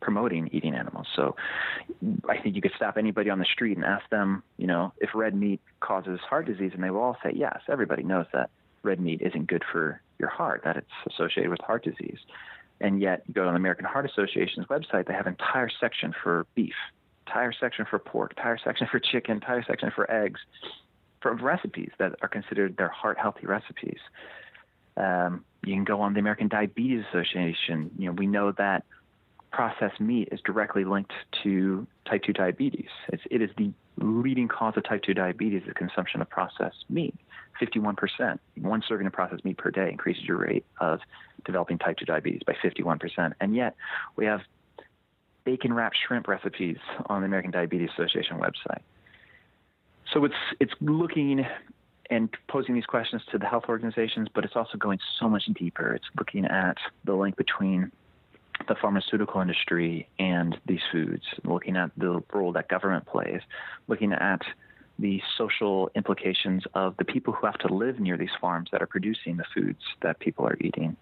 promoting 0.00 0.48
eating 0.52 0.74
animals. 0.74 1.06
So 1.14 1.36
I 2.28 2.38
think 2.38 2.56
you 2.56 2.62
could 2.62 2.72
stop 2.74 2.96
anybody 2.96 3.30
on 3.30 3.38
the 3.38 3.44
street 3.44 3.76
and 3.76 3.84
ask 3.84 4.08
them, 4.10 4.42
you 4.56 4.66
know, 4.66 4.92
if 4.98 5.10
red 5.14 5.34
meat 5.34 5.60
causes 5.80 6.20
heart 6.20 6.46
disease, 6.46 6.72
and 6.74 6.82
they 6.82 6.90
will 6.90 7.02
all 7.02 7.16
say 7.22 7.32
yes. 7.34 7.60
Everybody 7.68 8.02
knows 8.02 8.26
that 8.32 8.50
red 8.82 9.00
meat 9.00 9.20
isn't 9.20 9.46
good 9.46 9.62
for 9.70 10.00
your 10.18 10.30
heart, 10.30 10.62
that 10.64 10.76
it's 10.76 10.86
associated 11.12 11.50
with 11.50 11.60
heart 11.60 11.84
disease. 11.84 12.18
And 12.80 13.00
yet, 13.00 13.22
you 13.26 13.34
go 13.34 13.44
to 13.44 13.50
the 13.50 13.56
American 13.56 13.84
Heart 13.84 14.06
Association's 14.06 14.66
website, 14.66 15.06
they 15.06 15.12
have 15.12 15.26
an 15.26 15.36
entire 15.38 15.68
section 15.68 16.14
for 16.22 16.46
beef, 16.54 16.74
entire 17.26 17.52
section 17.52 17.84
for 17.88 17.98
pork, 17.98 18.32
entire 18.36 18.58
section 18.58 18.88
for 18.90 18.98
chicken, 18.98 19.34
entire 19.34 19.62
section 19.62 19.90
for 19.94 20.10
eggs, 20.10 20.40
for 21.20 21.34
recipes 21.34 21.90
that 21.98 22.14
are 22.22 22.28
considered 22.28 22.78
their 22.78 22.88
heart 22.88 23.18
healthy 23.18 23.46
recipes. 23.46 23.98
Um, 25.00 25.44
you 25.64 25.74
can 25.74 25.84
go 25.84 26.00
on 26.00 26.14
the 26.14 26.20
American 26.20 26.48
Diabetes 26.48 27.04
Association. 27.08 27.90
You 27.98 28.06
know, 28.06 28.12
we 28.12 28.26
know 28.26 28.52
that 28.52 28.84
processed 29.50 30.00
meat 30.00 30.28
is 30.30 30.40
directly 30.44 30.84
linked 30.84 31.12
to 31.42 31.86
type 32.08 32.22
2 32.22 32.32
diabetes. 32.32 32.88
It's, 33.08 33.22
it 33.30 33.42
is 33.42 33.50
the 33.56 33.72
leading 33.96 34.48
cause 34.48 34.74
of 34.76 34.84
type 34.84 35.02
2 35.02 35.14
diabetes, 35.14 35.62
the 35.66 35.74
consumption 35.74 36.20
of 36.22 36.30
processed 36.30 36.84
meat. 36.88 37.14
51%. 37.60 38.38
One 38.60 38.82
serving 38.86 39.06
of 39.06 39.12
processed 39.12 39.44
meat 39.44 39.58
per 39.58 39.70
day 39.70 39.90
increases 39.90 40.24
your 40.24 40.38
rate 40.38 40.64
of 40.80 41.00
developing 41.44 41.78
type 41.78 41.96
2 41.98 42.04
diabetes 42.04 42.42
by 42.46 42.54
51%. 42.62 43.32
And 43.40 43.54
yet, 43.54 43.76
we 44.16 44.26
have 44.26 44.40
bacon 45.44 45.72
wrapped 45.72 45.96
shrimp 46.06 46.28
recipes 46.28 46.78
on 47.06 47.22
the 47.22 47.26
American 47.26 47.50
Diabetes 47.50 47.90
Association 47.98 48.38
website. 48.38 48.82
So 50.12 50.24
it's 50.24 50.34
it's 50.58 50.72
looking 50.80 51.46
and 52.10 52.28
posing 52.48 52.74
these 52.74 52.86
questions 52.86 53.22
to 53.30 53.38
the 53.38 53.46
health 53.46 53.64
organizations, 53.68 54.28
but 54.34 54.44
it's 54.44 54.56
also 54.56 54.76
going 54.76 54.98
so 55.18 55.28
much 55.28 55.44
deeper. 55.54 55.94
It's 55.94 56.04
looking 56.18 56.44
at 56.44 56.76
the 57.04 57.14
link 57.14 57.36
between 57.36 57.92
the 58.68 58.74
pharmaceutical 58.74 59.40
industry 59.40 60.08
and 60.18 60.58
these 60.66 60.80
foods, 60.92 61.22
looking 61.44 61.76
at 61.76 61.90
the 61.96 62.22
role 62.32 62.52
that 62.52 62.68
government 62.68 63.06
plays, 63.06 63.40
looking 63.88 64.12
at 64.12 64.42
the 64.98 65.22
social 65.38 65.90
implications 65.94 66.64
of 66.74 66.94
the 66.98 67.04
people 67.04 67.32
who 67.32 67.46
have 67.46 67.56
to 67.58 67.72
live 67.72 68.00
near 68.00 68.18
these 68.18 68.28
farms 68.40 68.68
that 68.70 68.82
are 68.82 68.86
producing 68.86 69.36
the 69.38 69.44
foods 69.54 69.80
that 70.02 70.18
people 70.18 70.46
are 70.46 70.58
eating. 70.60 70.94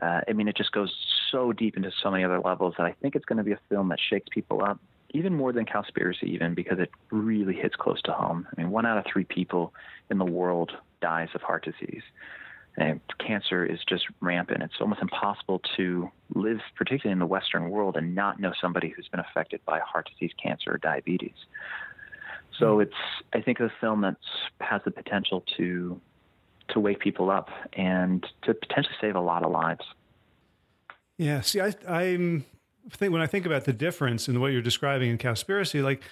Uh, 0.00 0.20
I 0.26 0.32
mean, 0.32 0.48
it 0.48 0.56
just 0.56 0.72
goes 0.72 0.94
so 1.30 1.52
deep 1.52 1.76
into 1.76 1.90
so 2.02 2.10
many 2.10 2.24
other 2.24 2.40
levels 2.40 2.74
that 2.78 2.86
I 2.86 2.94
think 3.02 3.16
it's 3.16 3.24
going 3.26 3.36
to 3.36 3.44
be 3.44 3.52
a 3.52 3.60
film 3.68 3.88
that 3.90 3.98
shakes 4.00 4.28
people 4.30 4.64
up 4.64 4.80
even 5.14 5.34
more 5.34 5.52
than 5.52 5.64
Cowspiracy, 5.64 6.24
even 6.24 6.54
because 6.54 6.78
it 6.78 6.90
really 7.10 7.54
hits 7.54 7.76
close 7.76 8.02
to 8.02 8.12
home. 8.12 8.46
I 8.50 8.60
mean, 8.60 8.70
one 8.70 8.84
out 8.84 8.98
of 8.98 9.04
three 9.10 9.24
people 9.24 9.72
in 10.10 10.18
the 10.18 10.24
world 10.24 10.72
dies 11.00 11.28
of 11.34 11.40
heart 11.40 11.64
disease. 11.64 12.02
And 12.76 13.00
cancer 13.24 13.64
is 13.64 13.78
just 13.88 14.04
rampant. 14.20 14.62
It's 14.62 14.74
almost 14.80 15.00
impossible 15.00 15.60
to 15.76 16.10
live, 16.34 16.58
particularly 16.74 17.12
in 17.12 17.20
the 17.20 17.26
Western 17.26 17.70
world, 17.70 17.96
and 17.96 18.16
not 18.16 18.40
know 18.40 18.52
somebody 18.60 18.88
who's 18.88 19.06
been 19.06 19.20
affected 19.20 19.60
by 19.64 19.78
heart 19.78 20.10
disease, 20.12 20.32
cancer, 20.42 20.72
or 20.72 20.78
diabetes. 20.78 21.36
So 22.58 22.74
hmm. 22.74 22.82
it's, 22.82 22.94
I 23.32 23.40
think, 23.40 23.60
a 23.60 23.72
film 23.80 24.00
that 24.00 24.16
has 24.60 24.82
the 24.84 24.90
potential 24.90 25.44
to 25.56 26.00
to 26.68 26.80
wake 26.80 26.98
people 26.98 27.30
up 27.30 27.50
and 27.74 28.26
to 28.42 28.54
potentially 28.54 28.96
save 28.98 29.16
a 29.16 29.20
lot 29.20 29.44
of 29.44 29.52
lives. 29.52 29.84
Yeah. 31.18 31.42
See, 31.42 31.60
I, 31.60 31.74
I'm 31.86 32.46
think 32.90 33.12
when 33.12 33.22
I 33.22 33.26
think 33.26 33.46
about 33.46 33.64
the 33.64 33.72
difference 33.72 34.28
in 34.28 34.40
what 34.40 34.52
you're 34.52 34.62
describing 34.62 35.10
in 35.10 35.18
Cowspiracy, 35.18 35.82
like 35.82 36.02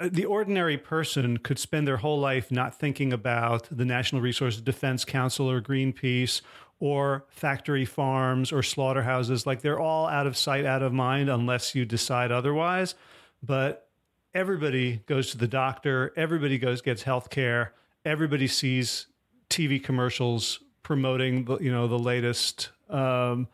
uh, 0.00 0.08
the 0.10 0.24
ordinary 0.24 0.76
person 0.76 1.38
could 1.38 1.58
spend 1.58 1.86
their 1.86 1.98
whole 1.98 2.18
life 2.18 2.50
not 2.50 2.74
thinking 2.74 3.12
about 3.12 3.68
the 3.70 3.84
National 3.84 4.20
Resources 4.20 4.60
Defense 4.60 5.04
Council 5.04 5.50
or 5.50 5.60
Greenpeace 5.60 6.40
or 6.80 7.24
factory 7.28 7.84
farms 7.84 8.52
or 8.52 8.62
slaughterhouses. 8.62 9.46
Like 9.46 9.62
they're 9.62 9.80
all 9.80 10.06
out 10.06 10.26
of 10.26 10.36
sight, 10.36 10.64
out 10.64 10.82
of 10.82 10.92
mind, 10.92 11.28
unless 11.28 11.74
you 11.74 11.84
decide 11.84 12.30
otherwise. 12.30 12.94
But 13.42 13.88
everybody 14.34 15.02
goes 15.06 15.30
to 15.32 15.38
the 15.38 15.48
doctor, 15.48 16.12
everybody 16.16 16.58
goes 16.58 16.80
gets 16.80 17.02
health 17.02 17.30
care, 17.30 17.74
everybody 18.04 18.46
sees 18.46 19.06
TV 19.50 19.82
commercials 19.82 20.60
promoting 20.82 21.44
the 21.44 21.58
you 21.58 21.72
know 21.72 21.86
the 21.86 21.98
latest 21.98 22.70
um, 22.88 23.48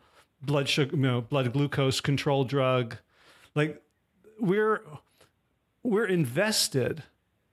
blood 0.45 0.69
sugar, 0.69 0.95
you 0.95 1.01
know, 1.01 1.21
blood 1.21 1.51
glucose 1.53 2.01
control 2.01 2.43
drug. 2.43 2.97
Like 3.55 3.81
we're 4.39 4.81
we're 5.83 6.05
invested 6.05 7.03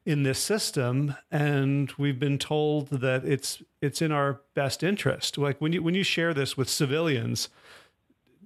in 0.04 0.24
this 0.24 0.38
system 0.38 1.14
and 1.30 1.92
we've 1.96 2.18
been 2.18 2.38
told 2.38 2.88
that 2.88 3.24
it's 3.24 3.62
it's 3.80 4.02
in 4.02 4.10
our 4.10 4.40
best 4.54 4.82
interest 4.82 5.38
like 5.38 5.60
when 5.60 5.72
you 5.72 5.82
when 5.82 5.94
you 5.94 6.02
share 6.02 6.34
this 6.34 6.56
with 6.56 6.68
civilians 6.68 7.48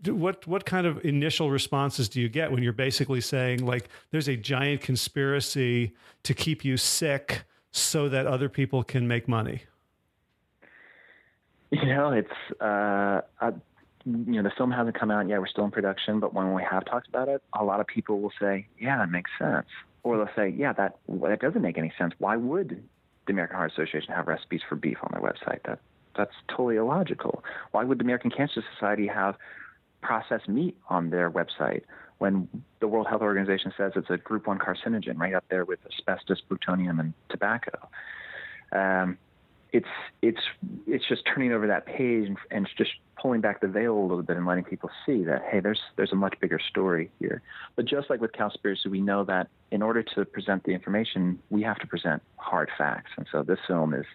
what 0.04 0.46
what 0.46 0.66
kind 0.66 0.86
of 0.86 1.02
initial 1.02 1.50
responses 1.50 2.10
do 2.10 2.20
you 2.20 2.28
get 2.28 2.52
when 2.52 2.62
you're 2.62 2.74
basically 2.74 3.22
saying 3.22 3.64
like 3.64 3.88
there's 4.10 4.28
a 4.28 4.36
giant 4.36 4.82
conspiracy 4.82 5.94
to 6.22 6.34
keep 6.34 6.62
you 6.62 6.76
sick 6.76 7.44
so 7.72 8.08
that 8.08 8.26
other 8.26 8.50
people 8.50 8.82
can 8.82 9.08
make 9.08 9.26
money 9.26 9.62
you 11.70 11.86
know 11.86 12.12
it's 12.12 12.60
uh, 12.60 13.22
you 14.06 14.40
know, 14.40 14.42
the 14.42 14.52
film 14.56 14.70
hasn't 14.70 14.98
come 14.98 15.10
out 15.10 15.28
yet. 15.28 15.40
We're 15.40 15.48
still 15.48 15.64
in 15.64 15.72
production, 15.72 16.20
but 16.20 16.32
when 16.32 16.54
we 16.54 16.62
have 16.62 16.84
talked 16.84 17.08
about 17.08 17.28
it, 17.28 17.42
a 17.58 17.64
lot 17.64 17.80
of 17.80 17.86
people 17.86 18.20
will 18.20 18.32
say, 18.40 18.66
"Yeah, 18.78 18.98
that 18.98 19.10
makes 19.10 19.30
sense," 19.38 19.66
or 20.04 20.16
they'll 20.16 20.34
say, 20.36 20.48
"Yeah, 20.48 20.72
that 20.74 20.96
that 21.08 21.40
doesn't 21.40 21.62
make 21.62 21.76
any 21.76 21.92
sense. 21.98 22.14
Why 22.18 22.36
would 22.36 22.80
the 23.26 23.32
American 23.32 23.56
Heart 23.56 23.72
Association 23.72 24.14
have 24.14 24.28
recipes 24.28 24.62
for 24.68 24.76
beef 24.76 24.98
on 25.02 25.10
their 25.12 25.20
website? 25.20 25.62
That 25.64 25.80
that's 26.14 26.34
totally 26.48 26.76
illogical. 26.76 27.42
Why 27.72 27.82
would 27.82 27.98
the 27.98 28.04
American 28.04 28.30
Cancer 28.30 28.62
Society 28.74 29.08
have 29.08 29.36
processed 30.02 30.48
meat 30.48 30.76
on 30.88 31.10
their 31.10 31.28
website 31.28 31.82
when 32.18 32.48
the 32.78 32.86
World 32.86 33.08
Health 33.08 33.22
Organization 33.22 33.72
says 33.76 33.92
it's 33.96 34.08
a 34.08 34.16
Group 34.16 34.46
One 34.46 34.58
carcinogen, 34.58 35.18
right 35.18 35.34
up 35.34 35.44
there 35.48 35.64
with 35.64 35.80
asbestos, 35.84 36.40
plutonium, 36.42 37.00
and 37.00 37.12
tobacco?" 37.28 37.88
Um, 38.70 39.18
it's 39.76 39.86
it's 40.22 40.40
it's 40.86 41.06
just 41.06 41.22
turning 41.26 41.52
over 41.52 41.66
that 41.66 41.84
page 41.84 42.28
and, 42.28 42.38
and 42.50 42.68
just 42.78 42.92
pulling 43.20 43.42
back 43.42 43.60
the 43.60 43.68
veil 43.68 43.96
a 43.96 44.00
little 44.00 44.22
bit 44.22 44.36
and 44.36 44.46
letting 44.46 44.64
people 44.64 44.90
see 45.04 45.22
that 45.24 45.42
hey, 45.50 45.60
there's 45.60 45.80
there's 45.96 46.12
a 46.12 46.16
much 46.16 46.34
bigger 46.40 46.58
story 46.58 47.10
here. 47.20 47.42
But 47.76 47.84
just 47.84 48.08
like 48.08 48.22
with 48.22 48.32
Cowspiracy, 48.32 48.86
we 48.86 49.02
know 49.02 49.24
that 49.24 49.48
in 49.70 49.82
order 49.82 50.02
to 50.02 50.24
present 50.24 50.64
the 50.64 50.72
information, 50.72 51.38
we 51.50 51.62
have 51.62 51.76
to 51.80 51.86
present 51.86 52.22
hard 52.36 52.70
facts, 52.78 53.10
and 53.18 53.26
so 53.30 53.42
this 53.42 53.58
film 53.66 53.92
is 53.92 54.06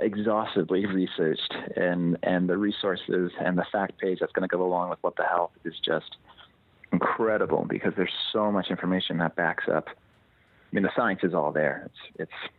exhaustively 0.00 0.86
researched, 1.00 1.54
and 1.76 2.18
and 2.24 2.48
the 2.48 2.56
resources 2.56 3.30
and 3.40 3.56
the 3.56 3.66
fact 3.70 3.98
page 3.98 4.18
that's 4.18 4.32
going 4.32 4.48
to 4.48 4.56
go 4.56 4.64
along 4.64 4.90
with 4.90 4.98
what 5.02 5.14
the 5.14 5.24
health 5.24 5.52
is 5.64 5.74
just 5.84 6.16
incredible 6.92 7.64
because 7.68 7.92
there's 7.96 8.18
so 8.32 8.50
much 8.50 8.70
information 8.70 9.18
that 9.18 9.36
backs 9.36 9.64
up. 9.72 9.86
I 9.88 10.70
mean, 10.72 10.82
the 10.82 10.90
science 10.96 11.20
is 11.22 11.32
all 11.32 11.52
there. 11.52 11.82
It's 11.86 12.30
it's 12.30 12.52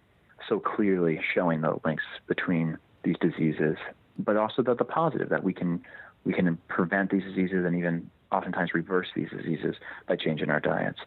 so 0.50 0.60
clearly 0.60 1.20
showing 1.34 1.62
the 1.62 1.80
links 1.84 2.04
between 2.28 2.78
these 3.04 3.16
diseases, 3.20 3.78
but 4.18 4.38
also 4.38 4.62
the, 4.62 4.76
the 4.76 4.86
positive 4.86 5.30
that 5.30 5.43
we 5.43 5.54
can 5.54 5.82
we 6.26 6.34
can 6.34 6.58
prevent 6.68 7.12
these 7.12 7.24
diseases 7.24 7.66
and 7.66 7.76
even 7.76 8.10
oftentimes 8.32 8.74
reverse 8.74 9.08
these 9.16 9.30
diseases 9.30 9.76
by 10.08 10.16
changing 10.16 10.50
our 10.50 10.60
diets. 10.60 11.00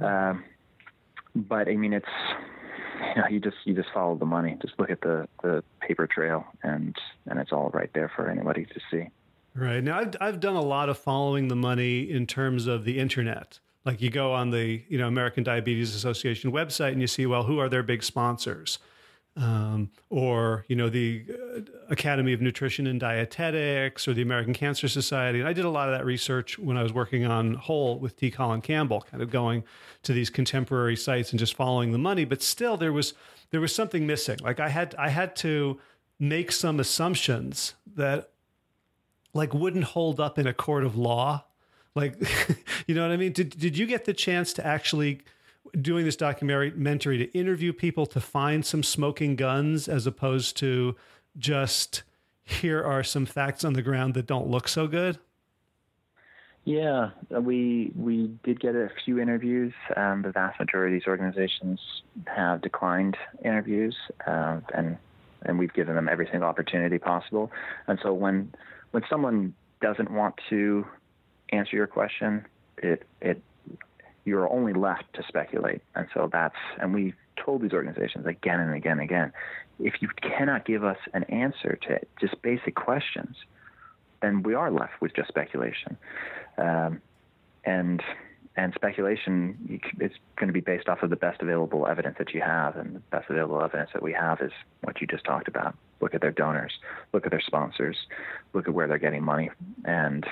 Um, 0.00 0.44
but 1.34 1.68
I 1.68 1.76
mean, 1.76 1.92
it's 1.92 2.06
you 3.16 3.22
know, 3.22 3.28
you 3.28 3.40
just 3.40 3.56
you 3.64 3.74
just 3.74 3.88
follow 3.92 4.16
the 4.16 4.26
money. 4.26 4.56
Just 4.60 4.74
look 4.78 4.90
at 4.90 5.00
the 5.00 5.28
the 5.42 5.62
paper 5.80 6.06
trail, 6.06 6.44
and 6.62 6.94
and 7.26 7.38
it's 7.38 7.52
all 7.52 7.70
right 7.70 7.90
there 7.94 8.10
for 8.14 8.28
anybody 8.28 8.66
to 8.66 8.80
see. 8.90 9.08
Right 9.54 9.82
now, 9.82 9.98
I've 9.98 10.16
I've 10.20 10.40
done 10.40 10.56
a 10.56 10.62
lot 10.62 10.88
of 10.88 10.98
following 10.98 11.48
the 11.48 11.56
money 11.56 12.10
in 12.10 12.26
terms 12.26 12.66
of 12.66 12.84
the 12.84 12.98
internet. 12.98 13.58
Like 13.84 14.02
you 14.02 14.10
go 14.10 14.32
on 14.32 14.50
the 14.50 14.82
you 14.88 14.98
know 14.98 15.08
American 15.08 15.42
Diabetes 15.42 15.94
Association 15.94 16.52
website 16.52 16.92
and 16.92 17.00
you 17.00 17.06
see 17.06 17.26
well 17.26 17.44
who 17.44 17.58
are 17.58 17.68
their 17.68 17.82
big 17.82 18.02
sponsors, 18.02 18.78
um, 19.36 19.90
or 20.10 20.66
you 20.68 20.76
know 20.76 20.90
the 20.90 21.24
uh, 21.30 21.60
Academy 21.88 22.34
of 22.34 22.42
Nutrition 22.42 22.86
and 22.86 23.00
Dietetics 23.00 24.06
or 24.06 24.12
the 24.12 24.22
American 24.22 24.52
Cancer 24.52 24.86
Society. 24.86 25.40
And 25.40 25.48
I 25.48 25.54
did 25.54 25.64
a 25.64 25.70
lot 25.70 25.88
of 25.88 25.96
that 25.96 26.04
research 26.04 26.58
when 26.58 26.76
I 26.76 26.82
was 26.82 26.92
working 26.92 27.24
on 27.24 27.54
Whole 27.54 27.98
with 27.98 28.16
T. 28.16 28.30
Colin 28.30 28.60
Campbell, 28.60 29.00
kind 29.10 29.22
of 29.22 29.30
going 29.30 29.64
to 30.02 30.12
these 30.12 30.28
contemporary 30.28 30.96
sites 30.96 31.30
and 31.30 31.38
just 31.38 31.54
following 31.54 31.92
the 31.92 31.98
money. 31.98 32.26
But 32.26 32.42
still, 32.42 32.76
there 32.76 32.92
was 32.92 33.14
there 33.50 33.60
was 33.62 33.74
something 33.74 34.06
missing. 34.06 34.38
Like 34.42 34.60
I 34.60 34.68
had 34.68 34.94
I 34.96 35.08
had 35.08 35.34
to 35.36 35.80
make 36.18 36.52
some 36.52 36.78
assumptions 36.78 37.74
that 37.96 38.30
like 39.32 39.54
wouldn't 39.54 39.84
hold 39.84 40.20
up 40.20 40.38
in 40.38 40.46
a 40.46 40.52
court 40.52 40.84
of 40.84 40.96
law 40.96 41.44
like, 41.94 42.16
you 42.86 42.94
know 42.94 43.02
what 43.02 43.12
I 43.12 43.16
mean? 43.16 43.32
Did 43.32 43.50
did 43.50 43.76
you 43.76 43.86
get 43.86 44.04
the 44.04 44.14
chance 44.14 44.52
to 44.54 44.66
actually 44.66 45.20
doing 45.80 46.04
this 46.04 46.16
documentary 46.16 47.18
to 47.18 47.38
interview 47.38 47.72
people 47.72 48.06
to 48.06 48.20
find 48.20 48.64
some 48.64 48.82
smoking 48.82 49.36
guns 49.36 49.88
as 49.88 50.06
opposed 50.06 50.56
to 50.56 50.96
just 51.36 52.02
here 52.42 52.82
are 52.82 53.04
some 53.04 53.26
facts 53.26 53.64
on 53.64 53.74
the 53.74 53.82
ground 53.82 54.14
that 54.14 54.26
don't 54.26 54.48
look 54.48 54.68
so 54.68 54.86
good? 54.86 55.18
Yeah, 56.64 57.10
we 57.30 57.90
we 57.96 58.30
did 58.44 58.60
get 58.60 58.74
a 58.74 58.90
few 59.04 59.18
interviews. 59.18 59.72
Um, 59.96 60.22
the 60.22 60.30
vast 60.30 60.60
majority 60.60 60.96
of 60.96 61.00
these 61.00 61.08
organizations 61.08 61.80
have 62.26 62.60
declined 62.60 63.16
interviews, 63.42 63.96
uh, 64.26 64.60
and 64.74 64.98
and 65.42 65.58
we've 65.58 65.72
given 65.72 65.94
them 65.94 66.08
every 66.08 66.28
single 66.30 66.48
opportunity 66.48 66.98
possible. 66.98 67.50
And 67.86 67.98
so 68.02 68.12
when 68.12 68.52
when 68.90 69.02
someone 69.08 69.54
doesn't 69.80 70.10
want 70.10 70.34
to 70.50 70.84
answer 71.52 71.76
your 71.76 71.86
question, 71.86 72.46
it 72.78 73.04
it 73.20 73.42
you're 74.24 74.50
only 74.50 74.72
left 74.72 75.04
to 75.14 75.22
speculate. 75.26 75.82
And 75.94 76.06
so 76.14 76.28
that's 76.32 76.56
and 76.80 76.94
we 76.94 77.14
told 77.36 77.62
these 77.62 77.72
organizations 77.72 78.26
again 78.26 78.60
and 78.60 78.74
again 78.74 78.92
and 78.92 79.02
again, 79.02 79.32
if 79.78 79.94
you 80.00 80.08
cannot 80.22 80.64
give 80.64 80.84
us 80.84 80.98
an 81.14 81.24
answer 81.24 81.78
to 81.88 82.00
just 82.20 82.40
basic 82.42 82.74
questions, 82.74 83.36
then 84.20 84.42
we 84.42 84.54
are 84.54 84.70
left 84.70 85.00
with 85.00 85.14
just 85.14 85.28
speculation. 85.28 85.96
Um, 86.58 87.00
and 87.64 88.02
and 88.56 88.74
speculation 88.74 89.80
is 90.00 90.10
going 90.36 90.48
to 90.48 90.52
be 90.52 90.60
based 90.60 90.88
off 90.88 91.02
of 91.02 91.10
the 91.10 91.16
best 91.16 91.40
available 91.40 91.86
evidence 91.86 92.16
that 92.18 92.34
you 92.34 92.40
have, 92.40 92.76
and 92.76 92.96
the 92.96 93.00
best 93.10 93.30
available 93.30 93.62
evidence 93.62 93.90
that 93.94 94.02
we 94.02 94.12
have 94.12 94.40
is 94.40 94.50
what 94.82 95.00
you 95.00 95.06
just 95.06 95.24
talked 95.24 95.48
about. 95.48 95.76
Look 96.00 96.14
at 96.14 96.20
their 96.20 96.32
donors, 96.32 96.72
look 97.12 97.24
at 97.24 97.30
their 97.30 97.40
sponsors, 97.40 97.96
look 98.52 98.66
at 98.66 98.74
where 98.74 98.88
they're 98.88 98.98
getting 98.98 99.22
money, 99.22 99.50
and 99.84 100.26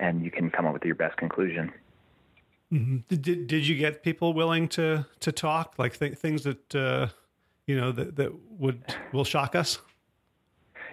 and 0.00 0.24
you 0.24 0.30
can 0.30 0.50
come 0.50 0.66
up 0.66 0.72
with 0.72 0.84
your 0.84 0.94
best 0.94 1.16
conclusion. 1.16 1.72
Mm-hmm. 2.72 2.96
Did 3.08 3.46
did 3.46 3.66
you 3.66 3.76
get 3.76 4.02
people 4.02 4.32
willing 4.32 4.68
to 4.70 5.06
to 5.20 5.32
talk 5.32 5.74
like 5.78 5.98
th- 5.98 6.18
things 6.18 6.42
that 6.42 6.74
uh, 6.74 7.08
you 7.66 7.76
know 7.76 7.92
that 7.92 8.16
that 8.16 8.32
would 8.58 8.82
will 9.12 9.24
shock 9.24 9.54
us? 9.54 9.78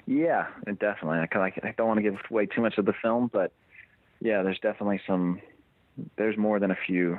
Yeah, 0.05 0.47
definitely. 0.79 1.17
I, 1.17 1.51
I 1.63 1.73
don't 1.77 1.87
want 1.87 1.97
to 1.97 2.03
give 2.03 2.19
away 2.29 2.45
too 2.45 2.61
much 2.61 2.77
of 2.77 2.85
the 2.85 2.93
film, 3.01 3.29
but 3.31 3.53
yeah, 4.21 4.43
there's 4.43 4.59
definitely 4.59 5.01
some. 5.07 5.41
There's 6.15 6.37
more 6.37 6.59
than 6.59 6.71
a 6.71 6.77
few 6.87 7.17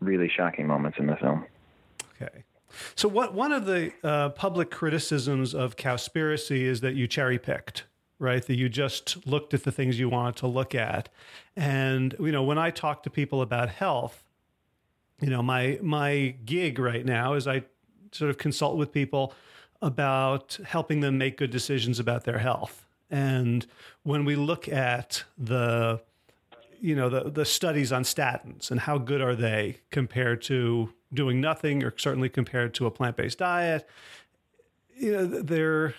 really 0.00 0.30
shocking 0.34 0.66
moments 0.66 0.98
in 0.98 1.06
the 1.06 1.16
film. 1.16 1.44
Okay. 2.16 2.44
So, 2.94 3.08
what 3.08 3.34
one 3.34 3.52
of 3.52 3.66
the 3.66 3.92
uh, 4.02 4.30
public 4.30 4.70
criticisms 4.70 5.54
of 5.54 5.76
Cowspiracy 5.76 6.62
is 6.62 6.80
that 6.80 6.94
you 6.94 7.06
cherry 7.06 7.38
picked, 7.38 7.84
right? 8.18 8.44
That 8.44 8.56
you 8.56 8.68
just 8.68 9.26
looked 9.26 9.54
at 9.54 9.64
the 9.64 9.72
things 9.72 9.98
you 9.98 10.08
wanted 10.08 10.36
to 10.36 10.46
look 10.46 10.74
at, 10.74 11.08
and 11.56 12.14
you 12.18 12.32
know, 12.32 12.42
when 12.42 12.58
I 12.58 12.70
talk 12.70 13.02
to 13.04 13.10
people 13.10 13.42
about 13.42 13.68
health, 13.68 14.24
you 15.20 15.30
know, 15.30 15.42
my 15.42 15.78
my 15.82 16.34
gig 16.44 16.78
right 16.78 17.04
now 17.04 17.34
is 17.34 17.46
I 17.46 17.64
sort 18.12 18.30
of 18.30 18.38
consult 18.38 18.76
with 18.76 18.92
people 18.92 19.34
about 19.82 20.58
helping 20.64 21.00
them 21.00 21.18
make 21.18 21.36
good 21.36 21.50
decisions 21.50 21.98
about 21.98 22.24
their 22.24 22.38
health. 22.38 22.86
And 23.10 23.66
when 24.02 24.24
we 24.24 24.34
look 24.34 24.68
at 24.68 25.24
the 25.36 26.00
you 26.80 26.94
know 26.94 27.08
the 27.08 27.30
the 27.30 27.44
studies 27.44 27.92
on 27.92 28.02
statins 28.02 28.70
and 28.70 28.80
how 28.80 28.98
good 28.98 29.22
are 29.22 29.34
they 29.34 29.78
compared 29.90 30.42
to 30.42 30.92
doing 31.12 31.40
nothing 31.40 31.82
or 31.82 31.94
certainly 31.96 32.28
compared 32.28 32.74
to 32.74 32.84
a 32.84 32.90
plant-based 32.90 33.38
diet 33.38 33.88
you 34.94 35.12
know 35.12 35.24
they're 35.24 35.94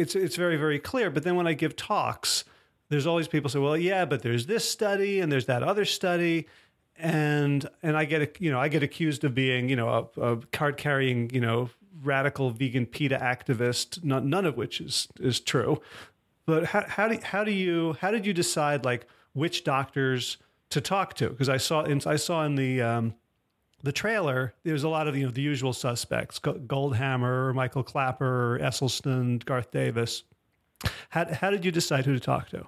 it's 0.00 0.14
it's 0.14 0.36
very 0.36 0.56
very 0.56 0.78
clear. 0.78 1.10
But 1.10 1.24
then 1.24 1.36
when 1.36 1.46
i 1.46 1.52
give 1.52 1.76
talks 1.76 2.44
there's 2.88 3.06
always 3.06 3.28
people 3.28 3.48
say 3.50 3.58
well 3.58 3.76
yeah 3.76 4.04
but 4.04 4.22
there's 4.22 4.46
this 4.46 4.68
study 4.68 5.20
and 5.20 5.30
there's 5.30 5.46
that 5.46 5.62
other 5.62 5.84
study. 5.84 6.46
And 6.96 7.66
and 7.82 7.96
i 7.96 8.04
get 8.04 8.40
you 8.40 8.50
know 8.50 8.60
i 8.60 8.68
get 8.68 8.82
accused 8.82 9.24
of 9.24 9.34
being 9.34 9.70
you 9.70 9.76
know 9.76 10.10
a, 10.16 10.20
a 10.20 10.36
card 10.52 10.76
carrying 10.76 11.30
you 11.30 11.40
know 11.40 11.70
radical 12.02 12.50
vegan 12.50 12.86
PETA 12.86 13.16
activist 13.16 14.02
none, 14.04 14.28
none 14.28 14.44
of 14.44 14.56
which 14.56 14.80
is 14.80 15.08
is 15.18 15.40
true. 15.40 15.80
But 16.46 16.64
how, 16.66 16.84
how 16.86 17.08
do 17.08 17.18
how 17.22 17.44
do 17.44 17.52
you 17.52 17.96
how 18.00 18.10
did 18.10 18.26
you 18.26 18.32
decide 18.32 18.84
like 18.84 19.06
which 19.32 19.64
doctors 19.64 20.38
to 20.70 20.80
talk 20.80 21.14
to? 21.14 21.28
Because 21.28 21.48
I 21.48 21.58
saw 21.58 21.82
in, 21.82 22.02
I 22.06 22.16
saw 22.16 22.44
in 22.44 22.56
the 22.56 22.82
um, 22.82 23.14
the 23.82 23.92
trailer 23.92 24.54
there's 24.64 24.84
a 24.84 24.88
lot 24.88 25.08
of 25.08 25.16
you 25.16 25.24
know 25.24 25.30
the 25.30 25.42
usual 25.42 25.72
suspects 25.72 26.38
Goldhamer, 26.38 27.54
Michael 27.54 27.82
Klaper, 27.82 28.58
Esselstyn, 28.60 29.44
Garth 29.44 29.70
Davis. 29.70 30.24
How 31.10 31.32
how 31.32 31.50
did 31.50 31.64
you 31.64 31.70
decide 31.70 32.06
who 32.06 32.14
to 32.14 32.20
talk 32.20 32.48
to? 32.50 32.66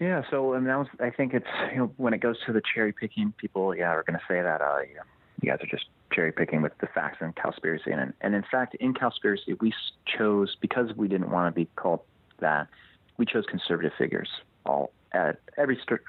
Yeah, 0.00 0.22
so 0.30 0.52
and 0.52 0.66
that 0.66 0.78
was 0.78 0.88
I 1.00 1.10
think 1.10 1.34
it's 1.34 1.46
you 1.72 1.78
know 1.78 1.92
when 1.96 2.12
it 2.12 2.18
goes 2.18 2.36
to 2.46 2.52
the 2.52 2.62
cherry 2.74 2.92
picking, 2.92 3.32
people 3.36 3.74
yeah 3.74 3.88
are 3.88 4.02
going 4.02 4.18
to 4.18 4.24
say 4.28 4.42
that 4.42 4.60
uh, 4.60 4.78
yeah, 4.80 5.00
you 5.40 5.50
guys 5.50 5.60
are 5.62 5.70
just 5.70 5.86
cherry 6.12 6.32
picking 6.32 6.62
with 6.62 6.72
the 6.80 6.86
facts 6.88 7.18
and 7.20 7.34
Cowspiracy, 7.34 7.92
and 7.92 8.12
and 8.20 8.34
in 8.34 8.44
fact 8.50 8.74
in 8.76 8.94
Cowspiracy 8.94 9.58
we 9.60 9.72
chose 10.06 10.56
because 10.60 10.94
we 10.96 11.08
didn't 11.08 11.30
want 11.30 11.54
to 11.54 11.58
be 11.58 11.68
called 11.76 12.00
that, 12.40 12.68
we 13.16 13.24
chose 13.24 13.44
conservative 13.48 13.92
figures 13.96 14.28
all 14.66 14.92
at 15.12 15.40
every 15.56 15.78
st- 15.82 16.00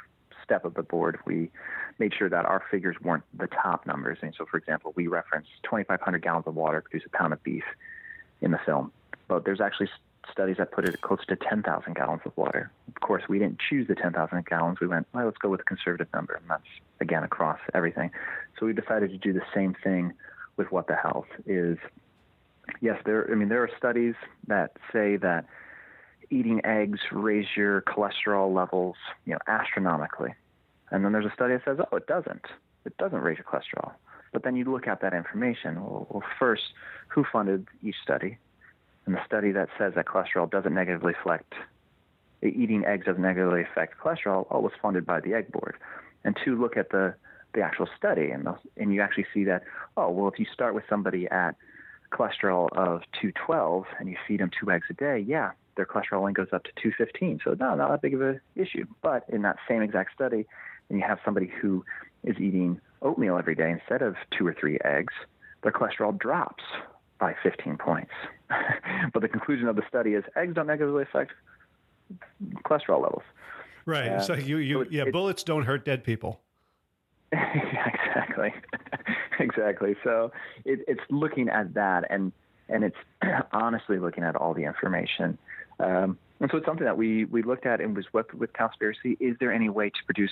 step 0.48 0.66
of 0.66 0.74
the 0.74 0.84
board, 0.84 1.20
we 1.26 1.52
made 2.00 2.14
sure 2.18 2.30
that 2.30 2.46
our 2.46 2.64
figures 2.72 2.96
weren't 3.02 3.24
the 3.38 3.48
top 3.48 3.86
numbers. 3.86 4.18
And 4.22 4.34
so, 4.38 4.46
for 4.50 4.58
example, 4.58 4.94
we 4.96 5.08
referenced 5.08 5.50
2,500 5.64 6.22
gallons 6.22 6.48
of 6.48 6.56
water 6.56 6.82
produce 6.82 7.06
a 7.06 7.18
pound 7.18 7.34
of 7.34 7.44
beef 7.44 7.66
in 8.42 8.52
the 8.52 8.60
film, 8.66 8.92
but 9.28 9.46
there's 9.46 9.62
actually 9.62 9.90
studies 10.32 10.58
that 10.58 10.72
put 10.72 10.88
it 10.88 11.02
close 11.02 11.26
to 11.28 11.36
10,000 11.36 11.96
gallons 11.96 12.22
of 12.26 12.36
water. 12.38 12.72
Of 12.88 13.02
course, 13.02 13.24
we 13.28 13.40
didn't 13.40 13.60
choose 13.60 13.88
the 13.88 13.96
10,000 13.96 14.46
gallons. 14.46 14.80
We 14.80 14.88
went, 14.88 15.08
well, 15.14 15.26
let's 15.26 15.38
go 15.38 15.50
with 15.50 15.62
a 15.62 15.64
conservative 15.64 16.08
number, 16.14 16.36
and 16.36 16.50
that's 16.50 16.64
again 17.02 17.24
across 17.24 17.60
everything. 17.74 18.12
So 18.60 18.66
we 18.66 18.74
decided 18.74 19.12
to 19.12 19.18
do 19.18 19.34
the 19.34 19.44
same 19.54 19.76
thing 19.84 20.14
with 20.56 20.72
what 20.72 20.88
the 20.88 20.96
health 20.96 21.28
is. 21.46 21.78
Yes, 22.82 23.00
there. 23.06 23.30
I 23.32 23.36
mean, 23.36 23.50
there 23.50 23.64
are 23.64 23.70
studies 23.78 24.16
that 24.48 24.78
say 24.92 25.18
that 25.18 25.46
eating 26.30 26.62
eggs 26.66 27.00
raise 27.12 27.48
your 27.56 27.82
cholesterol 27.82 28.54
levels, 28.54 28.96
you 29.26 29.34
know, 29.34 29.40
astronomically. 29.48 30.34
And 30.92 31.04
then 31.04 31.12
there's 31.12 31.26
a 31.26 31.34
study 31.34 31.54
that 31.54 31.64
says, 31.66 31.78
oh, 31.92 31.98
it 31.98 32.08
doesn't. 32.08 32.46
It 32.86 32.98
doesn't 32.98 33.20
raise 33.20 33.38
your 33.38 33.46
cholesterol. 33.46 33.92
But 34.34 34.44
then 34.44 34.56
you 34.56 34.66
look 34.66 34.88
at 34.88 35.02
that 35.02 35.14
information. 35.14 35.76
Well, 35.76 36.08
well, 36.10 36.24
first, 36.40 36.64
who 37.08 37.26
funded 37.32 37.68
each 37.84 37.96
study? 38.04 38.38
And 39.06 39.16
the 39.16 39.26
study 39.26 39.52
that 39.54 39.70
says 39.78 39.94
that 39.96 40.06
cholesterol 40.06 40.50
doesn't 40.50 40.74
negatively 40.74 41.14
affect, 41.22 41.54
eating 42.44 42.86
eggs 42.86 43.06
doesn't 43.06 43.22
negatively 43.22 43.62
affect 43.62 43.98
cholesterol, 44.00 44.48
oh, 44.52 44.60
was 44.60 44.74
funded 44.82 45.06
by 45.06 45.22
the 45.22 45.34
Egg 45.34 45.52
Board. 45.52 45.76
And 46.24 46.38
two, 46.44 46.60
look 46.60 46.76
at 46.76 46.90
the, 46.90 47.16
the 47.54 47.62
actual 47.62 47.88
study, 47.98 48.32
and, 48.32 48.48
and 48.76 48.94
you 48.94 49.02
actually 49.02 49.26
see 49.34 49.46
that, 49.46 49.64
oh, 49.96 50.10
well, 50.10 50.28
if 50.28 50.38
you 50.40 50.46
start 50.54 50.76
with 50.76 50.84
somebody 50.90 51.28
at 51.30 51.56
cholesterol 52.12 52.70
of 52.74 53.02
212 53.22 53.86
and 54.00 54.10
you 54.10 54.18
feed 54.28 54.42
them 54.42 54.52
two 54.60 54.70
eggs 54.72 54.88
a 54.90 54.94
day, 54.94 55.24
yeah, 55.26 55.52
their 55.78 55.86
cholesterol 55.86 56.20
only 56.20 56.34
goes 56.34 56.48
up 56.52 56.64
to 56.66 56.72
215. 56.82 57.40
So 57.44 57.56
no, 57.58 57.76
not 57.76 57.90
that 57.90 58.02
big 58.02 58.14
of 58.14 58.22
an 58.22 58.42
issue. 58.56 58.86
But 59.02 59.24
in 59.30 59.44
that 59.44 59.58
same 59.70 59.82
exact 59.82 60.14
study, 60.14 60.46
and 60.90 61.00
you 61.00 61.06
have 61.08 61.20
somebody 61.24 61.50
who 61.62 61.86
is 62.24 62.36
eating 62.38 62.82
oatmeal 63.02 63.38
every 63.38 63.56
day 63.56 63.72
instead 63.72 64.02
of 64.02 64.16
two 64.38 64.46
or 64.46 64.54
three 64.54 64.80
eggs, 64.84 65.14
their 65.64 65.72
cholesterol 65.72 66.18
drops 66.18 66.64
by 67.20 67.36
15 67.44 67.78
points. 67.78 68.12
but 69.14 69.22
the 69.22 69.28
conclusion 69.28 69.68
of 69.68 69.76
the 69.76 69.84
study 69.88 70.12
is 70.14 70.24
eggs 70.36 70.56
don't 70.56 70.68
negatively 70.68 71.04
affect 71.04 71.32
cholesterol 72.64 73.02
levels. 73.02 73.24
Right. 73.86 74.10
Uh, 74.10 74.22
so 74.22 74.34
you, 74.34 74.58
you 74.58 74.84
so 74.84 74.90
yeah, 74.90 75.06
bullets 75.12 75.44
don't 75.44 75.64
hurt 75.64 75.86
dead 75.86 76.04
people. 76.04 76.42
exactly. 77.32 78.54
exactly. 79.40 79.96
So 80.04 80.32
it, 80.66 80.82
it's 80.88 81.02
looking 81.10 81.50
at 81.50 81.74
that 81.74 82.06
and 82.10 82.32
and 82.70 82.84
it's 82.84 82.98
honestly 83.52 84.00
looking 84.00 84.24
at 84.24 84.36
all 84.36 84.54
the 84.54 84.64
information 84.64 85.38
um, 85.80 86.18
and 86.40 86.52
so 86.52 86.58
it's 86.58 86.66
something 86.66 86.86
that 86.86 86.98
we, 86.98 87.26
we 87.26 87.42
looked 87.42 87.66
at 87.66 87.82
and 87.82 87.96
was 87.96 88.06
with, 88.14 88.34
with 88.34 88.54
Cowspiracy. 88.54 89.18
Is 89.20 89.36
there 89.40 89.52
any 89.52 89.70
way 89.70 89.90
to 89.90 90.00
produce 90.06 90.32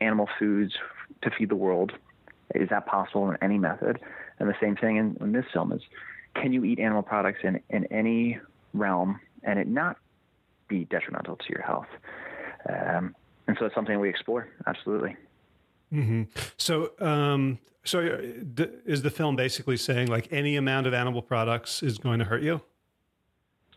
animal 0.00 0.28
foods 0.38 0.74
to 1.22 1.30
feed 1.30 1.48
the 1.48 1.56
world? 1.56 1.92
Is 2.54 2.68
that 2.68 2.86
possible 2.86 3.30
in 3.30 3.38
any 3.40 3.58
method? 3.58 3.98
And 4.38 4.48
the 4.48 4.56
same 4.60 4.76
thing 4.76 4.96
in, 4.96 5.16
in 5.20 5.32
this 5.32 5.46
film 5.52 5.72
is, 5.72 5.82
can 6.34 6.52
you 6.52 6.64
eat 6.64 6.78
animal 6.78 7.02
products 7.02 7.40
in, 7.42 7.60
in 7.70 7.86
any 7.86 8.38
realm 8.74 9.20
and 9.42 9.58
it 9.58 9.68
not 9.68 9.96
be 10.68 10.84
detrimental 10.84 11.36
to 11.36 11.44
your 11.48 11.62
health? 11.62 11.88
Um, 12.68 13.14
and 13.46 13.56
so 13.58 13.66
it's 13.66 13.74
something 13.74 13.98
we 14.00 14.08
explore. 14.08 14.48
Absolutely. 14.66 15.16
Mm-hmm. 15.92 16.22
So, 16.56 16.92
um, 17.00 17.58
so 17.84 18.00
uh, 18.00 18.64
is 18.84 19.02
the 19.02 19.10
film 19.10 19.34
basically 19.34 19.76
saying 19.76 20.08
like 20.08 20.28
any 20.30 20.56
amount 20.56 20.86
of 20.86 20.94
animal 20.94 21.22
products 21.22 21.82
is 21.82 21.98
going 21.98 22.18
to 22.18 22.24
hurt 22.26 22.42
you? 22.42 22.60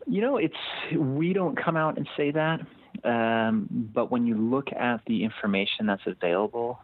You 0.06 0.20
know, 0.20 0.36
it's 0.36 0.54
we 0.94 1.32
don't 1.32 1.56
come 1.56 1.76
out 1.76 1.96
and 1.96 2.08
say 2.16 2.30
that, 2.30 2.60
um, 3.04 3.68
but 3.70 4.10
when 4.10 4.26
you 4.26 4.36
look 4.36 4.72
at 4.72 5.00
the 5.06 5.24
information 5.24 5.86
that's 5.86 6.06
available, 6.06 6.80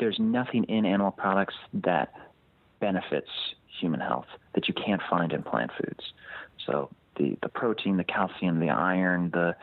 there's 0.00 0.18
nothing 0.18 0.64
in 0.64 0.86
animal 0.86 1.10
products 1.10 1.54
that 1.74 2.12
benefits 2.80 3.28
human 3.80 4.00
health 4.00 4.26
that 4.54 4.68
you 4.68 4.74
can't 4.74 5.02
find 5.08 5.32
in 5.32 5.42
plant 5.42 5.70
foods. 5.78 6.12
So 6.66 6.90
the 7.16 7.36
the 7.42 7.48
protein, 7.48 7.96
the 7.96 8.04
calcium, 8.04 8.60
the 8.60 8.70
iron, 8.70 9.30
the 9.30 9.56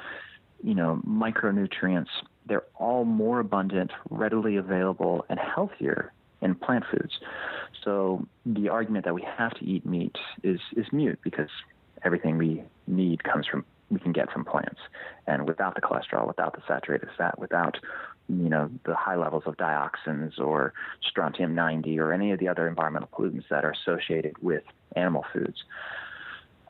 you 0.64 0.76
know 0.76 1.02
micronutrients, 1.08 2.10
they're 2.46 2.66
all 2.76 3.06
more 3.06 3.40
abundant, 3.40 3.92
readily 4.10 4.58
available, 4.58 5.26
and 5.30 5.40
healthier 5.40 6.14
in 6.42 6.56
plant 6.56 6.86
foods. 6.92 7.20
So 7.84 8.28
the 8.46 8.70
argument 8.70 9.06
that 9.06 9.14
we 9.14 9.26
have 9.38 9.54
to 9.56 9.66
eat 9.66 9.86
meat 9.86 10.16
is 10.44 10.60
is 10.76 10.86
mute 10.92 11.20
because 11.24 11.50
everything 12.06 12.38
we 12.38 12.64
need 12.88 13.24
comes 13.24 13.47
from 13.47 13.66
we 13.91 13.99
can 13.99 14.12
get 14.12 14.32
from 14.32 14.43
plants. 14.43 14.80
And 15.28 15.47
without 15.47 15.76
the 15.76 15.82
cholesterol, 15.82 16.28
without 16.28 16.56
the 16.56 16.62
saturated 16.68 17.10
fat, 17.18 17.38
without 17.39 17.78
you 18.28 18.49
know 18.49 18.70
the 18.86 18.95
high 18.95 19.16
levels 19.16 19.43
of 19.45 19.56
dioxins 19.58 20.39
or 20.39 20.74
strontium 21.08 21.53
90 21.53 21.99
or 21.99 22.12
any 22.12 22.32
of 22.32 22.39
the 22.39 22.47
other 22.47 22.68
environmental 22.68 23.10
pollutants 23.14 23.47
that 23.49 23.64
are 23.64 23.72
associated 23.72 24.36
with 24.41 24.64
animal 24.95 25.24
foods. 25.32 25.64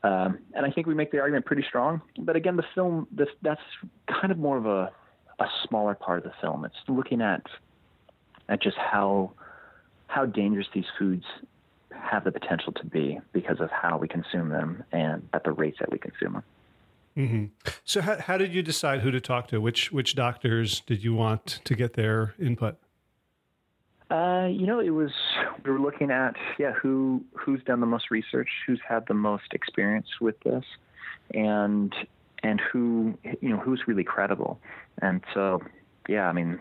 Um, 0.02 0.38
and 0.54 0.66
I 0.66 0.70
think 0.70 0.86
we 0.86 0.94
make 0.94 1.10
the 1.10 1.18
argument 1.18 1.46
pretty 1.46 1.64
strong. 1.66 2.02
But 2.18 2.36
again, 2.36 2.56
the 2.56 2.64
film 2.74 3.08
this, 3.10 3.28
that's 3.42 3.60
kind 4.08 4.30
of 4.30 4.38
more 4.38 4.58
of 4.58 4.66
a 4.66 4.90
a 5.38 5.46
smaller 5.68 5.94
part 5.94 6.18
of 6.18 6.24
the 6.24 6.32
film. 6.40 6.64
It's 6.64 6.76
looking 6.88 7.20
at 7.20 7.42
at 8.48 8.62
just 8.62 8.76
how 8.76 9.32
how 10.08 10.26
dangerous 10.26 10.66
these 10.74 10.84
foods 10.98 11.24
have 12.02 12.24
the 12.24 12.32
potential 12.32 12.72
to 12.72 12.84
be 12.84 13.20
because 13.32 13.60
of 13.60 13.70
how 13.70 13.98
we 13.98 14.08
consume 14.08 14.48
them 14.48 14.84
and 14.92 15.28
at 15.32 15.44
the 15.44 15.52
rates 15.52 15.78
that 15.80 15.90
we 15.90 15.98
consume 15.98 16.34
them. 16.34 16.42
Mm-hmm. 17.16 17.44
So, 17.84 18.02
how, 18.02 18.18
how 18.18 18.36
did 18.36 18.52
you 18.52 18.62
decide 18.62 19.00
who 19.00 19.10
to 19.10 19.20
talk 19.20 19.48
to? 19.48 19.60
Which 19.60 19.90
which 19.90 20.14
doctors 20.14 20.80
did 20.80 21.02
you 21.02 21.14
want 21.14 21.60
to 21.64 21.74
get 21.74 21.94
their 21.94 22.34
input? 22.38 22.76
Uh, 24.10 24.46
you 24.50 24.66
know, 24.66 24.80
it 24.80 24.90
was 24.90 25.10
we 25.64 25.70
were 25.70 25.80
looking 25.80 26.10
at 26.10 26.36
yeah 26.58 26.72
who 26.72 27.24
who's 27.32 27.62
done 27.64 27.80
the 27.80 27.86
most 27.86 28.10
research, 28.10 28.48
who's 28.66 28.80
had 28.86 29.06
the 29.06 29.14
most 29.14 29.52
experience 29.52 30.06
with 30.20 30.38
this, 30.40 30.64
and 31.32 31.94
and 32.42 32.60
who 32.60 33.16
you 33.40 33.48
know 33.48 33.56
who's 33.56 33.82
really 33.86 34.04
credible. 34.04 34.60
And 35.00 35.22
so, 35.32 35.62
yeah, 36.08 36.28
I 36.28 36.32
mean, 36.32 36.60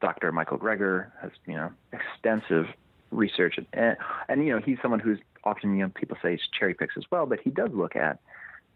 Dr. 0.00 0.32
Michael 0.32 0.58
Greger 0.58 1.10
has 1.20 1.30
you 1.46 1.54
know 1.54 1.70
extensive 1.92 2.66
research, 3.14 3.58
and, 3.72 3.96
and 4.28 4.46
you 4.46 4.52
know 4.52 4.60
he's 4.64 4.78
someone 4.82 5.00
who's 5.00 5.18
often 5.44 5.76
you 5.76 5.84
know 5.84 5.90
people 5.94 6.16
say 6.22 6.38
cherry 6.58 6.74
picks 6.74 6.96
as 6.96 7.04
well, 7.10 7.26
but 7.26 7.40
he 7.40 7.50
does 7.50 7.70
look 7.72 7.96
at 7.96 8.18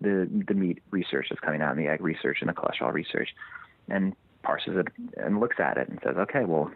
the 0.01 0.28
the 0.47 0.55
meat 0.55 0.82
research 0.91 1.26
that's 1.30 1.41
coming 1.41 1.62
out, 1.62 1.76
and 1.76 1.84
the 1.84 1.91
egg 1.91 2.01
research, 2.01 2.39
and 2.41 2.49
the 2.49 2.55
cholesterol 2.55 2.93
research, 2.93 3.30
and 3.89 4.14
parses 4.43 4.76
it 4.76 4.89
and 5.16 5.41
looks 5.41 5.57
at 5.59 5.76
it 5.76 5.89
and 5.89 5.99
says, 6.05 6.16
okay, 6.16 6.45
well, 6.45 6.70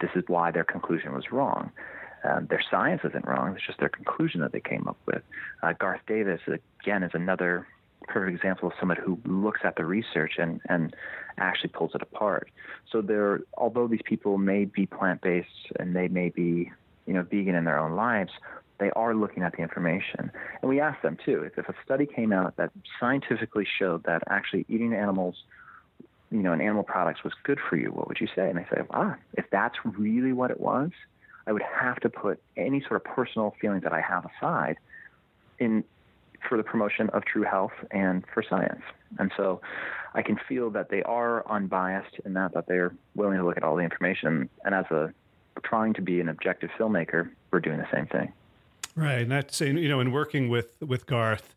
this 0.00 0.10
is 0.14 0.22
why 0.26 0.50
their 0.50 0.64
conclusion 0.64 1.14
was 1.14 1.32
wrong. 1.32 1.70
Um, 2.22 2.46
their 2.50 2.62
science 2.70 3.00
isn't 3.04 3.26
wrong; 3.26 3.54
it's 3.56 3.66
just 3.66 3.80
their 3.80 3.88
conclusion 3.88 4.42
that 4.42 4.52
they 4.52 4.60
came 4.60 4.86
up 4.86 4.98
with. 5.06 5.22
Uh, 5.62 5.72
Garth 5.72 6.02
Davis, 6.06 6.40
again, 6.82 7.02
is 7.02 7.12
another 7.14 7.66
perfect 8.08 8.36
example 8.36 8.68
of 8.68 8.74
someone 8.78 8.98
who 8.98 9.18
looks 9.24 9.60
at 9.64 9.76
the 9.76 9.84
research 9.84 10.34
and, 10.38 10.60
and 10.68 10.94
actually 11.38 11.70
pulls 11.70 11.92
it 11.94 12.02
apart. 12.02 12.50
So 12.90 13.00
there, 13.00 13.40
although 13.56 13.86
these 13.86 14.02
people 14.04 14.38
may 14.38 14.64
be 14.64 14.86
plant-based 14.86 15.72
and 15.78 15.94
they 15.94 16.08
may 16.08 16.28
be, 16.28 16.72
you 17.10 17.16
know, 17.16 17.22
vegan 17.22 17.56
in 17.56 17.64
their 17.64 17.76
own 17.76 17.96
lives, 17.96 18.30
they 18.78 18.90
are 18.92 19.16
looking 19.16 19.42
at 19.42 19.50
the 19.56 19.58
information. 19.58 20.30
And 20.62 20.68
we 20.68 20.78
ask 20.80 21.02
them 21.02 21.18
too, 21.24 21.42
if, 21.42 21.58
if 21.58 21.68
a 21.68 21.74
study 21.84 22.06
came 22.06 22.32
out 22.32 22.56
that 22.56 22.70
scientifically 23.00 23.66
showed 23.78 24.04
that 24.04 24.22
actually 24.30 24.64
eating 24.68 24.94
animals, 24.94 25.34
you 26.30 26.38
know, 26.38 26.52
and 26.52 26.62
animal 26.62 26.84
products 26.84 27.24
was 27.24 27.32
good 27.42 27.58
for 27.68 27.74
you, 27.74 27.88
what 27.88 28.06
would 28.06 28.20
you 28.20 28.28
say? 28.36 28.48
And 28.48 28.56
they 28.56 28.66
say, 28.72 28.82
ah, 28.92 29.16
if 29.34 29.44
that's 29.50 29.74
really 29.84 30.32
what 30.32 30.52
it 30.52 30.60
was, 30.60 30.90
I 31.48 31.52
would 31.52 31.64
have 31.80 31.98
to 32.02 32.08
put 32.08 32.40
any 32.56 32.80
sort 32.80 32.94
of 32.94 33.02
personal 33.02 33.56
feelings 33.60 33.82
that 33.82 33.92
I 33.92 34.00
have 34.00 34.24
aside 34.36 34.76
in 35.58 35.82
for 36.48 36.56
the 36.56 36.62
promotion 36.62 37.10
of 37.10 37.24
true 37.24 37.42
health 37.42 37.72
and 37.90 38.24
for 38.32 38.44
science. 38.48 38.82
And 39.18 39.32
so 39.36 39.60
I 40.14 40.22
can 40.22 40.38
feel 40.48 40.70
that 40.70 40.90
they 40.90 41.02
are 41.02 41.44
unbiased 41.50 42.20
in 42.24 42.34
that 42.34 42.54
that 42.54 42.68
they're 42.68 42.94
willing 43.16 43.38
to 43.38 43.44
look 43.44 43.56
at 43.56 43.64
all 43.64 43.74
the 43.74 43.82
information. 43.82 44.48
And 44.64 44.76
as 44.76 44.84
a 44.92 45.12
trying 45.62 45.94
to 45.94 46.02
be 46.02 46.20
an 46.20 46.28
objective 46.28 46.70
filmmaker, 46.78 47.30
we're 47.50 47.60
doing 47.60 47.78
the 47.78 47.88
same 47.92 48.06
thing. 48.06 48.32
Right. 48.96 49.20
And 49.20 49.30
that's 49.30 49.60
you 49.60 49.88
know, 49.88 50.00
in 50.00 50.12
working 50.12 50.48
with 50.48 50.72
with 50.80 51.06
Garth, 51.06 51.54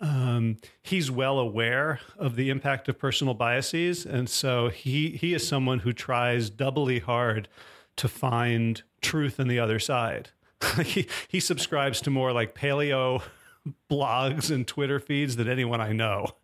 um, 0.00 0.58
he's 0.82 1.10
well 1.10 1.38
aware 1.38 2.00
of 2.18 2.36
the 2.36 2.50
impact 2.50 2.88
of 2.88 2.98
personal 2.98 3.34
biases, 3.34 4.04
and 4.04 4.28
so 4.28 4.68
he 4.68 5.10
he 5.10 5.34
is 5.34 5.46
someone 5.46 5.80
who 5.80 5.92
tries 5.92 6.50
doubly 6.50 6.98
hard 6.98 7.48
to 7.96 8.08
find 8.08 8.82
truth 9.00 9.38
in 9.38 9.48
the 9.48 9.58
other 9.58 9.78
side. 9.78 10.30
he 10.84 11.06
he 11.28 11.40
subscribes 11.40 12.00
to 12.02 12.10
more 12.10 12.32
like 12.32 12.54
paleo 12.54 13.22
blogs 13.90 14.50
and 14.50 14.66
Twitter 14.66 15.00
feeds 15.00 15.36
than 15.36 15.48
anyone 15.48 15.80
I 15.80 15.92
know. 15.92 16.36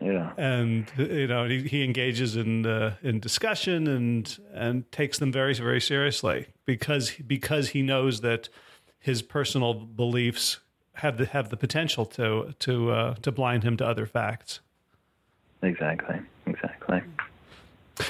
Yeah, 0.00 0.32
and 0.36 0.86
you 0.96 1.26
know 1.26 1.46
he, 1.48 1.62
he 1.62 1.84
engages 1.84 2.36
in 2.36 2.66
uh, 2.66 2.96
in 3.02 3.20
discussion 3.20 3.86
and 3.86 4.38
and 4.52 4.90
takes 4.92 5.18
them 5.18 5.32
very 5.32 5.54
very 5.54 5.80
seriously 5.80 6.46
because 6.64 7.12
because 7.26 7.70
he 7.70 7.82
knows 7.82 8.20
that 8.20 8.48
his 8.98 9.22
personal 9.22 9.74
beliefs 9.74 10.58
have 10.94 11.16
the 11.18 11.26
have 11.26 11.48
the 11.50 11.56
potential 11.56 12.04
to 12.06 12.54
to 12.58 12.90
uh, 12.90 13.14
to 13.22 13.32
blind 13.32 13.62
him 13.64 13.76
to 13.78 13.86
other 13.86 14.06
facts. 14.06 14.60
Exactly. 15.62 16.20
Exactly. 16.46 17.02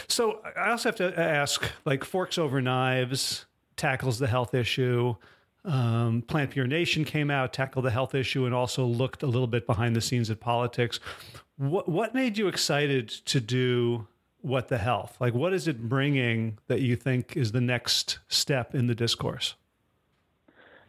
So 0.08 0.40
I 0.56 0.70
also 0.70 0.88
have 0.88 0.96
to 0.96 1.18
ask, 1.18 1.70
like 1.84 2.04
Forks 2.04 2.38
Over 2.38 2.60
Knives 2.60 3.46
tackles 3.76 4.18
the 4.18 4.26
health 4.26 4.54
issue. 4.54 5.14
Um, 5.64 6.22
Plant 6.22 6.50
Pure 6.50 6.66
Nation 6.66 7.04
came 7.04 7.30
out, 7.30 7.52
tackled 7.52 7.84
the 7.84 7.90
health 7.90 8.14
issue, 8.14 8.46
and 8.46 8.54
also 8.54 8.84
looked 8.84 9.22
a 9.22 9.26
little 9.26 9.46
bit 9.46 9.66
behind 9.66 9.96
the 9.96 10.00
scenes 10.00 10.30
at 10.30 10.40
politics. 10.40 11.00
What 11.56 11.88
what 11.88 12.14
made 12.14 12.36
you 12.36 12.48
excited 12.48 13.08
to 13.08 13.40
do 13.40 14.06
what 14.42 14.68
the 14.68 14.78
health? 14.78 15.16
Like, 15.20 15.34
what 15.34 15.52
is 15.52 15.66
it 15.66 15.88
bringing 15.88 16.58
that 16.68 16.80
you 16.80 16.96
think 16.96 17.36
is 17.36 17.52
the 17.52 17.60
next 17.60 18.18
step 18.28 18.74
in 18.74 18.86
the 18.86 18.94
discourse? 18.94 19.54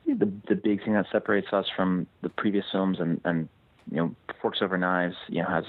The 0.06 0.32
the 0.48 0.56
big 0.56 0.84
thing 0.84 0.94
that 0.94 1.08
separates 1.12 1.54
us 1.54 1.68
from 1.76 2.08
the 2.22 2.30
previous 2.30 2.66
films 2.72 3.00
and 3.00 3.22
and 3.24 3.50
you 3.92 3.98
know 3.98 4.16
Forks 4.42 4.62
Over 4.62 4.78
Knives, 4.78 5.16
you 5.28 5.42
know, 5.42 5.50
has 5.50 5.66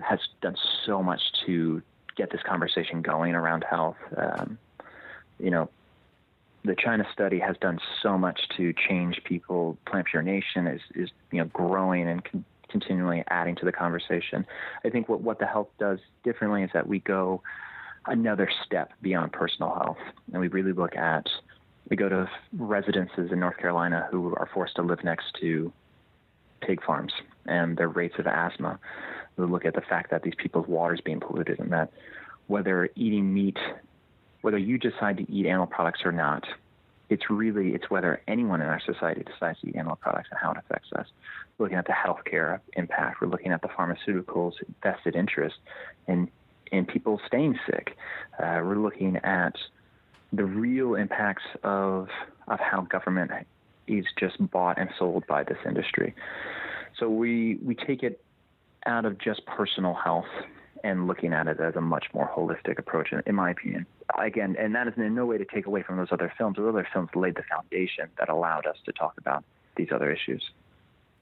has 0.00 0.20
done 0.40 0.56
so 0.86 1.02
much 1.02 1.20
to 1.46 1.82
get 2.16 2.30
this 2.30 2.42
conversation 2.42 3.02
going 3.02 3.34
around 3.34 3.64
health. 3.68 3.96
Um, 4.16 4.58
you 5.38 5.50
know, 5.50 5.68
the 6.64 6.74
China 6.76 7.06
study 7.12 7.38
has 7.38 7.56
done 7.58 7.78
so 8.02 8.16
much 8.16 8.48
to 8.56 8.72
change 8.72 9.22
people. 9.24 9.76
Plant 9.86 10.06
Pure 10.06 10.22
Nation 10.22 10.66
is, 10.66 10.80
is 10.94 11.10
you 11.30 11.38
know 11.38 11.46
growing 11.46 12.08
and 12.08 12.24
con- 12.24 12.44
continually 12.72 13.22
adding 13.28 13.54
to 13.56 13.64
the 13.64 13.72
conversation. 13.72 14.44
I 14.84 14.90
think 14.90 15.08
what 15.08 15.20
what 15.20 15.38
the 15.38 15.46
health 15.46 15.68
does 15.78 16.00
differently 16.24 16.62
is 16.64 16.70
that 16.74 16.88
we 16.88 16.98
go 16.98 17.42
another 18.06 18.50
step 18.66 18.92
beyond 19.00 19.32
personal 19.32 19.72
health, 19.74 19.98
and 20.32 20.40
we 20.40 20.48
really 20.48 20.72
look 20.72 20.96
at 20.96 21.26
we 21.88 21.96
go 21.96 22.08
to 22.08 22.28
residences 22.56 23.30
in 23.30 23.38
North 23.38 23.58
Carolina 23.58 24.08
who 24.10 24.34
are 24.34 24.48
forced 24.52 24.76
to 24.76 24.82
live 24.82 25.04
next 25.04 25.26
to 25.40 25.72
pig 26.60 26.82
farms 26.84 27.12
and 27.46 27.76
their 27.76 27.88
rates 27.88 28.14
of 28.18 28.26
asthma. 28.26 28.78
We 29.36 29.46
look 29.46 29.64
at 29.64 29.74
the 29.74 29.80
fact 29.80 30.10
that 30.10 30.22
these 30.22 30.34
people's 30.36 30.66
water 30.66 30.94
is 30.94 31.00
being 31.00 31.20
polluted, 31.20 31.60
and 31.60 31.72
that 31.72 31.92
whether 32.48 32.88
eating 32.96 33.32
meat 33.32 33.58
whether 34.42 34.58
you 34.58 34.76
decide 34.76 35.16
to 35.16 35.32
eat 35.32 35.46
animal 35.46 35.66
products 35.66 36.00
or 36.04 36.12
not, 36.12 36.44
it's 37.08 37.28
really 37.28 37.74
it's 37.74 37.90
whether 37.90 38.20
anyone 38.26 38.60
in 38.60 38.68
our 38.68 38.80
society 38.80 39.22
decides 39.22 39.60
to 39.60 39.68
eat 39.68 39.76
animal 39.76 39.96
products 39.96 40.28
and 40.30 40.38
how 40.40 40.52
it 40.52 40.58
affects 40.58 40.92
us. 40.94 41.06
We're 41.58 41.66
looking 41.66 41.78
at 41.78 41.86
the 41.86 41.92
healthcare 41.92 42.60
impact. 42.74 43.20
We're 43.20 43.28
looking 43.28 43.52
at 43.52 43.62
the 43.62 43.68
pharmaceuticals 43.68 44.54
vested 44.82 45.16
interest 45.16 45.56
in 46.06 46.30
in 46.70 46.86
people 46.86 47.20
staying 47.26 47.58
sick. 47.66 47.96
Uh, 48.38 48.60
we're 48.64 48.78
looking 48.78 49.16
at 49.18 49.54
the 50.32 50.44
real 50.44 50.94
impacts 50.94 51.44
of 51.62 52.08
of 52.48 52.58
how 52.58 52.82
government 52.82 53.30
is 53.86 54.06
just 54.18 54.38
bought 54.50 54.78
and 54.78 54.90
sold 54.98 55.26
by 55.26 55.42
this 55.42 55.58
industry. 55.66 56.14
So 56.98 57.08
we 57.08 57.58
we 57.62 57.74
take 57.74 58.02
it 58.02 58.24
out 58.86 59.04
of 59.04 59.18
just 59.18 59.44
personal 59.46 59.94
health 59.94 60.26
and 60.84 61.06
looking 61.06 61.32
at 61.32 61.46
it 61.46 61.60
as 61.60 61.76
a 61.76 61.80
much 61.80 62.06
more 62.12 62.28
holistic 62.28 62.78
approach, 62.78 63.12
in, 63.12 63.22
in 63.26 63.34
my 63.34 63.50
opinion. 63.50 63.86
Again, 64.18 64.56
and 64.58 64.74
that 64.74 64.88
is 64.88 64.94
in 64.96 65.14
no 65.14 65.26
way 65.26 65.38
to 65.38 65.44
take 65.44 65.66
away 65.66 65.82
from 65.82 65.96
those 65.96 66.08
other 66.10 66.32
films. 66.36 66.56
Those 66.56 66.68
other 66.68 66.86
films 66.92 67.10
laid 67.14 67.36
the 67.36 67.44
foundation 67.44 68.08
that 68.18 68.28
allowed 68.28 68.66
us 68.66 68.76
to 68.86 68.92
talk 68.92 69.14
about 69.18 69.44
these 69.76 69.88
other 69.92 70.10
issues. 70.10 70.50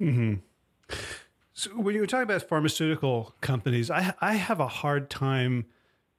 Mm-hmm. 0.00 0.34
So 1.52 1.70
when 1.72 1.94
you 1.94 2.06
talk 2.06 2.22
about 2.22 2.42
pharmaceutical 2.42 3.34
companies, 3.40 3.90
I, 3.90 4.14
I 4.20 4.34
have 4.34 4.61
a 4.61 4.68
hard 4.68 5.11
time 5.11 5.66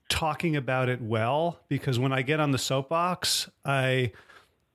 talking 0.07 0.55
about 0.55 0.89
it 0.89 1.01
well 1.01 1.61
because 1.67 1.97
when 1.97 2.11
I 2.11 2.21
get 2.21 2.39
on 2.39 2.51
the 2.51 2.57
soapbox, 2.57 3.49
I 3.65 4.11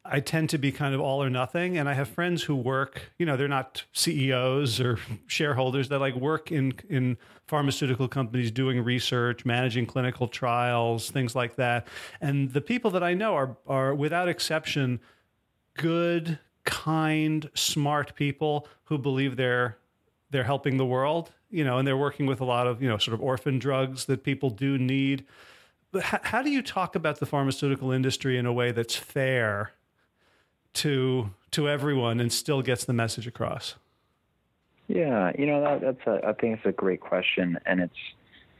I 0.09 0.21
tend 0.21 0.51
to 0.51 0.59
be 0.59 0.73
kind 0.73 0.95
of 0.95 1.01
all 1.01 1.23
or 1.23 1.31
nothing. 1.31 1.79
And 1.79 1.89
I 1.89 1.95
have 1.95 2.09
friends 2.09 2.43
who 2.43 2.57
work, 2.57 3.13
you 3.19 3.27
know, 3.27 3.37
they're 3.37 3.49
not 3.49 3.85
CEOs 3.93 4.81
or 4.81 4.99
shareholders 5.27 5.89
that 5.89 5.99
like 5.99 6.15
work 6.15 6.51
in 6.53 6.75
in 6.89 7.17
pharmaceutical 7.47 8.09
companies 8.09 8.51
doing 8.51 8.83
research, 8.83 9.45
managing 9.45 9.87
clinical 9.87 10.29
trials, 10.29 11.11
things 11.11 11.35
like 11.35 11.57
that. 11.57 11.87
And 12.21 12.53
the 12.53 12.61
people 12.61 12.91
that 12.93 13.03
I 13.03 13.15
know 13.15 13.35
are 13.35 13.57
are 13.67 13.95
without 13.95 14.29
exception 14.29 15.01
good, 15.77 16.39
kind, 16.65 17.51
smart 17.55 18.15
people 18.15 18.69
who 18.85 18.99
believe 18.99 19.37
they're 19.37 19.79
they're 20.31 20.45
helping 20.45 20.77
the 20.77 20.87
world, 20.87 21.33
you 21.51 21.65
know, 21.65 21.79
and 21.79 21.87
they're 21.87 21.97
working 21.97 22.27
with 22.27 22.41
a 22.41 22.45
lot 22.45 22.67
of, 22.67 22.83
you 22.83 22.89
know, 22.89 22.99
sort 22.99 23.15
of 23.15 23.21
orphan 23.21 23.59
drugs 23.59 24.07
that 24.07 24.25
people 24.25 24.51
do 24.51 24.77
need. 24.77 25.25
But 25.93 26.03
how, 26.03 26.21
how 26.23 26.43
do 26.43 26.51
you 26.51 26.63
talk 26.63 26.95
about 26.95 27.21
the 27.21 27.27
pharmaceutical 27.27 27.93
industry 27.93 28.37
in 28.37 28.45
a 28.45 28.53
way 28.53 28.73
that's 28.73 28.97
fair 28.97 29.73
to 30.77 31.31
to 31.53 31.69
everyone 31.69 32.21
and 32.21 32.33
still 32.33 32.63
gets 32.63 32.85
the 32.85 32.93
message 32.93 33.27
across? 33.27 33.75
Yeah, 34.89 35.33
you 35.37 35.47
know 35.47 35.61
that, 35.61 35.81
that's 35.81 36.07
a 36.07 36.29
I 36.29 36.33
think 36.35 36.59
it's 36.59 36.67
a 36.67 36.73
great 36.73 37.01
question, 37.01 37.59
and 37.67 37.81
it's 37.81 37.97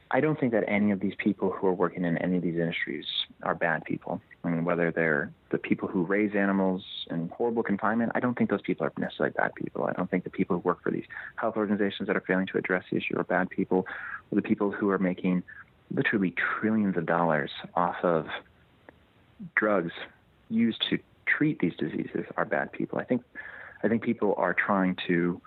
I 0.09 0.21
don't 0.21 0.39
think 0.39 0.53
that 0.53 0.63
any 0.67 0.91
of 0.91 0.99
these 0.99 1.15
people 1.17 1.51
who 1.51 1.67
are 1.67 1.73
working 1.73 2.05
in 2.05 2.17
any 2.19 2.37
of 2.37 2.43
these 2.43 2.55
industries 2.55 3.05
are 3.43 3.55
bad 3.55 3.83
people. 3.83 4.21
I 4.43 4.49
mean, 4.49 4.63
whether 4.63 4.91
they're 4.91 5.31
the 5.51 5.57
people 5.57 5.89
who 5.89 6.03
raise 6.03 6.33
animals 6.33 6.83
in 7.11 7.29
horrible 7.29 7.63
confinement, 7.63 8.13
I 8.15 8.21
don't 8.21 8.37
think 8.37 8.49
those 8.49 8.61
people 8.61 8.85
are 8.85 8.93
necessarily 8.97 9.33
bad 9.37 9.53
people. 9.55 9.85
I 9.85 9.93
don't 9.93 10.09
think 10.09 10.23
the 10.23 10.29
people 10.29 10.55
who 10.55 10.61
work 10.61 10.81
for 10.81 10.91
these 10.91 11.05
health 11.35 11.57
organizations 11.57 12.07
that 12.07 12.15
are 12.15 12.21
failing 12.21 12.47
to 12.47 12.57
address 12.57 12.85
the 12.89 12.97
issue 12.97 13.17
are 13.17 13.25
bad 13.25 13.49
people, 13.49 13.85
or 14.31 14.35
the 14.35 14.41
people 14.41 14.71
who 14.71 14.89
are 14.89 14.99
making 14.99 15.43
literally 15.91 16.33
trillions 16.59 16.95
of 16.97 17.05
dollars 17.05 17.51
off 17.75 17.97
of 18.03 18.27
drugs 19.55 19.91
used 20.49 20.81
to 20.89 20.99
treat 21.27 21.59
these 21.59 21.73
diseases 21.77 22.25
are 22.35 22.45
bad 22.45 22.71
people. 22.71 22.99
I 22.99 23.03
think 23.03 23.23
I 23.83 23.87
think 23.87 24.03
people 24.03 24.33
are 24.37 24.53
trying 24.53 24.97
to 25.07 25.41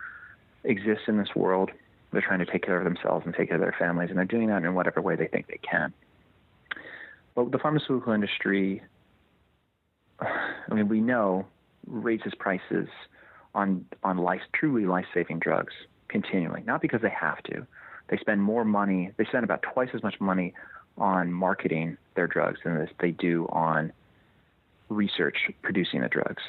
exist 0.65 1.03
in 1.09 1.19
this 1.19 1.35
world. 1.35 1.71
They're 2.13 2.21
trying 2.21 2.41
to 2.41 2.47
take 2.47 2.63
care 2.63 2.79
of 2.79 2.85
themselves 2.85 3.25
and 3.27 3.35
take 3.35 3.49
care 3.49 3.57
of 3.57 3.63
their 3.63 3.75
families, 3.79 4.11
and 4.11 4.19
they're 4.19 4.25
doing 4.25 4.49
that 4.49 4.63
in 4.65 4.75
whatever 4.75 5.01
way 5.01 5.17
they 5.17 5.27
think 5.27 5.47
they 5.47 5.61
can. 5.63 5.93
But 7.35 7.53
the 7.53 7.59
pharmaceutical 7.59 8.13
industry, 8.13 8.83
I 10.21 10.75
mean, 10.75 10.89
we 10.89 11.01
know 11.01 11.47
raises 11.87 12.35
prices 12.39 12.89
on 13.55 13.85
on 14.05 14.19
life, 14.19 14.43
truly 14.53 14.87
life-saving 14.87 15.39
drugs 15.39 15.73
continually, 16.09 16.63
not 16.67 16.81
because 16.81 17.01
they 17.03 17.11
have 17.11 17.43
to. 17.45 17.67
They 18.09 18.17
spend 18.19 18.43
more 18.43 18.65
money, 18.65 19.13
they 19.17 19.25
spend 19.25 19.45
about 19.45 19.63
twice 19.63 19.91
as 19.95 20.03
much 20.03 20.21
money 20.21 20.53
on 20.99 21.33
marketing 21.33 21.97
their 22.15 22.27
drugs 22.27 22.59
than 22.65 22.89
they 23.01 23.13
do 23.13 23.47
on 23.51 23.93
research 24.91 25.37
producing 25.63 26.03
the 26.03 26.09
drugs. 26.09 26.43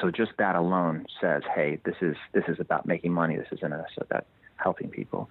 So 0.00 0.10
just 0.10 0.32
that 0.38 0.56
alone 0.56 1.06
says, 1.20 1.42
hey, 1.54 1.78
this 1.84 1.96
is 2.00 2.16
this 2.32 2.44
is 2.48 2.58
about 2.58 2.86
making 2.86 3.12
money. 3.12 3.36
This 3.36 3.48
isn't 3.52 3.72
about 3.72 4.26
helping 4.56 4.88
people. 4.88 5.28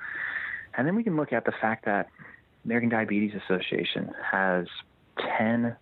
And 0.76 0.88
then 0.88 0.96
we 0.96 1.04
can 1.04 1.16
look 1.16 1.34
at 1.34 1.46
the 1.46 1.52
fact 1.52 1.86
that 1.86 2.10
American 2.64 2.90
Diabetes 2.90 3.34
Association 3.44 4.14
has 4.32 4.68
10 5.38 5.76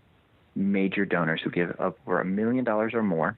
major 0.55 1.05
donors 1.05 1.41
who 1.43 1.49
give 1.49 1.75
over 1.79 2.21
a 2.21 2.25
million 2.25 2.63
dollars 2.63 2.93
or 2.93 3.03
more 3.03 3.37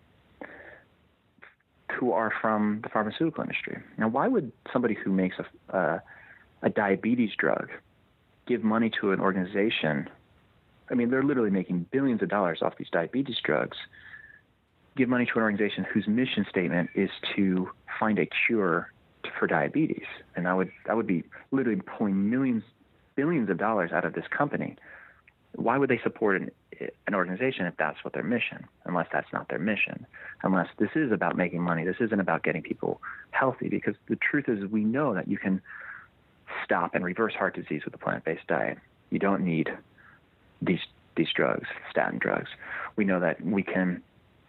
who 1.92 2.14
are 2.14 2.32
from 2.42 2.80
the 2.84 2.90
pharmaceutical 2.90 3.44
industry. 3.44 3.78
Now, 3.98 4.08
why 4.08 4.28
would 4.28 4.52
somebody 4.72 4.96
who 4.96 5.12
makes 5.12 5.36
a, 5.40 5.76
uh, 5.76 6.00
a 6.62 6.70
diabetes 6.70 7.32
drug 7.38 7.70
give 8.48 8.64
money 8.64 8.92
to 9.02 9.12
an 9.12 9.20
organization? 9.20 10.10
I 10.92 10.96
mean, 10.96 11.10
they're 11.10 11.24
literally 11.24 11.50
making 11.50 11.88
billions 11.92 12.22
of 12.22 12.30
dollars 12.30 12.60
off 12.62 12.78
these 12.78 12.90
diabetes 12.92 13.38
drugs. 13.44 13.78
Give 14.98 15.08
money 15.08 15.26
to 15.26 15.32
an 15.36 15.42
organization 15.42 15.86
whose 15.86 16.08
mission 16.08 16.46
statement 16.50 16.90
is 16.96 17.10
to 17.36 17.70
find 18.00 18.20
a 18.20 18.28
cure 18.46 18.92
for 19.40 19.48
diabetes, 19.48 20.06
and 20.36 20.46
that 20.46 20.58
would 20.58 20.72
that 20.86 20.98
would 20.98 21.08
be 21.08 21.24
literally 21.52 21.82
pulling 21.82 22.30
millions, 22.30 22.64
billions 23.16 23.50
of 23.50 23.58
dollars 23.58 23.92
out 23.94 24.04
of 24.04 24.14
this 24.14 24.26
company. 24.30 24.76
Why 25.56 25.78
would 25.78 25.90
they 25.90 26.00
support 26.04 26.42
an, 26.42 26.52
an 27.08 27.16
organization 27.16 27.66
if 27.66 27.76
that's 27.78 28.04
what 28.04 28.14
their 28.14 28.24
mission? 28.24 28.66
Unless 28.86 29.08
that's 29.12 29.32
not 29.32 29.48
their 29.50 29.60
mission. 29.60 30.06
Unless 30.44 30.68
this 30.78 30.90
is 30.96 31.12
about 31.12 31.36
making 31.36 31.62
money. 31.62 31.86
This 31.86 31.98
isn't 32.00 32.20
about 32.20 32.44
getting 32.44 32.62
people 32.62 33.02
healthy. 33.32 33.68
Because 33.68 33.96
the 34.08 34.16
truth 34.16 34.46
is, 34.48 34.66
we 34.70 34.84
know 34.84 35.14
that 35.14 35.28
you 35.28 35.38
can 35.38 35.62
stop 36.64 36.96
and 36.96 37.04
reverse 37.04 37.34
heart 37.34 37.56
disease 37.56 37.84
with 37.86 37.94
a 37.94 37.98
plant-based 37.98 38.48
diet. 38.48 38.78
You 39.10 39.20
don't 39.20 39.44
need 39.44 39.70
these 40.62 40.80
these 41.16 41.30
drugs, 41.36 41.68
statin 41.90 42.20
drugs. 42.20 42.50
We 42.96 43.06
know 43.06 43.20
that 43.20 43.44
we 43.44 43.64
can 43.64 44.02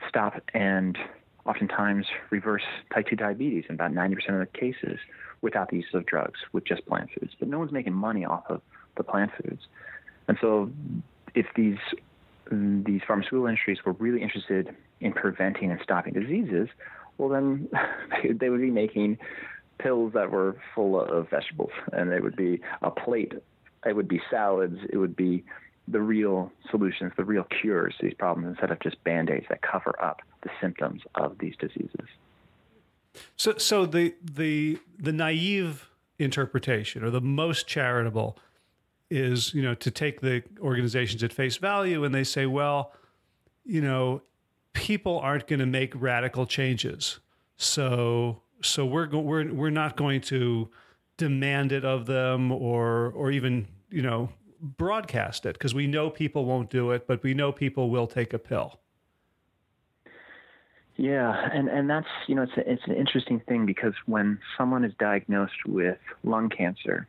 stop 0.09 0.41
and 0.55 0.97
oftentimes 1.45 2.07
reverse 2.31 2.63
type 2.95 3.09
2 3.09 3.17
diabetes 3.17 3.65
in 3.69 3.75
about 3.75 3.93
90% 3.93 4.29
of 4.29 4.39
the 4.39 4.47
cases 4.47 4.99
without 5.41 5.71
the 5.71 5.79
use 5.79 5.93
of 5.93 6.07
drugs 6.07 6.39
with 6.53 6.65
just 6.65 6.87
plant 6.87 7.11
foods. 7.19 7.33
But 7.39 7.49
no 7.49 7.59
one's 7.59 7.73
making 7.73 7.95
money 7.95 8.25
off 8.25 8.45
of 8.49 8.63
the 8.97 9.03
plant 9.03 9.33
foods. 9.43 9.63
And 10.29 10.39
so 10.41 10.71
if 11.35 11.47
these 11.57 11.79
these 12.51 13.01
pharmaceutical 13.07 13.47
industries 13.47 13.79
were 13.85 13.93
really 13.93 14.21
interested 14.21 14.75
in 15.01 15.13
preventing 15.13 15.71
and 15.71 15.81
stopping 15.83 16.13
diseases, 16.13 16.69
well 17.19 17.29
then 17.29 17.69
they 18.31 18.51
would 18.51 18.61
be 18.61 18.71
making 18.71 19.19
pills 19.79 20.13
that 20.13 20.31
were 20.31 20.57
full 20.75 21.01
of 21.01 21.29
vegetables 21.31 21.71
and 21.93 22.13
they 22.13 22.21
would 22.21 22.37
be 22.37 22.61
a 22.83 22.91
plate 22.91 23.33
it 23.85 23.97
would 23.97 24.07
be 24.07 24.21
salads 24.31 24.79
it 24.91 24.97
would 24.97 25.17
be 25.17 25.43
the 25.89 26.01
real 26.01 26.53
solutions, 26.71 27.13
the 27.17 27.25
real 27.25 27.45
cures 27.45 27.95
to 27.99 28.07
these 28.07 28.15
problems 28.15 28.49
instead 28.49 28.71
of 28.71 28.81
just 28.81 29.03
band 29.05 29.31
aids 29.31 29.47
that 29.49 29.63
cover 29.63 29.95
up 30.03 30.21
the 30.43 30.51
symptoms 30.61 31.03
of 31.15 31.37
these 31.39 31.55
diseases. 31.59 32.07
So, 33.37 33.59
so 33.59 33.87
the 33.87 34.15
the 34.23 34.79
the 34.99 35.13
naive 35.13 35.91
interpretation, 36.19 37.05
or 37.05 37.11
the 37.11 37.21
most 37.21 37.67
charitable, 37.67 38.39
is 39.11 39.53
you 39.53 39.63
know 39.63 39.75
to 39.75 39.91
take 39.91 40.21
the 40.21 40.43
organizations 40.61 41.23
at 41.23 41.33
face 41.33 41.57
value, 41.57 42.05
and 42.05 42.15
they 42.15 42.25
say, 42.25 42.47
well, 42.47 42.93
you 43.65 43.81
know, 43.81 44.23
people 44.73 45.19
aren't 45.19 45.47
going 45.47 45.61
to 45.61 45.67
make 45.67 45.93
radical 46.01 46.47
changes, 46.47 47.19
so 47.57 48.41
so 48.63 48.87
we're 48.87 49.07
go- 49.07 49.21
we're 49.21 49.53
we're 49.53 49.71
not 49.71 49.97
going 49.97 50.21
to 50.23 50.71
demand 51.19 51.73
it 51.73 51.85
of 51.85 52.07
them, 52.07 52.51
or 52.51 53.13
or 53.15 53.31
even 53.31 53.67
you 53.91 54.01
know 54.01 54.31
broadcast 54.63 55.45
it 55.45 55.55
because 55.55 55.75
we 55.75 55.87
know 55.87 56.09
people 56.09 56.45
won't 56.45 56.71
do 56.71 56.93
it, 56.93 57.07
but 57.07 57.23
we 57.23 57.35
know 57.35 57.53
people 57.53 57.91
will 57.91 58.07
take 58.07 58.33
a 58.33 58.39
pill. 58.39 58.79
Yeah, 60.97 61.49
and 61.53 61.69
and 61.69 61.89
that's 61.91 62.07
you 62.27 62.35
know 62.35 62.43
it's 62.43 62.53
a, 62.57 62.71
it's 62.71 62.83
an 62.87 62.95
interesting 62.95 63.41
thing 63.41 63.67
because 63.67 63.95
when 64.07 64.39
someone 64.57 64.85
is 64.85 64.93
diagnosed 64.99 65.67
with 65.67 65.99
lung 66.23 66.49
cancer, 66.49 67.09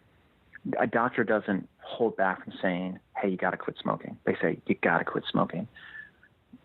a 0.79 0.87
doctor 0.87 1.23
doesn't 1.23 1.67
hold 1.79 2.15
back 2.15 2.43
from 2.43 2.53
saying, 2.61 2.99
"Hey, 3.17 3.29
you 3.29 3.37
got 3.37 3.51
to 3.51 3.57
quit 3.57 3.75
smoking." 3.81 4.17
They 4.25 4.35
say, 4.41 4.57
"You 4.65 4.75
got 4.81 4.99
to 4.99 5.05
quit 5.05 5.25
smoking." 5.29 5.67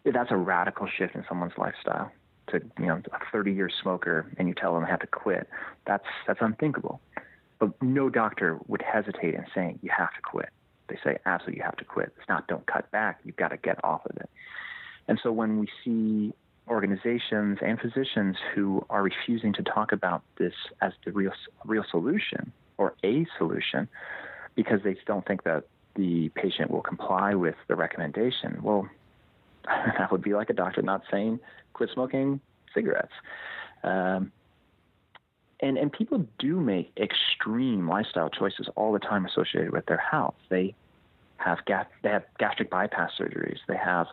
That's 0.04 0.30
a 0.30 0.36
radical 0.36 0.86
shift 0.86 1.16
in 1.16 1.24
someone's 1.28 1.58
lifestyle. 1.58 2.10
To 2.50 2.62
you 2.78 2.86
know, 2.86 3.02
a 3.12 3.18
30 3.30 3.52
year 3.52 3.68
smoker, 3.82 4.30
and 4.38 4.48
you 4.48 4.54
tell 4.54 4.72
them 4.72 4.84
they 4.84 4.88
have 4.88 5.00
to 5.00 5.06
quit. 5.08 5.48
That's 5.86 6.06
that's 6.26 6.40
unthinkable. 6.40 7.00
But 7.58 7.82
no 7.82 8.08
doctor 8.08 8.58
would 8.68 8.80
hesitate 8.80 9.34
in 9.34 9.44
saying 9.54 9.80
you 9.82 9.90
have 9.94 10.14
to 10.14 10.20
quit 10.22 10.50
they 10.88 10.98
say 11.04 11.18
absolutely 11.26 11.58
you 11.58 11.64
have 11.64 11.76
to 11.76 11.84
quit. 11.84 12.12
It's 12.18 12.28
not 12.28 12.46
don't 12.46 12.66
cut 12.66 12.90
back. 12.90 13.20
You've 13.24 13.36
got 13.36 13.48
to 13.48 13.56
get 13.56 13.82
off 13.84 14.04
of 14.06 14.16
it. 14.16 14.28
And 15.06 15.18
so 15.22 15.32
when 15.32 15.58
we 15.58 15.68
see 15.84 16.34
organizations 16.68 17.58
and 17.62 17.80
physicians 17.80 18.36
who 18.54 18.84
are 18.90 19.02
refusing 19.02 19.52
to 19.54 19.62
talk 19.62 19.92
about 19.92 20.22
this 20.38 20.52
as 20.82 20.92
the 21.04 21.12
real 21.12 21.32
real 21.64 21.84
solution 21.90 22.52
or 22.76 22.94
a 23.04 23.26
solution 23.38 23.88
because 24.54 24.80
they 24.84 24.96
don't 25.06 25.26
think 25.26 25.44
that 25.44 25.64
the 25.94 26.28
patient 26.30 26.70
will 26.70 26.82
comply 26.82 27.34
with 27.34 27.56
the 27.66 27.74
recommendation. 27.74 28.58
Well, 28.62 28.88
that 29.64 30.12
would 30.12 30.22
be 30.22 30.34
like 30.34 30.50
a 30.50 30.52
doctor 30.52 30.82
not 30.82 31.02
saying 31.10 31.40
quit 31.72 31.90
smoking 31.92 32.40
cigarettes. 32.74 33.12
Um, 33.82 34.32
and 35.60 35.76
and 35.76 35.92
people 35.92 36.26
do 36.38 36.60
make 36.60 36.92
extreme 36.96 37.88
lifestyle 37.88 38.30
choices 38.30 38.68
all 38.76 38.92
the 38.92 38.98
time 38.98 39.26
associated 39.26 39.72
with 39.72 39.86
their 39.86 39.98
health. 39.98 40.34
They 40.48 40.74
have 41.38 41.58
ga- 41.66 41.86
they 42.02 42.10
have 42.10 42.24
gastric 42.38 42.70
bypass 42.70 43.12
surgeries. 43.18 43.58
They 43.66 43.76
have 43.76 44.06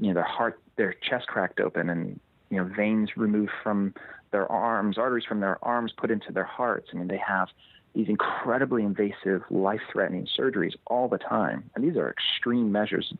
you 0.00 0.08
know 0.08 0.14
their 0.14 0.24
heart 0.24 0.60
their 0.76 0.94
chest 0.94 1.26
cracked 1.26 1.60
open 1.60 1.88
and 1.88 2.20
you 2.50 2.58
know 2.58 2.64
veins 2.64 3.16
removed 3.16 3.52
from 3.62 3.94
their 4.32 4.50
arms, 4.50 4.98
arteries 4.98 5.24
from 5.24 5.40
their 5.40 5.64
arms 5.64 5.92
put 5.96 6.10
into 6.10 6.32
their 6.32 6.44
hearts. 6.44 6.88
I 6.92 6.96
mean 6.96 7.08
they 7.08 7.20
have 7.26 7.48
these 7.94 8.08
incredibly 8.10 8.82
invasive, 8.82 9.42
life-threatening 9.48 10.28
surgeries 10.38 10.74
all 10.86 11.08
the 11.08 11.16
time, 11.16 11.70
and 11.74 11.82
these 11.82 11.96
are 11.96 12.10
extreme 12.10 12.70
measures, 12.70 13.14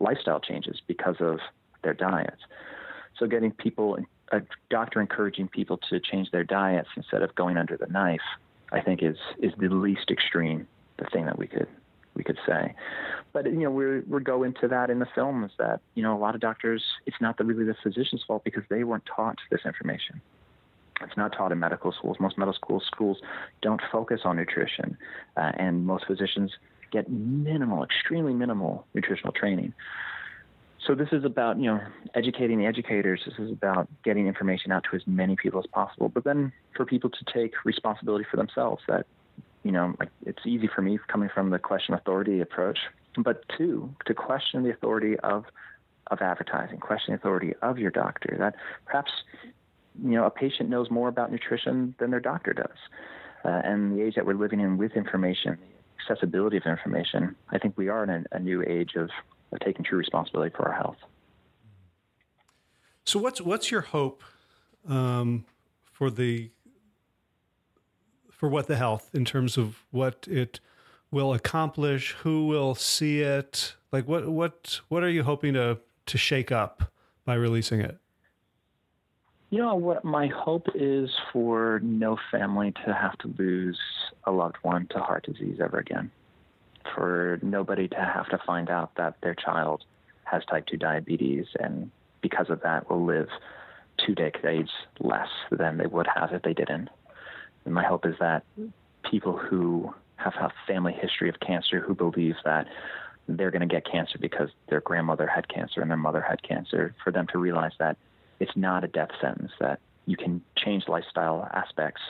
lifestyle 0.00 0.40
changes 0.40 0.80
because 0.86 1.16
of 1.20 1.40
their 1.82 1.92
diets. 1.92 2.40
So 3.18 3.26
getting 3.26 3.50
people 3.50 3.98
a 4.34 4.42
doctor 4.70 5.00
encouraging 5.00 5.48
people 5.48 5.78
to 5.90 6.00
change 6.00 6.30
their 6.30 6.44
diets 6.44 6.88
instead 6.96 7.22
of 7.22 7.34
going 7.34 7.56
under 7.56 7.76
the 7.76 7.86
knife, 7.86 8.20
I 8.72 8.80
think 8.80 9.02
is 9.02 9.16
is 9.38 9.52
the 9.58 9.68
least 9.68 10.10
extreme 10.10 10.66
the 10.98 11.06
thing 11.06 11.26
that 11.26 11.38
we 11.38 11.46
could 11.46 11.68
we 12.14 12.24
could 12.24 12.38
say. 12.46 12.74
But 13.32 13.46
you 13.46 13.60
know, 13.60 13.70
we 13.70 14.00
we 14.00 14.22
go 14.22 14.42
into 14.42 14.68
that 14.68 14.90
in 14.90 14.98
the 14.98 15.08
film 15.14 15.44
is 15.44 15.52
that 15.58 15.80
you 15.94 16.02
know 16.02 16.16
a 16.16 16.18
lot 16.18 16.34
of 16.34 16.40
doctors, 16.40 16.82
it's 17.06 17.20
not 17.20 17.38
the, 17.38 17.44
really 17.44 17.64
the 17.64 17.76
physician's 17.82 18.22
fault 18.26 18.44
because 18.44 18.64
they 18.68 18.84
weren't 18.84 19.06
taught 19.06 19.38
this 19.50 19.60
information. 19.64 20.20
It's 21.00 21.16
not 21.16 21.32
taught 21.32 21.52
in 21.52 21.58
medical 21.58 21.92
schools. 21.92 22.18
Most 22.20 22.38
medical 22.38 22.54
schools 22.54 22.84
schools 22.86 23.18
don't 23.62 23.80
focus 23.90 24.20
on 24.24 24.36
nutrition, 24.36 24.96
uh, 25.36 25.52
and 25.56 25.86
most 25.86 26.06
physicians 26.06 26.52
get 26.92 27.10
minimal, 27.10 27.82
extremely 27.82 28.32
minimal 28.32 28.86
nutritional 28.94 29.32
training 29.32 29.74
so 30.86 30.94
this 30.94 31.08
is 31.12 31.24
about 31.24 31.58
you 31.58 31.66
know 31.66 31.80
educating 32.14 32.58
the 32.58 32.66
educators. 32.66 33.22
This 33.26 33.38
is 33.38 33.50
about 33.50 33.88
getting 34.04 34.26
information 34.26 34.72
out 34.72 34.84
to 34.90 34.96
as 34.96 35.02
many 35.06 35.36
people 35.36 35.60
as 35.60 35.66
possible. 35.66 36.08
But 36.08 36.24
then 36.24 36.52
for 36.76 36.84
people 36.84 37.10
to 37.10 37.24
take 37.32 37.64
responsibility 37.64 38.24
for 38.30 38.36
themselves. 38.36 38.82
That 38.88 39.06
you 39.62 39.72
know, 39.72 39.94
like 39.98 40.10
it's 40.26 40.46
easy 40.46 40.68
for 40.74 40.82
me 40.82 40.98
coming 41.08 41.30
from 41.32 41.50
the 41.50 41.58
question 41.58 41.94
authority 41.94 42.40
approach, 42.40 42.78
but 43.16 43.44
two 43.56 43.94
to 44.06 44.14
question 44.14 44.62
the 44.62 44.70
authority 44.70 45.18
of 45.20 45.44
of 46.08 46.20
advertising, 46.20 46.78
question 46.78 47.12
the 47.12 47.18
authority 47.18 47.54
of 47.62 47.78
your 47.78 47.90
doctor. 47.90 48.36
That 48.38 48.54
perhaps 48.84 49.10
you 50.02 50.10
know 50.10 50.24
a 50.24 50.30
patient 50.30 50.68
knows 50.68 50.90
more 50.90 51.08
about 51.08 51.32
nutrition 51.32 51.94
than 51.98 52.10
their 52.10 52.20
doctor 52.20 52.52
does. 52.52 52.76
Uh, 53.44 53.60
and 53.62 53.98
the 53.98 54.02
age 54.02 54.14
that 54.14 54.24
we're 54.24 54.34
living 54.34 54.60
in 54.60 54.78
with 54.78 54.92
information, 54.92 55.58
accessibility 56.00 56.56
of 56.56 56.62
information, 56.64 57.36
I 57.50 57.58
think 57.58 57.76
we 57.76 57.88
are 57.88 58.02
in 58.02 58.08
a, 58.08 58.24
a 58.32 58.38
new 58.38 58.62
age 58.66 58.94
of 58.96 59.10
of 59.54 59.60
taking 59.60 59.84
true 59.84 59.98
responsibility 59.98 60.54
for 60.54 60.68
our 60.68 60.74
health. 60.74 60.96
So, 63.04 63.18
what's 63.18 63.40
what's 63.40 63.70
your 63.70 63.82
hope 63.82 64.22
um, 64.88 65.44
for 65.84 66.10
the 66.10 66.50
for 68.30 68.48
what 68.48 68.66
the 68.66 68.76
health 68.76 69.10
in 69.14 69.24
terms 69.24 69.56
of 69.56 69.84
what 69.90 70.26
it 70.28 70.60
will 71.10 71.34
accomplish? 71.34 72.12
Who 72.22 72.46
will 72.46 72.74
see 72.74 73.20
it? 73.20 73.74
Like, 73.92 74.08
what 74.08 74.28
what 74.28 74.80
what 74.88 75.02
are 75.02 75.10
you 75.10 75.22
hoping 75.22 75.54
to 75.54 75.78
to 76.06 76.18
shake 76.18 76.50
up 76.50 76.92
by 77.24 77.34
releasing 77.34 77.80
it? 77.80 77.98
You 79.50 79.58
know, 79.58 79.76
what 79.76 80.04
my 80.04 80.26
hope 80.26 80.66
is 80.74 81.10
for 81.32 81.80
no 81.84 82.18
family 82.30 82.72
to 82.84 82.92
have 82.92 83.16
to 83.18 83.32
lose 83.38 83.78
a 84.24 84.32
loved 84.32 84.56
one 84.62 84.88
to 84.88 84.98
heart 84.98 85.26
disease 85.26 85.58
ever 85.60 85.78
again 85.78 86.10
for 86.94 87.38
nobody 87.42 87.88
to 87.88 87.96
have 87.96 88.28
to 88.30 88.38
find 88.46 88.70
out 88.70 88.94
that 88.96 89.16
their 89.22 89.34
child 89.34 89.84
has 90.24 90.44
type 90.46 90.66
2 90.66 90.76
diabetes 90.76 91.46
and 91.60 91.90
because 92.22 92.48
of 92.48 92.62
that 92.62 92.88
will 92.88 93.04
live 93.04 93.28
two 94.04 94.14
decades 94.14 94.70
less 94.98 95.28
than 95.50 95.76
they 95.76 95.86
would 95.86 96.06
have 96.06 96.32
if 96.32 96.42
they 96.42 96.54
didn't. 96.54 96.88
And 97.64 97.74
my 97.74 97.84
hope 97.84 98.06
is 98.06 98.14
that 98.20 98.44
people 99.08 99.36
who 99.36 99.94
have 100.16 100.34
a 100.40 100.50
family 100.66 100.92
history 100.92 101.28
of 101.28 101.38
cancer 101.40 101.80
who 101.80 101.94
believe 101.94 102.36
that 102.44 102.66
they're 103.28 103.50
going 103.50 103.66
to 103.66 103.72
get 103.72 103.84
cancer 103.90 104.18
because 104.18 104.48
their 104.68 104.80
grandmother 104.80 105.26
had 105.26 105.48
cancer 105.48 105.80
and 105.80 105.90
their 105.90 105.98
mother 105.98 106.20
had 106.20 106.42
cancer, 106.42 106.94
for 107.02 107.10
them 107.10 107.26
to 107.32 107.38
realize 107.38 107.72
that 107.78 107.96
it's 108.40 108.56
not 108.56 108.84
a 108.84 108.88
death 108.88 109.10
sentence, 109.20 109.52
that 109.60 109.80
you 110.06 110.16
can 110.16 110.42
change 110.56 110.84
lifestyle 110.88 111.48
aspects 111.52 112.00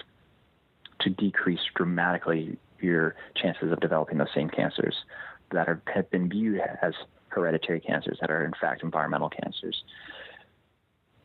to 1.00 1.10
decrease 1.10 1.60
dramatically 1.74 2.56
your 2.80 3.14
chances 3.34 3.72
of 3.72 3.80
developing 3.80 4.18
those 4.18 4.28
same 4.34 4.48
cancers 4.48 4.94
that 5.52 5.68
are, 5.68 5.80
have 5.92 6.10
been 6.10 6.28
viewed 6.28 6.60
as 6.82 6.94
hereditary 7.28 7.80
cancers 7.80 8.18
that 8.20 8.30
are 8.30 8.44
in 8.44 8.52
fact 8.60 8.82
environmental 8.82 9.30
cancers. 9.30 9.82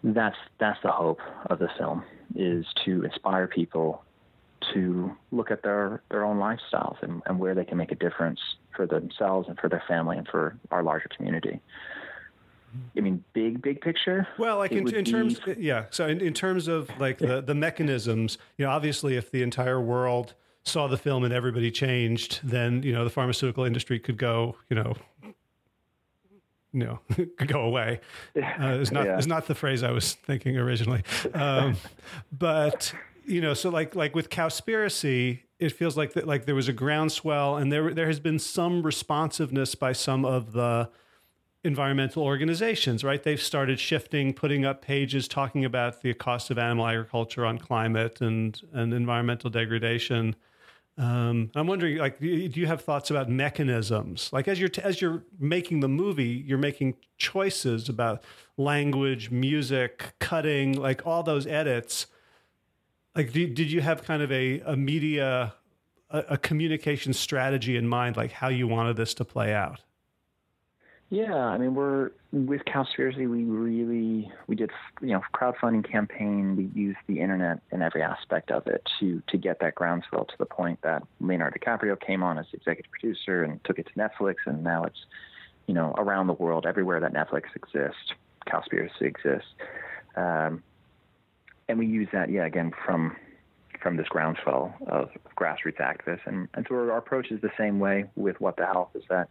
That's 0.03 0.37
that's 0.59 0.79
the 0.81 0.91
hope 0.91 1.19
of 1.47 1.59
the 1.59 1.69
film 1.77 2.03
is 2.35 2.65
to 2.85 3.03
inspire 3.03 3.47
people 3.47 4.03
to 4.73 5.15
look 5.31 5.51
at 5.51 5.63
their, 5.63 6.01
their 6.09 6.25
own 6.25 6.37
lifestyles 6.37 7.01
and, 7.01 7.21
and 7.25 7.39
where 7.39 7.55
they 7.55 7.65
can 7.65 7.77
make 7.77 7.91
a 7.91 7.95
difference 7.95 8.39
for 8.75 8.85
themselves 8.85 9.47
and 9.47 9.57
for 9.59 9.69
their 9.69 9.83
family 9.87 10.17
and 10.17 10.27
for 10.27 10.57
our 10.71 10.83
larger 10.83 11.09
community. 11.15 11.59
I 12.95 13.01
mean, 13.01 13.23
big, 13.33 13.61
big 13.61 13.81
picture. 13.81 14.27
Well, 14.37 14.57
like 14.57 14.71
in, 14.71 14.87
in 14.93 15.03
terms, 15.05 15.39
be... 15.39 15.55
yeah. 15.57 15.85
So 15.89 16.07
in, 16.07 16.21
in 16.21 16.33
terms 16.33 16.67
of 16.67 16.89
like 16.99 17.17
the, 17.17 17.41
the 17.41 17.55
mechanisms, 17.55 18.37
you 18.57 18.65
know, 18.65 18.71
obviously 18.71 19.15
if 19.15 19.31
the 19.31 19.41
entire 19.41 19.81
world 19.81 20.35
saw 20.63 20.87
the 20.87 20.97
film 20.97 21.23
and 21.23 21.33
everybody 21.33 21.71
changed, 21.71 22.39
then, 22.43 22.83
you 22.83 22.93
know, 22.93 23.03
the 23.03 23.09
pharmaceutical 23.09 23.63
industry 23.63 23.99
could 23.99 24.17
go, 24.17 24.55
you 24.69 24.75
know, 24.75 24.95
you 26.71 26.85
know, 26.85 26.99
could 27.37 27.47
go 27.47 27.61
away. 27.61 27.99
Uh, 28.35 28.77
it's 28.79 28.91
not, 28.91 29.05
yeah. 29.05 29.17
it's 29.17 29.27
not 29.27 29.47
the 29.47 29.55
phrase 29.55 29.83
I 29.83 29.91
was 29.91 30.13
thinking 30.13 30.57
originally. 30.57 31.03
Um, 31.33 31.75
but 32.31 32.93
you 33.25 33.41
know, 33.41 33.53
so 33.53 33.69
like 33.69 33.95
like 33.95 34.15
with 34.15 34.29
Cowspiracy, 34.29 35.41
it 35.59 35.71
feels 35.71 35.95
like 35.95 36.13
that 36.13 36.27
like 36.27 36.45
there 36.45 36.55
was 36.55 36.67
a 36.67 36.73
groundswell, 36.73 37.57
and 37.57 37.71
there 37.71 37.93
there 37.93 38.07
has 38.07 38.19
been 38.19 38.39
some 38.39 38.81
responsiveness 38.81 39.75
by 39.75 39.93
some 39.93 40.25
of 40.25 40.53
the 40.53 40.89
environmental 41.63 42.23
organizations. 42.23 43.03
Right, 43.03 43.21
they've 43.21 43.41
started 43.41 43.79
shifting, 43.79 44.33
putting 44.33 44.65
up 44.65 44.81
pages 44.81 45.27
talking 45.27 45.63
about 45.63 46.01
the 46.01 46.13
cost 46.15 46.49
of 46.49 46.57
animal 46.57 46.87
agriculture 46.87 47.45
on 47.45 47.59
climate 47.59 48.19
and 48.21 48.59
and 48.73 48.93
environmental 48.93 49.49
degradation. 49.49 50.35
Um, 50.99 51.49
I'm 51.55 51.65
wondering, 51.65 51.97
like, 51.97 52.19
do 52.19 52.27
you 52.27 52.67
have 52.67 52.81
thoughts 52.81 53.09
about 53.09 53.29
mechanisms? 53.29 54.29
Like, 54.33 54.47
as 54.47 54.59
you're 54.59 54.69
t- 54.69 54.81
as 54.81 55.01
you're 55.01 55.23
making 55.39 55.79
the 55.79 55.87
movie, 55.87 56.43
you're 56.45 56.57
making 56.57 56.95
choices 57.17 57.89
about 57.89 58.21
language, 58.57 59.31
music, 59.31 60.13
cutting, 60.19 60.73
like 60.73 61.07
all 61.07 61.23
those 61.23 61.47
edits 61.47 62.07
like 63.15 63.33
did, 63.33 63.53
did 63.53 63.71
you 63.71 63.81
have 63.81 64.03
kind 64.03 64.21
of 64.21 64.31
a, 64.31 64.59
a 64.61 64.75
media 64.75 65.53
a, 66.09 66.19
a, 66.29 66.37
communication 66.37 67.13
strategy 67.13 67.75
in 67.75 67.87
mind 67.87 68.17
like 68.17 68.31
how 68.31 68.47
you 68.47 68.67
wanted 68.67 68.95
this 68.95 69.13
to 69.15 69.25
play 69.25 69.53
out 69.53 69.81
yeah 71.09 71.33
i 71.33 71.57
mean 71.57 71.73
we're 71.73 72.11
with 72.31 72.61
cowspiracy 72.65 73.29
we 73.29 73.43
really 73.43 74.31
we 74.47 74.55
did 74.55 74.69
you 75.01 75.09
know 75.09 75.21
crowdfunding 75.33 75.89
campaign. 75.89 76.55
We 76.55 76.69
used 76.79 76.99
the 77.07 77.19
internet 77.19 77.61
in 77.71 77.81
every 77.81 78.03
aspect 78.03 78.51
of 78.51 78.67
it 78.67 78.87
to 78.99 79.21
to 79.27 79.37
get 79.37 79.59
that 79.61 79.75
groundswell 79.75 80.25
to 80.25 80.37
the 80.37 80.45
point 80.45 80.79
that 80.83 81.03
leonardo 81.19 81.57
dicaprio 81.57 81.99
came 81.99 82.21
on 82.21 82.37
as 82.37 82.45
executive 82.53 82.91
producer 82.91 83.43
and 83.43 83.63
took 83.63 83.79
it 83.79 83.87
to 83.87 83.93
netflix 83.93 84.35
and 84.45 84.63
now 84.63 84.83
it's 84.83 85.05
you 85.67 85.73
know 85.73 85.93
around 85.97 86.27
the 86.27 86.33
world 86.33 86.65
everywhere 86.65 86.99
that 86.99 87.13
netflix 87.13 87.43
exists 87.55 88.13
cowspiracy 88.49 89.01
exists. 89.01 89.47
Um, 90.15 90.63
and 91.67 91.77
we 91.77 91.85
use 91.85 92.07
that, 92.13 92.29
yeah, 92.29 92.45
again 92.45 92.71
from 92.85 93.15
from 93.81 93.95
this 93.95 94.07
groundswell 94.09 94.73
of 94.87 95.09
grassroots 95.37 95.79
activists, 95.79 96.25
and 96.25 96.47
and 96.53 96.65
so 96.67 96.75
our 96.75 96.97
approach 96.97 97.31
is 97.31 97.41
the 97.41 97.51
same 97.57 97.79
way 97.79 98.05
with 98.15 98.39
what 98.41 98.57
the 98.57 98.65
health 98.65 98.89
is 98.95 99.03
that 99.09 99.29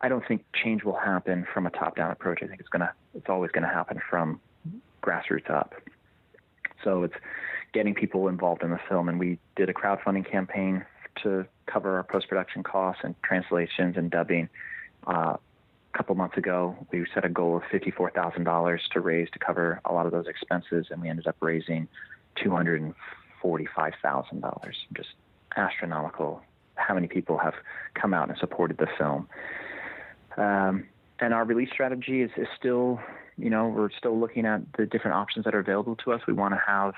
I 0.00 0.08
don't 0.08 0.26
think 0.26 0.44
change 0.54 0.84
will 0.84 0.98
happen 0.98 1.46
from 1.52 1.66
a 1.66 1.70
top-down 1.70 2.10
approach. 2.10 2.40
I 2.42 2.46
think 2.46 2.60
it's 2.60 2.68
gonna 2.68 2.92
it's 3.14 3.28
always 3.28 3.50
gonna 3.50 3.72
happen 3.72 4.00
from 4.10 4.40
grassroots 5.02 5.50
up. 5.50 5.74
So 6.84 7.02
it's 7.02 7.14
getting 7.72 7.94
people 7.94 8.28
involved 8.28 8.62
in 8.62 8.70
the 8.70 8.80
film, 8.88 9.08
and 9.08 9.18
we 9.18 9.38
did 9.56 9.68
a 9.68 9.72
crowdfunding 9.72 10.30
campaign 10.30 10.84
to 11.22 11.46
cover 11.66 11.96
our 11.96 12.04
post-production 12.04 12.62
costs 12.62 13.02
and 13.04 13.14
translations 13.22 13.96
and 13.96 14.10
dubbing. 14.10 14.48
Uh, 15.06 15.36
a 15.94 15.96
couple 15.96 16.14
months 16.14 16.36
ago, 16.36 16.76
we 16.92 17.06
set 17.14 17.24
a 17.24 17.28
goal 17.28 17.56
of 17.56 17.62
$54,000 17.72 18.78
to 18.92 19.00
raise 19.00 19.30
to 19.30 19.38
cover 19.38 19.80
a 19.84 19.92
lot 19.92 20.06
of 20.06 20.12
those 20.12 20.26
expenses, 20.26 20.86
and 20.90 21.00
we 21.00 21.08
ended 21.08 21.26
up 21.26 21.36
raising 21.40 21.88
$245,000. 22.36 24.72
Just 24.94 25.08
astronomical 25.56 26.42
how 26.74 26.94
many 26.94 27.08
people 27.08 27.38
have 27.38 27.54
come 27.94 28.12
out 28.12 28.28
and 28.28 28.36
supported 28.38 28.76
the 28.76 28.86
film. 28.98 29.26
Um, 30.36 30.84
and 31.18 31.32
our 31.32 31.44
release 31.44 31.70
strategy 31.72 32.22
is, 32.22 32.30
is 32.36 32.46
still, 32.58 33.00
you 33.38 33.50
know, 33.50 33.68
we're 33.68 33.90
still 33.90 34.18
looking 34.18 34.44
at 34.46 34.60
the 34.76 34.86
different 34.86 35.16
options 35.16 35.44
that 35.44 35.54
are 35.54 35.60
available 35.60 35.96
to 35.96 36.12
us. 36.12 36.20
We 36.26 36.34
want 36.34 36.54
to 36.54 36.60
have 36.66 36.94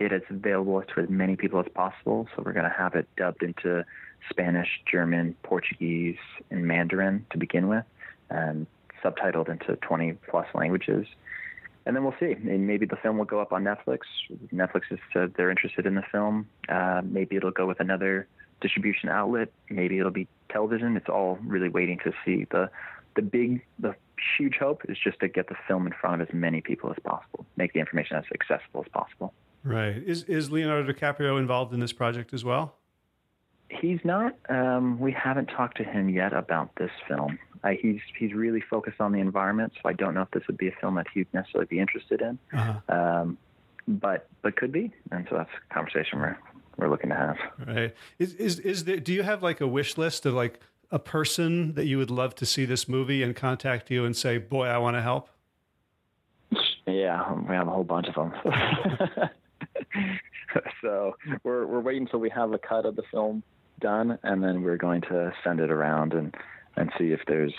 it 0.00 0.12
as 0.12 0.22
available 0.28 0.82
to 0.82 1.00
as 1.00 1.08
many 1.08 1.36
people 1.36 1.60
as 1.60 1.66
possible. 1.72 2.28
So 2.34 2.42
we're 2.44 2.52
going 2.52 2.68
to 2.68 2.74
have 2.76 2.94
it 2.94 3.06
dubbed 3.16 3.42
into 3.42 3.84
Spanish, 4.30 4.68
German, 4.90 5.36
Portuguese, 5.42 6.18
and 6.50 6.66
Mandarin 6.66 7.24
to 7.30 7.38
begin 7.38 7.68
with 7.68 7.84
and 8.30 8.66
subtitled 9.04 9.48
into 9.48 9.76
20 9.76 10.14
plus 10.28 10.46
languages. 10.54 11.06
And 11.84 11.96
then 11.96 12.04
we'll 12.04 12.14
see. 12.20 12.32
And 12.32 12.66
maybe 12.66 12.86
the 12.86 12.96
film 12.96 13.18
will 13.18 13.24
go 13.24 13.40
up 13.40 13.52
on 13.52 13.64
Netflix. 13.64 14.00
Netflix 14.52 14.82
has 14.90 14.98
said 15.12 15.34
they're 15.36 15.50
interested 15.50 15.86
in 15.86 15.94
the 15.94 16.04
film. 16.12 16.48
Uh, 16.68 17.02
maybe 17.04 17.36
it'll 17.36 17.50
go 17.50 17.66
with 17.66 17.80
another 17.80 18.26
distribution 18.62 19.08
outlet. 19.08 19.50
Maybe 19.68 19.98
it'll 19.98 20.10
be 20.10 20.28
television. 20.50 20.96
It's 20.96 21.08
all 21.08 21.38
really 21.44 21.68
waiting 21.68 21.98
to 22.04 22.12
see. 22.24 22.46
The 22.50 22.70
the 23.14 23.22
big, 23.22 23.62
the 23.78 23.94
huge 24.38 24.56
hope 24.58 24.82
is 24.88 24.96
just 25.02 25.20
to 25.20 25.28
get 25.28 25.48
the 25.48 25.56
film 25.68 25.86
in 25.86 25.92
front 25.92 26.22
of 26.22 26.28
as 26.28 26.34
many 26.34 26.60
people 26.60 26.90
as 26.90 26.96
possible, 27.04 27.44
make 27.56 27.72
the 27.74 27.80
information 27.80 28.16
as 28.16 28.24
accessible 28.32 28.82
as 28.86 28.90
possible. 28.90 29.34
Right. 29.64 29.96
Is 29.96 30.24
is 30.24 30.50
Leonardo 30.50 30.92
DiCaprio 30.92 31.38
involved 31.38 31.72
in 31.72 31.80
this 31.80 31.92
project 31.92 32.32
as 32.32 32.44
well? 32.44 32.74
He's 33.68 34.00
not. 34.04 34.34
Um, 34.48 34.98
we 34.98 35.12
haven't 35.12 35.46
talked 35.46 35.76
to 35.78 35.84
him 35.84 36.08
yet 36.08 36.32
about 36.32 36.74
this 36.76 36.90
film. 37.08 37.38
Uh, 37.64 37.70
he's 37.80 38.00
he's 38.18 38.32
really 38.34 38.60
focused 38.60 39.00
on 39.00 39.12
the 39.12 39.20
environment, 39.20 39.72
so 39.80 39.88
I 39.88 39.92
don't 39.92 40.14
know 40.14 40.22
if 40.22 40.30
this 40.32 40.42
would 40.48 40.58
be 40.58 40.68
a 40.68 40.74
film 40.80 40.96
that 40.96 41.06
he'd 41.14 41.32
necessarily 41.32 41.66
be 41.66 41.78
interested 41.78 42.20
in. 42.20 42.38
Uh-huh. 42.52 42.94
Um, 42.94 43.38
but 43.86 44.28
but 44.42 44.56
could 44.56 44.72
be, 44.72 44.92
and 45.10 45.26
so 45.30 45.36
that's 45.36 45.50
a 45.70 45.74
conversation 45.74 46.18
we're 46.18 46.36
we're 46.82 46.90
looking 46.90 47.10
to 47.10 47.16
have. 47.16 47.36
Right. 47.66 47.94
Is 48.18 48.34
is 48.34 48.58
is 48.58 48.84
there? 48.84 48.98
Do 48.98 49.12
you 49.12 49.22
have 49.22 49.42
like 49.42 49.60
a 49.60 49.66
wish 49.66 49.96
list 49.96 50.26
of 50.26 50.34
like 50.34 50.60
a 50.90 50.98
person 50.98 51.74
that 51.74 51.86
you 51.86 51.96
would 51.98 52.10
love 52.10 52.34
to 52.36 52.46
see 52.46 52.64
this 52.64 52.88
movie 52.88 53.22
and 53.22 53.34
contact 53.34 53.90
you 53.90 54.04
and 54.04 54.16
say, 54.16 54.38
"Boy, 54.38 54.66
I 54.66 54.78
want 54.78 54.96
to 54.96 55.02
help." 55.02 55.28
Yeah, 56.86 57.32
we 57.34 57.54
have 57.54 57.68
a 57.68 57.70
whole 57.70 57.84
bunch 57.84 58.08
of 58.08 58.14
them. 58.14 58.32
so 60.82 61.16
we're 61.44 61.66
we're 61.66 61.80
waiting 61.80 62.02
until 62.02 62.20
we 62.20 62.30
have 62.30 62.52
a 62.52 62.58
cut 62.58 62.84
of 62.84 62.96
the 62.96 63.04
film 63.10 63.42
done, 63.80 64.18
and 64.22 64.42
then 64.42 64.62
we're 64.62 64.76
going 64.76 65.00
to 65.02 65.32
send 65.44 65.60
it 65.60 65.70
around 65.70 66.12
and 66.12 66.34
and 66.76 66.90
see 66.98 67.12
if 67.12 67.20
there's 67.26 67.54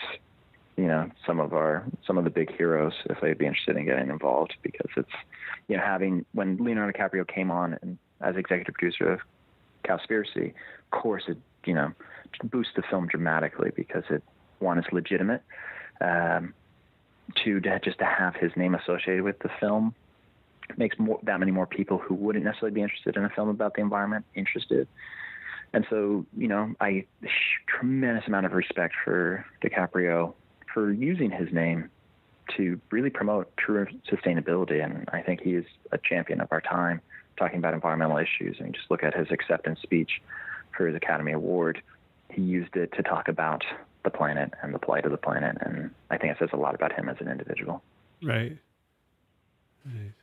you 0.76 0.88
know 0.88 1.10
some 1.26 1.40
of 1.40 1.54
our 1.54 1.86
some 2.06 2.18
of 2.18 2.24
the 2.24 2.30
big 2.30 2.56
heroes 2.56 2.94
if 3.06 3.20
they'd 3.22 3.38
be 3.38 3.46
interested 3.46 3.78
in 3.78 3.86
getting 3.86 4.10
involved 4.10 4.54
because 4.62 4.90
it's 4.98 5.12
you 5.68 5.78
know 5.78 5.84
having 5.84 6.26
when 6.34 6.58
Leonardo 6.58 6.98
DiCaprio 6.98 7.28
came 7.28 7.52
on 7.52 7.78
and 7.82 7.98
as 8.24 8.36
executive 8.36 8.74
producer 8.74 9.14
of 9.14 9.20
Cowspiracy, 9.86 10.50
of 10.50 10.92
course 10.92 11.24
it 11.28 11.38
you 11.66 11.74
know 11.74 11.92
boosts 12.44 12.74
the 12.76 12.84
film 12.90 13.08
dramatically 13.08 13.72
because 13.76 14.04
it 14.10 14.24
one 14.60 14.80
is 14.80 14.86
legitimate, 14.92 15.44
um, 16.02 16.54
two 17.44 17.60
to 17.60 17.80
just 17.80 18.00
to 18.00 18.06
have 18.06 18.36
his 18.36 18.52
name 18.56 18.76
associated 18.76 19.24
with 19.24 19.40
the 19.40 19.50
film 19.60 19.94
makes 20.78 20.98
more 20.98 21.20
that 21.24 21.40
many 21.40 21.52
more 21.52 21.68
people 21.68 21.98
who 21.98 22.16
wouldn't 22.16 22.46
necessarily 22.46 22.74
be 22.74 22.82
interested 22.82 23.16
in 23.18 23.26
a 23.26 23.30
film 23.30 23.50
about 23.50 23.76
the 23.76 23.82
environment 23.82 24.26
interested. 24.36 24.88
And 25.74 25.86
so, 25.90 26.26
you 26.38 26.48
know, 26.48 26.74
I 26.80 27.06
tremendous 27.68 28.26
amount 28.28 28.46
of 28.46 28.54
respect 28.54 28.94
for 29.04 29.46
DiCaprio 29.64 30.34
for 30.74 30.92
using 30.92 31.32
his 31.32 31.52
name 31.52 31.90
to 32.58 32.80
really 32.92 33.10
promote 33.10 33.56
true 33.58 33.88
sustainability. 34.10 34.84
And 34.84 35.10
I 35.12 35.22
think 35.22 35.42
he 35.42 35.56
is 35.56 35.66
a 35.92 35.98
champion 35.98 36.42
of 36.42 36.50
our 36.52 36.62
time 36.62 37.02
talking 37.38 37.58
about 37.58 37.74
environmental 37.74 38.18
issues. 38.18 38.58
And 38.60 38.74
just 38.74 38.90
look 38.90 39.04
at 39.04 39.16
his 39.16 39.28
acceptance 39.32 39.80
speech 39.82 40.22
for 40.76 40.88
his 40.88 40.96
Academy 40.96 41.32
Award. 41.32 41.82
He 42.30 42.42
used 42.42 42.76
it 42.76 42.92
to 42.94 43.04
talk 43.04 43.28
about 43.28 43.64
the 44.04 44.10
planet 44.10 44.54
and 44.62 44.74
the 44.74 44.80
plight 44.80 45.06
of 45.06 45.12
the 45.12 45.18
planet. 45.18 45.58
And 45.62 45.92
I 46.10 46.18
think 46.18 46.32
it 46.32 46.38
says 46.40 46.50
a 46.54 46.58
lot 46.58 46.76
about 46.76 46.94
him 46.94 47.10
as 47.10 47.18
an 47.20 47.28
individual. 47.28 47.84
Right. 48.22 48.58
Right. 49.86 50.14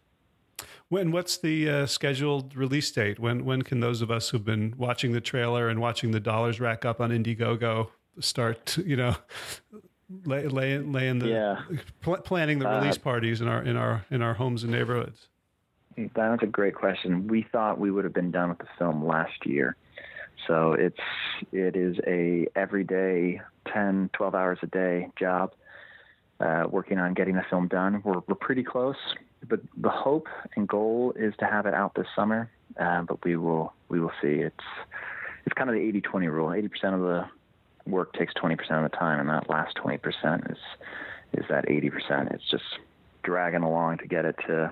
When 0.88 1.12
what's 1.12 1.38
the 1.38 1.68
uh, 1.68 1.86
scheduled 1.86 2.56
release 2.56 2.90
date? 2.90 3.20
When 3.20 3.44
when 3.44 3.62
can 3.62 3.78
those 3.78 4.02
of 4.02 4.10
us 4.10 4.30
who've 4.30 4.44
been 4.44 4.74
watching 4.76 5.12
the 5.12 5.20
trailer 5.20 5.68
and 5.68 5.80
watching 5.80 6.10
the 6.10 6.18
dollars 6.18 6.58
rack 6.58 6.84
up 6.84 7.00
on 7.00 7.10
Indiegogo 7.10 7.90
start? 8.18 8.76
You 8.78 8.96
know, 8.96 9.16
lay, 10.24 10.48
lay, 10.48 10.78
laying 10.78 11.20
the 11.20 11.28
yeah. 11.28 11.60
pl- 12.00 12.18
planning 12.18 12.58
the 12.58 12.68
release 12.68 12.96
uh, 12.96 13.00
parties 13.00 13.40
in 13.40 13.46
our 13.46 13.62
in 13.62 13.76
our 13.76 14.04
in 14.10 14.20
our 14.20 14.34
homes 14.34 14.64
and 14.64 14.72
neighborhoods. 14.72 15.28
That's 16.14 16.42
a 16.42 16.46
great 16.46 16.74
question. 16.74 17.28
We 17.28 17.46
thought 17.50 17.78
we 17.78 17.90
would 17.90 18.04
have 18.04 18.14
been 18.14 18.30
done 18.30 18.50
with 18.50 18.58
the 18.58 18.68
film 18.78 19.04
last 19.06 19.44
year. 19.46 19.76
So 20.46 20.72
it's 20.72 21.00
it 21.52 21.76
is 21.76 21.96
a 22.06 22.46
everyday 22.56 23.40
10, 23.72 24.10
12 24.12 24.34
hours 24.34 24.58
a 24.62 24.66
day 24.66 25.08
job 25.18 25.52
uh, 26.40 26.64
working 26.70 26.98
on 26.98 27.14
getting 27.14 27.34
the 27.34 27.44
film 27.50 27.68
done. 27.68 28.02
We're 28.04 28.20
we're 28.26 28.34
pretty 28.34 28.62
close, 28.62 28.96
but 29.48 29.60
the 29.76 29.90
hope 29.90 30.28
and 30.56 30.66
goal 30.66 31.12
is 31.16 31.34
to 31.40 31.44
have 31.44 31.66
it 31.66 31.74
out 31.74 31.94
this 31.94 32.06
summer. 32.16 32.50
Uh, 32.78 33.02
but 33.02 33.22
we 33.24 33.36
will 33.36 33.72
we 33.88 34.00
will 34.00 34.12
see. 34.22 34.40
It's 34.40 34.64
it's 35.46 35.54
kind 35.54 35.70
of 35.70 35.74
the 35.74 35.80
80-20 35.80 36.30
rule. 36.30 36.48
80% 36.48 36.94
of 36.94 37.00
the 37.00 37.24
work 37.86 38.12
takes 38.12 38.34
20% 38.34 38.52
of 38.70 38.90
the 38.90 38.94
time, 38.96 39.20
and 39.20 39.28
that 39.30 39.48
last 39.48 39.76
20% 39.76 40.50
is 40.50 40.58
is 41.32 41.44
that 41.48 41.66
80%. 41.66 42.32
It's 42.32 42.48
just 42.50 42.64
dragging 43.22 43.62
along 43.62 43.98
to 43.98 44.06
get 44.06 44.24
it 44.24 44.36
to 44.46 44.70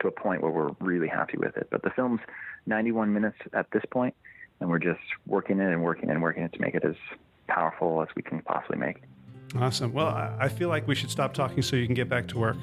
to 0.00 0.08
a 0.08 0.10
point 0.10 0.42
where 0.42 0.50
we're 0.50 0.70
really 0.80 1.08
happy 1.08 1.38
with 1.38 1.56
it. 1.56 1.68
But 1.70 1.82
the 1.82 1.90
film's 1.90 2.20
91 2.66 3.12
minutes 3.12 3.38
at 3.52 3.70
this 3.72 3.82
point, 3.90 4.14
and 4.60 4.68
we're 4.68 4.78
just 4.78 5.00
working 5.26 5.60
it 5.60 5.72
and 5.72 5.82
working 5.82 6.08
it 6.08 6.12
and 6.12 6.22
working 6.22 6.42
it 6.42 6.52
to 6.54 6.60
make 6.60 6.74
it 6.74 6.84
as 6.84 6.96
powerful 7.48 8.02
as 8.02 8.08
we 8.14 8.22
can 8.22 8.42
possibly 8.42 8.78
make. 8.78 9.02
Awesome. 9.56 9.92
Well, 9.92 10.08
I 10.38 10.48
feel 10.48 10.68
like 10.68 10.86
we 10.86 10.94
should 10.94 11.10
stop 11.10 11.34
talking 11.34 11.62
so 11.62 11.76
you 11.76 11.86
can 11.86 11.94
get 11.94 12.08
back 12.08 12.28
to 12.28 12.38
work. 12.38 12.56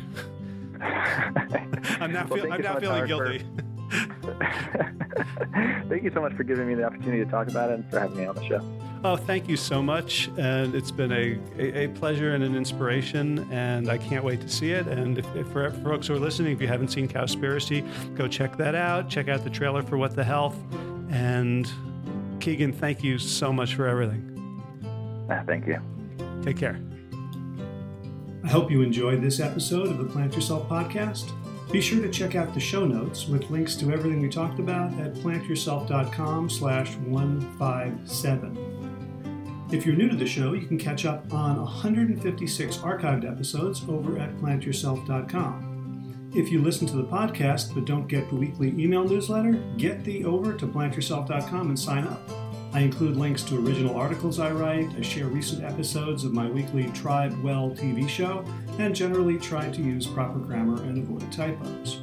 I'm 0.81 2.13
now, 2.13 2.25
well, 2.29 2.41
feel, 2.41 2.53
I'm 2.53 2.61
now 2.61 2.79
feeling 2.79 3.07
guilty. 3.07 3.43
thank 5.89 6.03
you 6.03 6.11
so 6.13 6.21
much 6.21 6.33
for 6.33 6.43
giving 6.43 6.67
me 6.67 6.75
the 6.75 6.83
opportunity 6.83 7.23
to 7.23 7.29
talk 7.29 7.47
about 7.47 7.69
it 7.69 7.75
and 7.75 7.89
for 7.89 7.99
having 7.99 8.17
me 8.17 8.25
on 8.25 8.35
the 8.35 8.45
show. 8.47 8.61
Oh, 9.03 9.15
thank 9.15 9.47
you 9.47 9.55
so 9.57 9.81
much. 9.81 10.29
And 10.37 10.75
it's 10.75 10.91
been 10.91 11.11
a, 11.11 11.39
a, 11.57 11.85
a 11.85 11.87
pleasure 11.89 12.33
and 12.33 12.43
an 12.43 12.55
inspiration, 12.55 13.47
and 13.51 13.89
I 13.89 13.97
can't 13.97 14.23
wait 14.23 14.41
to 14.41 14.49
see 14.49 14.71
it. 14.71 14.87
And 14.87 15.17
if, 15.17 15.35
if 15.35 15.47
for, 15.49 15.71
folks 15.71 16.07
who 16.07 16.15
are 16.15 16.19
listening, 16.19 16.53
if 16.53 16.61
you 16.61 16.67
haven't 16.67 16.89
seen 16.89 17.07
Cowspiracy, 17.07 17.85
go 18.15 18.27
check 18.27 18.57
that 18.57 18.75
out. 18.75 19.09
Check 19.09 19.29
out 19.29 19.43
the 19.43 19.49
trailer 19.49 19.83
for 19.83 19.97
What 19.97 20.15
the 20.15 20.23
Health. 20.23 20.57
And 21.09 21.71
Keegan, 22.39 22.73
thank 22.73 23.03
you 23.03 23.17
so 23.17 23.53
much 23.53 23.75
for 23.75 23.87
everything. 23.87 24.33
Uh, 25.29 25.43
thank 25.45 25.67
you. 25.67 25.79
Take 26.41 26.57
care. 26.57 26.79
I 28.43 28.47
hope 28.47 28.71
you 28.71 28.81
enjoyed 28.81 29.21
this 29.21 29.39
episode 29.39 29.87
of 29.87 29.97
the 29.97 30.05
Plant 30.05 30.33
Yourself 30.33 30.67
podcast. 30.69 31.31
Be 31.71 31.81
sure 31.81 32.01
to 32.01 32.09
check 32.09 32.35
out 32.35 32.53
the 32.53 32.61
show 32.61 32.85
notes 32.85 33.27
with 33.27 33.49
links 33.49 33.75
to 33.75 33.91
everything 33.91 34.21
we 34.21 34.29
talked 34.29 34.59
about 34.59 34.97
at 34.99 35.13
plantyourself.com 35.15 36.49
slash 36.49 36.95
157. 36.95 39.67
If 39.69 39.85
you're 39.85 39.97
new 39.97 40.07
to 40.07 40.15
the 40.15 40.25
show, 40.25 40.53
you 40.53 40.65
can 40.65 40.77
catch 40.77 41.05
up 41.05 41.33
on 41.33 41.57
156 41.57 42.77
archived 42.77 43.29
episodes 43.29 43.83
over 43.89 44.17
at 44.17 44.33
plantyourself.com. 44.37 46.31
If 46.33 46.49
you 46.51 46.61
listen 46.61 46.87
to 46.87 46.95
the 46.95 47.03
podcast 47.03 47.73
but 47.73 47.83
don't 47.83 48.07
get 48.07 48.29
the 48.29 48.35
weekly 48.35 48.69
email 48.69 49.03
newsletter, 49.03 49.61
get 49.77 50.05
the 50.05 50.23
over 50.23 50.53
to 50.53 50.67
plantyourself.com 50.67 51.67
and 51.67 51.77
sign 51.77 52.05
up. 52.05 52.21
I 52.73 52.79
include 52.81 53.17
links 53.17 53.43
to 53.43 53.57
original 53.57 53.97
articles 53.97 54.39
I 54.39 54.51
write, 54.51 54.89
I 54.97 55.01
share 55.01 55.25
recent 55.25 55.63
episodes 55.63 56.23
of 56.23 56.31
my 56.31 56.49
weekly 56.49 56.89
Tribe 56.91 57.37
Well 57.41 57.71
TV 57.71 58.07
show, 58.07 58.45
and 58.79 58.95
generally 58.95 59.37
try 59.37 59.69
to 59.69 59.81
use 59.81 60.07
proper 60.07 60.39
grammar 60.39 60.81
and 60.83 61.03
avoid 61.03 61.31
typos. 61.31 62.01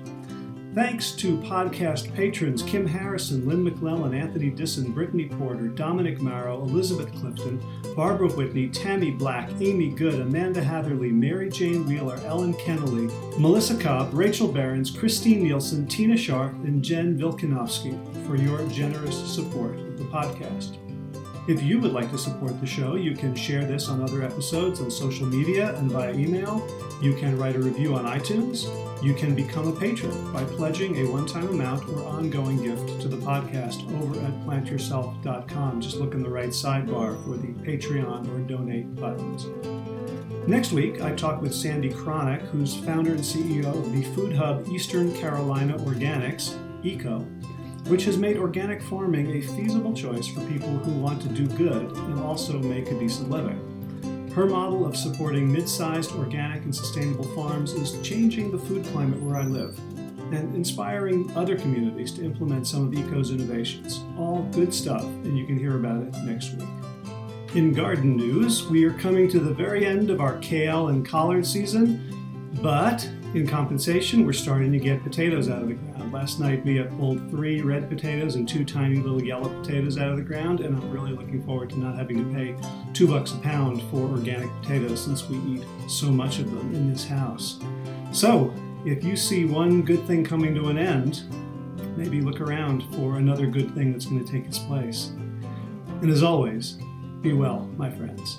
Thanks 0.75 1.13
to 1.13 1.39
podcast 1.39 2.13
patrons 2.15 2.65
Kim 2.65 2.85
Harrison, 2.85 3.47
Lynn 3.47 3.63
McClellan, 3.63 4.13
Anthony 4.13 4.51
Disson, 4.51 4.91
Brittany 4.91 5.27
Porter, 5.27 5.69
Dominic 5.69 6.21
Marrow, 6.21 6.63
Elizabeth 6.63 7.15
Clifton, 7.15 7.63
Barbara 7.95 8.29
Whitney, 8.31 8.69
Tammy 8.71 9.13
Black, 9.13 9.49
Amy 9.61 9.91
Good, 9.91 10.21
Amanda 10.21 10.61
Hatherley, 10.61 11.13
Mary 11.13 11.49
Jane 11.49 11.87
Wheeler, 11.87 12.21
Ellen 12.25 12.55
Kennelly, 12.55 13.09
Melissa 13.39 13.77
Cobb, 13.79 14.13
Rachel 14.13 14.49
Behrens, 14.49 14.91
Christine 14.91 15.45
Nielsen, 15.45 15.87
Tina 15.87 16.17
Sharp, 16.17 16.53
and 16.65 16.83
Jen 16.83 17.17
Vilkanovsky 17.17 17.97
for 18.27 18.35
your 18.35 18.67
generous 18.69 19.17
support 19.33 19.79
of 19.79 19.97
the 19.97 20.05
podcast. 20.07 20.84
If 21.47 21.63
you 21.63 21.79
would 21.79 21.93
like 21.93 22.11
to 22.11 22.17
support 22.17 22.59
the 22.59 22.67
show, 22.67 22.95
you 22.95 23.15
can 23.15 23.35
share 23.35 23.67
this 23.67 23.91
on 23.91 24.03
other 24.03 24.23
episodes 24.23 24.81
on 24.81 24.91
social 24.91 25.27
media 25.27 25.77
and 25.77 25.91
via 25.91 26.15
email. 26.15 26.67
You 27.03 27.13
can 27.13 27.37
write 27.37 27.55
a 27.55 27.59
review 27.59 27.95
on 27.95 28.07
iTunes. 28.07 28.65
You 29.05 29.13
can 29.13 29.35
become 29.35 29.69
a 29.69 29.79
patron 29.79 30.33
by 30.33 30.43
pledging 30.45 30.97
a 30.97 31.11
one 31.11 31.27
time 31.27 31.49
amount 31.49 31.87
or 31.91 32.03
ongoing 32.05 32.63
gift 32.63 33.03
to 33.03 33.09
the 33.09 33.19
podcast 33.19 33.87
over 34.01 34.19
at 34.21 34.33
plantyourself.com. 34.47 35.83
Just 35.83 35.97
look 35.97 36.15
in 36.15 36.23
the 36.23 36.31
right 36.31 36.49
sidebar 36.49 37.23
for 37.25 37.37
the 37.37 37.49
Patreon 37.63 38.27
or 38.35 38.39
donate 38.49 38.95
buttons. 38.97 39.47
Next 40.49 40.73
week, 40.73 41.03
I 41.03 41.15
talk 41.15 41.43
with 41.43 41.55
Sandi 41.55 41.91
Kronick, 41.91 42.41
who's 42.49 42.75
founder 42.75 43.11
and 43.11 43.21
CEO 43.21 43.67
of 43.67 43.93
the 43.93 44.03
Food 44.15 44.35
Hub 44.35 44.67
Eastern 44.69 45.15
Carolina 45.15 45.77
Organics, 45.77 46.57
ECO, 46.83 47.27
which 47.87 48.05
has 48.05 48.17
made 48.17 48.37
organic 48.37 48.83
farming 48.83 49.31
a 49.31 49.41
feasible 49.41 49.93
choice 49.93 50.27
for 50.27 50.41
people 50.47 50.71
who 50.79 50.93
want 50.93 51.21
to 51.23 51.29
do 51.29 51.47
good 51.57 51.91
and 51.91 52.21
also 52.21 52.59
make 52.59 52.91
a 52.91 52.99
decent 52.99 53.31
living. 53.31 53.61
Her 54.35 54.47
model 54.47 54.87
of 54.87 54.97
supporting 54.97 55.53
mid 55.53 55.69
sized 55.69 56.13
organic 56.13 56.65
and 56.65 56.75
sustainable 56.75 57.29
farms 57.35 57.73
is 57.73 58.01
changing 58.03 58.51
the 58.51 58.59
food 58.59 58.85
climate 58.87 59.21
where 59.21 59.37
I 59.37 59.45
live 59.45 59.79
and 60.33 60.55
inspiring 60.55 61.31
other 61.37 61.57
communities 61.57 62.11
to 62.13 62.25
implement 62.25 62.67
some 62.67 62.87
of 62.87 62.93
ECO's 62.93 63.31
innovations. 63.31 64.01
All 64.19 64.43
good 64.53 64.73
stuff, 64.73 65.03
and 65.03 65.39
you 65.39 65.47
can 65.47 65.59
hear 65.59 65.77
about 65.77 66.03
it 66.03 66.15
next 66.25 66.55
week. 66.55 66.69
In 67.55 67.73
garden 67.73 68.17
news, 68.17 68.67
we 68.67 68.85
are 68.85 68.95
coming 68.95 69.29
to 69.29 69.39
the 69.39 69.55
very 69.55 69.87
end 69.87 70.11
of 70.11 70.21
our 70.21 70.39
kale 70.39 70.89
and 70.89 71.07
collard 71.07 71.47
season, 71.47 72.51
but 72.61 73.09
in 73.35 73.49
compensation, 73.49 74.25
we're 74.25 74.33
starting 74.33 74.71
to 74.71 74.79
get 74.79 75.03
potatoes 75.03 75.49
out 75.49 75.63
of 75.63 75.69
the 75.69 75.75
ground. 75.75 76.13
Last 76.13 76.39
night 76.39 76.65
we 76.65 76.81
pulled 76.83 77.31
three 77.31 77.61
red 77.63 77.89
potatoes 77.89 78.37
and 78.37 78.49
two 78.49 78.65
tiny 78.65 78.97
little 78.97 79.23
yellow 79.23 79.49
potatoes 79.61 79.99
out 79.99 80.11
of 80.11 80.17
the 80.17 80.23
ground, 80.23 80.61
and 80.61 80.77
I'm 80.77 80.91
really 80.91 81.11
looking 81.11 81.45
forward 81.45 81.71
to 81.71 81.79
not 81.79 81.97
having 81.97 82.19
to 82.19 82.35
pay 82.35 82.57
two 82.93 83.09
bucks 83.09 83.33
a 83.33 83.39
pound 83.39 83.83
for 83.91 84.03
organic 84.03 84.49
potatoes 84.63 85.03
since 85.03 85.29
we 85.29 85.37
eat 85.55 85.65
so 85.89 86.07
much 86.07 86.39
of 86.39 86.51
them 86.53 86.75
in 86.75 86.93
this 86.93 87.05
house. 87.05 87.59
So, 88.13 88.55
if 88.87 89.03
you 89.03 89.17
see 89.17 89.47
one 89.47 89.83
good 89.83 90.07
thing 90.07 90.25
coming 90.25 90.55
to 90.55 90.69
an 90.69 90.79
end, 90.79 91.25
maybe 91.97 92.21
look 92.21 92.41
around 92.41 92.83
for 92.95 93.17
another 93.17 93.47
good 93.47 93.75
thing 93.75 93.93
that's 93.93 94.07
going 94.07 94.25
to 94.25 94.31
take 94.31 94.45
its 94.45 94.59
place. 94.59 95.11
And 96.03 96.11
as 96.11 96.23
always, 96.23 96.79
be 97.21 97.33
well, 97.33 97.69
my 97.77 97.91
friends. 97.91 98.39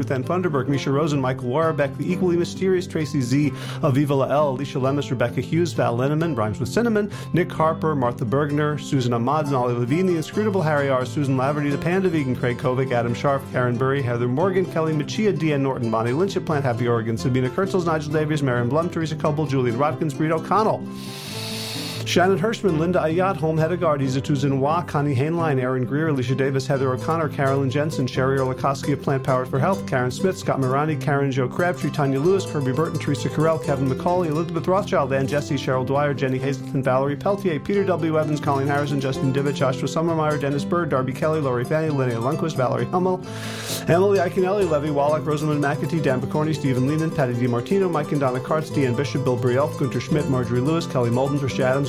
Ruth 0.00 0.10
Ann 0.12 0.24
Funderburg, 0.24 0.66
Misha 0.66 0.90
Rosen, 0.90 1.20
Michael 1.20 1.50
Warbeck, 1.50 1.94
the 1.98 2.10
equally 2.10 2.34
mysterious 2.34 2.86
Tracy 2.86 3.20
Z, 3.20 3.50
Aviva 3.82 4.16
Lael, 4.16 4.52
Alicia 4.52 4.78
Lemus, 4.78 5.10
Rebecca 5.10 5.42
Hughes, 5.42 5.74
Val 5.74 5.94
Linneman, 5.94 6.34
Rhymes 6.34 6.58
with 6.58 6.70
Cinnamon, 6.70 7.12
Nick 7.34 7.52
Harper, 7.52 7.94
Martha 7.94 8.24
Bergner, 8.24 8.80
Susan 8.80 9.12
Ahmad, 9.12 9.52
Ollie 9.52 9.74
Levine, 9.74 10.06
the 10.06 10.16
inscrutable 10.16 10.62
Harry 10.62 10.88
R., 10.88 11.04
Susan 11.04 11.36
Laverty, 11.36 11.70
the 11.70 11.76
Panda 11.76 12.08
Vegan, 12.08 12.34
Craig 12.34 12.56
Kovic, 12.56 12.92
Adam 12.92 13.12
Sharp, 13.12 13.42
Karen 13.52 13.76
Burry, 13.76 14.00
Heather 14.00 14.26
Morgan, 14.26 14.64
Kelly 14.64 14.94
Machia, 14.94 15.36
Deanne 15.36 15.60
Norton, 15.60 15.90
Bonnie 15.90 16.12
Lynch 16.12 16.34
at 16.34 16.46
Plant 16.46 16.64
Happy 16.64 16.88
Oregon, 16.88 17.18
Sabina 17.18 17.50
Kurtzels, 17.50 17.84
Nigel 17.84 18.10
Davies, 18.10 18.42
Marion 18.42 18.70
Blum, 18.70 18.88
Teresa 18.88 19.16
Coble, 19.16 19.44
Julian 19.44 19.76
Rodkins, 19.76 20.16
Breed 20.16 20.32
O'Connell. 20.32 20.82
Shannon 22.10 22.40
Hirschman, 22.40 22.76
Linda 22.76 22.98
Ayat, 22.98 23.36
Holm 23.36 23.56
Hedegaard, 23.56 24.00
Izatu 24.00 24.34
Zinwa, 24.34 24.84
Connie 24.88 25.14
Hainline, 25.14 25.60
Aaron 25.60 25.84
Greer, 25.84 26.08
Alicia 26.08 26.34
Davis, 26.34 26.66
Heather 26.66 26.92
O'Connor, 26.92 27.28
Carolyn 27.28 27.70
Jensen, 27.70 28.04
Sherry 28.04 28.36
Orlikoski 28.40 28.94
of 28.94 29.00
Plant 29.00 29.22
Powered 29.22 29.46
for 29.46 29.60
Health, 29.60 29.86
Karen 29.86 30.10
Smith, 30.10 30.36
Scott 30.36 30.58
Morani, 30.58 30.96
Karen 30.96 31.30
Joe 31.30 31.48
Crabtree, 31.48 31.92
Tanya 31.92 32.18
Lewis, 32.18 32.44
Kirby 32.44 32.72
Burton, 32.72 32.98
Teresa 32.98 33.28
Carell, 33.28 33.64
Kevin 33.64 33.88
McCauley, 33.88 34.26
Elizabeth 34.26 34.66
Rothschild, 34.66 35.12
Ann 35.12 35.28
Jesse, 35.28 35.54
Cheryl 35.54 35.86
Dwyer, 35.86 36.12
Jenny 36.12 36.36
Hazelton, 36.36 36.82
Valerie 36.82 37.14
Peltier, 37.14 37.60
Peter 37.60 37.84
W. 37.84 38.18
Evans, 38.18 38.40
Colleen 38.40 38.66
Harrison, 38.66 39.00
Justin 39.00 39.32
Divich, 39.32 39.54
Joshua 39.54 39.86
Summermeyer, 39.86 40.40
Dennis 40.40 40.64
Bird, 40.64 40.88
Darby 40.88 41.12
Kelly, 41.12 41.40
Lori 41.40 41.64
Fanny, 41.64 41.90
Linnea 41.90 42.20
Lundquist, 42.20 42.56
Valerie 42.56 42.86
Hummel, 42.86 43.22
Emily 43.86 44.18
Iaconelli, 44.18 44.68
Levy 44.68 44.90
Wallach, 44.90 45.24
Rosamund 45.24 45.62
McAtee, 45.62 46.02
Dan 46.02 46.20
Picorni, 46.20 46.56
Stephen 46.56 46.88
Lehman, 46.88 47.12
Patty 47.12 47.34
DiMartino, 47.34 47.88
Mike 47.88 48.10
and 48.10 48.20
Donna 48.20 48.40
Kartz, 48.40 48.68
Deanne 48.70 48.96
Bishop, 48.96 49.22
Bill 49.22 49.38
Brielf, 49.38 49.78
Gunter 49.78 50.00
Schmidt, 50.00 50.28
Marjorie 50.28 50.60
Lewis, 50.60 50.88
Kelly 50.88 51.10
Molden, 51.10 51.38
Trish 51.38 51.60
Adams, 51.60 51.88